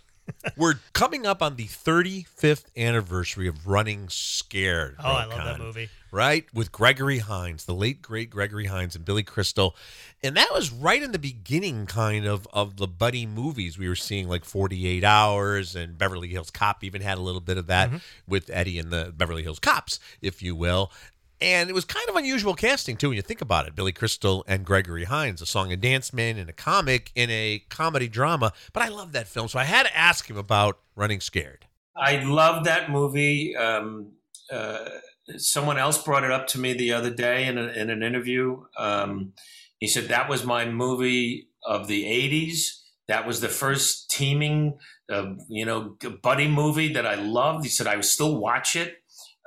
we're 0.57 0.75
coming 0.93 1.25
up 1.25 1.41
on 1.41 1.55
the 1.55 1.65
35th 1.65 2.65
anniversary 2.75 3.47
of 3.47 3.67
Running 3.67 4.09
Scared. 4.09 4.95
Oh, 4.99 5.03
Roe 5.03 5.29
Conn. 5.29 5.31
I 5.31 5.35
love 5.35 5.45
that 5.45 5.59
movie 5.63 5.89
right? 6.11 6.45
With 6.53 6.71
Gregory 6.71 7.19
Hines, 7.19 7.65
the 7.65 7.73
late 7.73 8.01
great 8.01 8.29
Gregory 8.29 8.65
Hines 8.65 8.95
and 8.95 9.05
Billy 9.05 9.23
Crystal. 9.23 9.75
And 10.23 10.35
that 10.35 10.49
was 10.53 10.71
right 10.71 11.01
in 11.01 11.11
the 11.11 11.19
beginning 11.19 11.85
kind 11.85 12.25
of 12.25 12.47
of 12.53 12.77
the 12.77 12.87
buddy 12.87 13.25
movies. 13.25 13.77
We 13.77 13.87
were 13.87 13.95
seeing 13.95 14.27
like 14.27 14.45
48 14.45 15.03
Hours 15.03 15.75
and 15.75 15.97
Beverly 15.97 16.29
Hills 16.29 16.51
Cop 16.51 16.83
even 16.83 17.01
had 17.01 17.17
a 17.17 17.21
little 17.21 17.41
bit 17.41 17.57
of 17.57 17.67
that 17.67 17.89
mm-hmm. 17.89 17.97
with 18.27 18.49
Eddie 18.51 18.79
and 18.79 18.91
the 18.91 19.13
Beverly 19.15 19.43
Hills 19.43 19.59
Cops, 19.59 19.99
if 20.21 20.41
you 20.41 20.55
will. 20.55 20.91
And 21.39 21.69
it 21.69 21.73
was 21.73 21.85
kind 21.85 22.07
of 22.09 22.15
unusual 22.15 22.55
casting 22.55 22.97
too 22.97 23.09
when 23.09 23.15
you 23.15 23.21
think 23.21 23.41
about 23.41 23.67
it. 23.67 23.75
Billy 23.75 23.91
Crystal 23.91 24.43
and 24.47 24.65
Gregory 24.65 25.03
Hines, 25.03 25.41
a 25.41 25.45
song 25.45 25.71
and 25.71 25.81
dance 25.81 26.11
man 26.11 26.37
in 26.37 26.49
a 26.49 26.53
comic 26.53 27.11
in 27.15 27.29
a 27.29 27.63
comedy 27.69 28.07
drama. 28.07 28.53
But 28.73 28.83
I 28.83 28.87
love 28.87 29.11
that 29.11 29.27
film, 29.27 29.47
so 29.47 29.59
I 29.59 29.63
had 29.63 29.85
to 29.85 29.95
ask 29.95 30.29
him 30.29 30.37
about 30.37 30.79
Running 30.95 31.19
Scared. 31.19 31.65
I 31.95 32.23
love 32.23 32.65
that 32.65 32.89
movie. 32.89 33.55
Um, 33.55 34.13
uh, 34.51 34.89
someone 35.37 35.77
else 35.77 36.01
brought 36.01 36.23
it 36.23 36.31
up 36.31 36.47
to 36.47 36.59
me 36.59 36.73
the 36.73 36.93
other 36.93 37.09
day 37.09 37.45
in, 37.45 37.57
a, 37.57 37.67
in 37.67 37.89
an 37.89 38.01
interview. 38.01 38.63
Um, 38.77 39.33
he 39.79 39.87
said 39.87 40.05
that 40.05 40.29
was 40.29 40.45
my 40.45 40.65
movie 40.65 41.49
of 41.63 41.87
the 41.87 42.03
'80s. 42.03 42.81
That 43.07 43.25
was 43.25 43.41
the 43.41 43.47
first 43.47 44.09
teaming, 44.09 44.79
uh, 45.09 45.33
you 45.47 45.65
know, 45.65 45.97
buddy 46.21 46.47
movie 46.47 46.93
that 46.93 47.05
I 47.05 47.15
loved. 47.15 47.63
He 47.63 47.69
said 47.69 47.87
I 47.87 47.99
still 48.01 48.37
watch 48.37 48.75
it. 48.75 48.97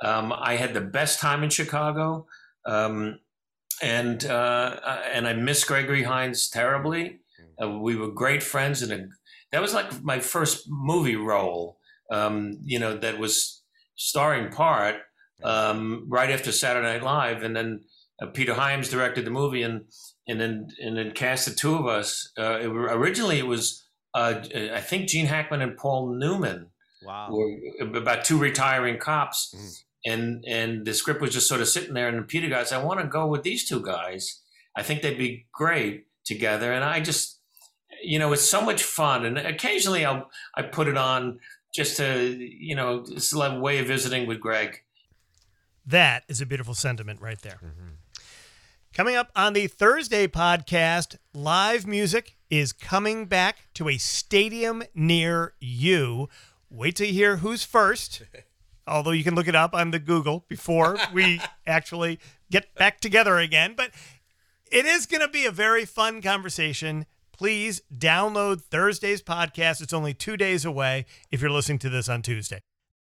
Um, 0.03 0.33
I 0.33 0.57
had 0.57 0.75
the 0.75 0.81
best 0.81 1.21
time 1.21 1.43
in 1.43 1.51
Chicago, 1.51 2.27
um, 2.67 3.19
and 3.83 4.25
uh, 4.25 5.01
and 5.13 5.27
I 5.27 5.35
miss 5.35 5.65
Gregory 5.65 6.03
Hines 6.03 6.49
terribly. 6.49 7.21
Uh, 7.63 7.71
we 7.71 7.97
were 7.97 8.11
great 8.11 8.43
friends, 8.43 8.83
and 8.83 8.93
a, 8.93 9.09
that 9.53 9.61
was 9.61 9.75
like 9.75 10.03
my 10.03 10.21
first 10.21 10.65
movie 10.69 11.17
role. 11.17 11.79
Um, 12.11 12.59
you 12.63 12.79
know, 12.79 12.97
that 12.97 13.19
was 13.19 13.63
starring 13.95 14.51
part 14.51 14.97
um, 15.43 16.07
right 16.09 16.31
after 16.31 16.53
Saturday 16.53 16.93
Night 16.93 17.03
Live, 17.03 17.43
and 17.43 17.55
then 17.55 17.85
uh, 18.21 18.27
Peter 18.27 18.55
Hyams 18.55 18.89
directed 18.89 19.25
the 19.25 19.31
movie, 19.31 19.63
and 19.63 19.85
and 20.27 20.41
then 20.41 20.69
and 20.83 20.97
then 20.97 21.13
cast 21.13 21.47
the 21.47 21.55
two 21.55 21.75
of 21.75 21.87
us. 21.87 22.31
Uh, 22.39 22.59
it, 22.61 22.67
originally, 22.67 23.39
it 23.39 23.47
was 23.47 23.85
uh, 24.15 24.41
I 24.55 24.81
think 24.81 25.09
Gene 25.09 25.27
Hackman 25.27 25.63
and 25.63 25.77
Paul 25.77 26.15
Newman. 26.15 26.69
Wow. 27.03 27.31
Were 27.31 27.97
about 27.97 28.25
two 28.27 28.37
retiring 28.37 28.99
cops, 28.99 29.55
mm. 29.57 29.83
And 30.05 30.45
and 30.47 30.87
the 30.87 30.95
script 30.95 31.21
was 31.21 31.33
just 31.33 31.49
sort 31.49 31.61
of 31.61 31.69
sitting 31.69 31.95
there, 31.95 32.09
and 32.09 32.29
Peter 32.29 32.49
goes, 32.49 32.73
"I 32.73 32.83
want 32.83 33.01
to 33.01 33.07
go 33.07 33.27
with 33.27 33.43
these 33.43 33.69
two 33.69 33.83
guys. 33.83 34.41
I 34.77 34.83
think 34.83 35.03
they'd 35.03 35.19
be 35.19 35.47
great 35.53 36.07
together." 36.25 36.73
And 36.73 36.85
I 36.85 37.01
just, 37.01 37.41
you 38.03 38.19
know, 38.19 38.33
it's 38.33 38.43
so 38.43 38.61
much 38.61 38.83
fun, 38.83 39.25
and 39.25 39.39
occasionally 39.39 40.05
I'll 40.05 40.31
I 40.57 40.63
put 40.63 40.89
it 40.89 40.97
on 40.97 41.41
just 41.75 41.97
to 41.99 42.37
you 42.39 42.75
know, 42.75 43.05
it's 43.09 43.33
a 43.33 43.59
way 43.59 43.79
of 43.79 43.87
visiting 43.87 44.27
with 44.27 44.41
Greg 44.41 44.83
that 45.91 46.25
is 46.29 46.41
a 46.41 46.47
beautiful 46.47 46.75
sentiment 46.75 47.21
right 47.21 47.41
there. 47.43 47.59
Mm-hmm. 47.65 47.89
Coming 48.93 49.17
up 49.17 49.31
on 49.37 49.53
the 49.53 49.67
Thursday 49.67 50.27
podcast, 50.27 51.17
live 51.33 51.87
music 51.87 52.37
is 52.51 52.73
coming 52.73 53.27
back 53.27 53.69
to 53.75 53.89
a 53.89 53.99
stadium 53.99 54.83
near 54.95 55.55
you. 55.61 56.29
Wait 56.69 56.97
till 56.97 57.07
you 57.07 57.13
hear 57.13 57.37
who's 57.39 57.65
first. 57.65 58.23
Although 58.91 59.13
you 59.13 59.25
can 59.25 59.35
look 59.35 59.49
it 59.49 59.55
up 59.55 59.75
on 59.75 59.93
the 59.93 59.99
Google 59.99 60.45
before 60.49 60.99
we 61.15 61.41
actually 61.67 62.19
get 62.51 62.75
back 62.75 63.01
together 63.01 63.39
again. 63.39 63.75
But 63.77 63.93
it 64.71 64.85
is 64.85 65.07
going 65.07 65.21
to 65.23 65.29
be 65.29 65.47
a 65.47 65.51
very 65.51 65.85
fun 65.85 66.21
conversation. 66.21 67.07
Please 67.33 67.81
download 67.97 68.61
Thursday's 68.61 69.23
podcast. 69.23 69.81
It's 69.81 69.95
only 69.95 70.13
two 70.13 70.37
days 70.37 70.65
away 70.65 71.07
if 71.31 71.41
you're 71.41 71.51
listening 71.51 71.79
to 71.81 71.89
this 71.89 72.09
on 72.09 72.21
Tuesday. 72.21 72.61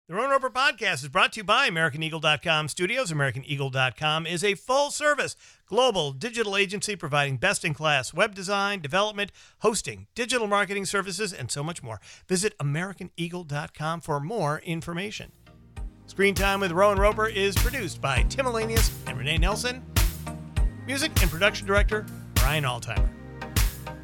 The 0.07 0.15
Roe 0.15 0.25
and 0.25 0.33
Roeper 0.33 0.51
podcast 0.51 1.03
is 1.03 1.09
brought 1.09 1.33
to 1.33 1.41
you 1.41 1.45
by 1.45 1.71
AmericanEagle.com 1.71 2.69
Studios. 2.69 3.11
AmericanEagle.com 3.11 4.27
is 4.27 4.45
a 4.45 4.55
full 4.55 4.91
service 4.91 5.35
global 5.67 6.13
digital 6.13 6.59
agency 6.59 6.95
providing 6.95 7.39
best 7.39 7.65
in 7.65 7.73
class 7.73 8.13
web 8.13 8.35
design, 8.35 8.81
development, 8.81 9.33
hosting, 9.61 10.07
digital 10.15 10.47
marketing 10.47 10.85
services, 10.85 11.33
and 11.33 11.51
so 11.51 11.63
much 11.63 11.83
more. 11.83 12.03
Visit 12.29 12.55
AmericanEagle.com 12.59 14.03
for 14.03 14.21
more 14.21 14.59
information. 14.67 15.33
Screen 16.15 16.37
Time 16.37 16.61
with 16.61 16.71
Roe 16.71 16.93
and 16.93 17.01
Roeper 17.01 17.27
is 17.27 17.57
produced 17.57 18.01
by 18.01 18.23
Tim 18.29 18.47
Elanius 18.47 18.93
and 19.09 19.19
Renee 19.19 19.37
Nelson. 19.37 19.83
Music 20.87 21.11
and 21.21 21.29
production 21.29 21.67
director 21.67 22.07
Brian 22.35 22.63
Altimer. 22.63 23.09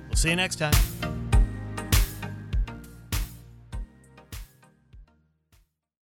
We'll 0.08 0.16
see 0.16 0.30
you 0.30 0.34
next 0.34 0.56
time. 0.56 0.72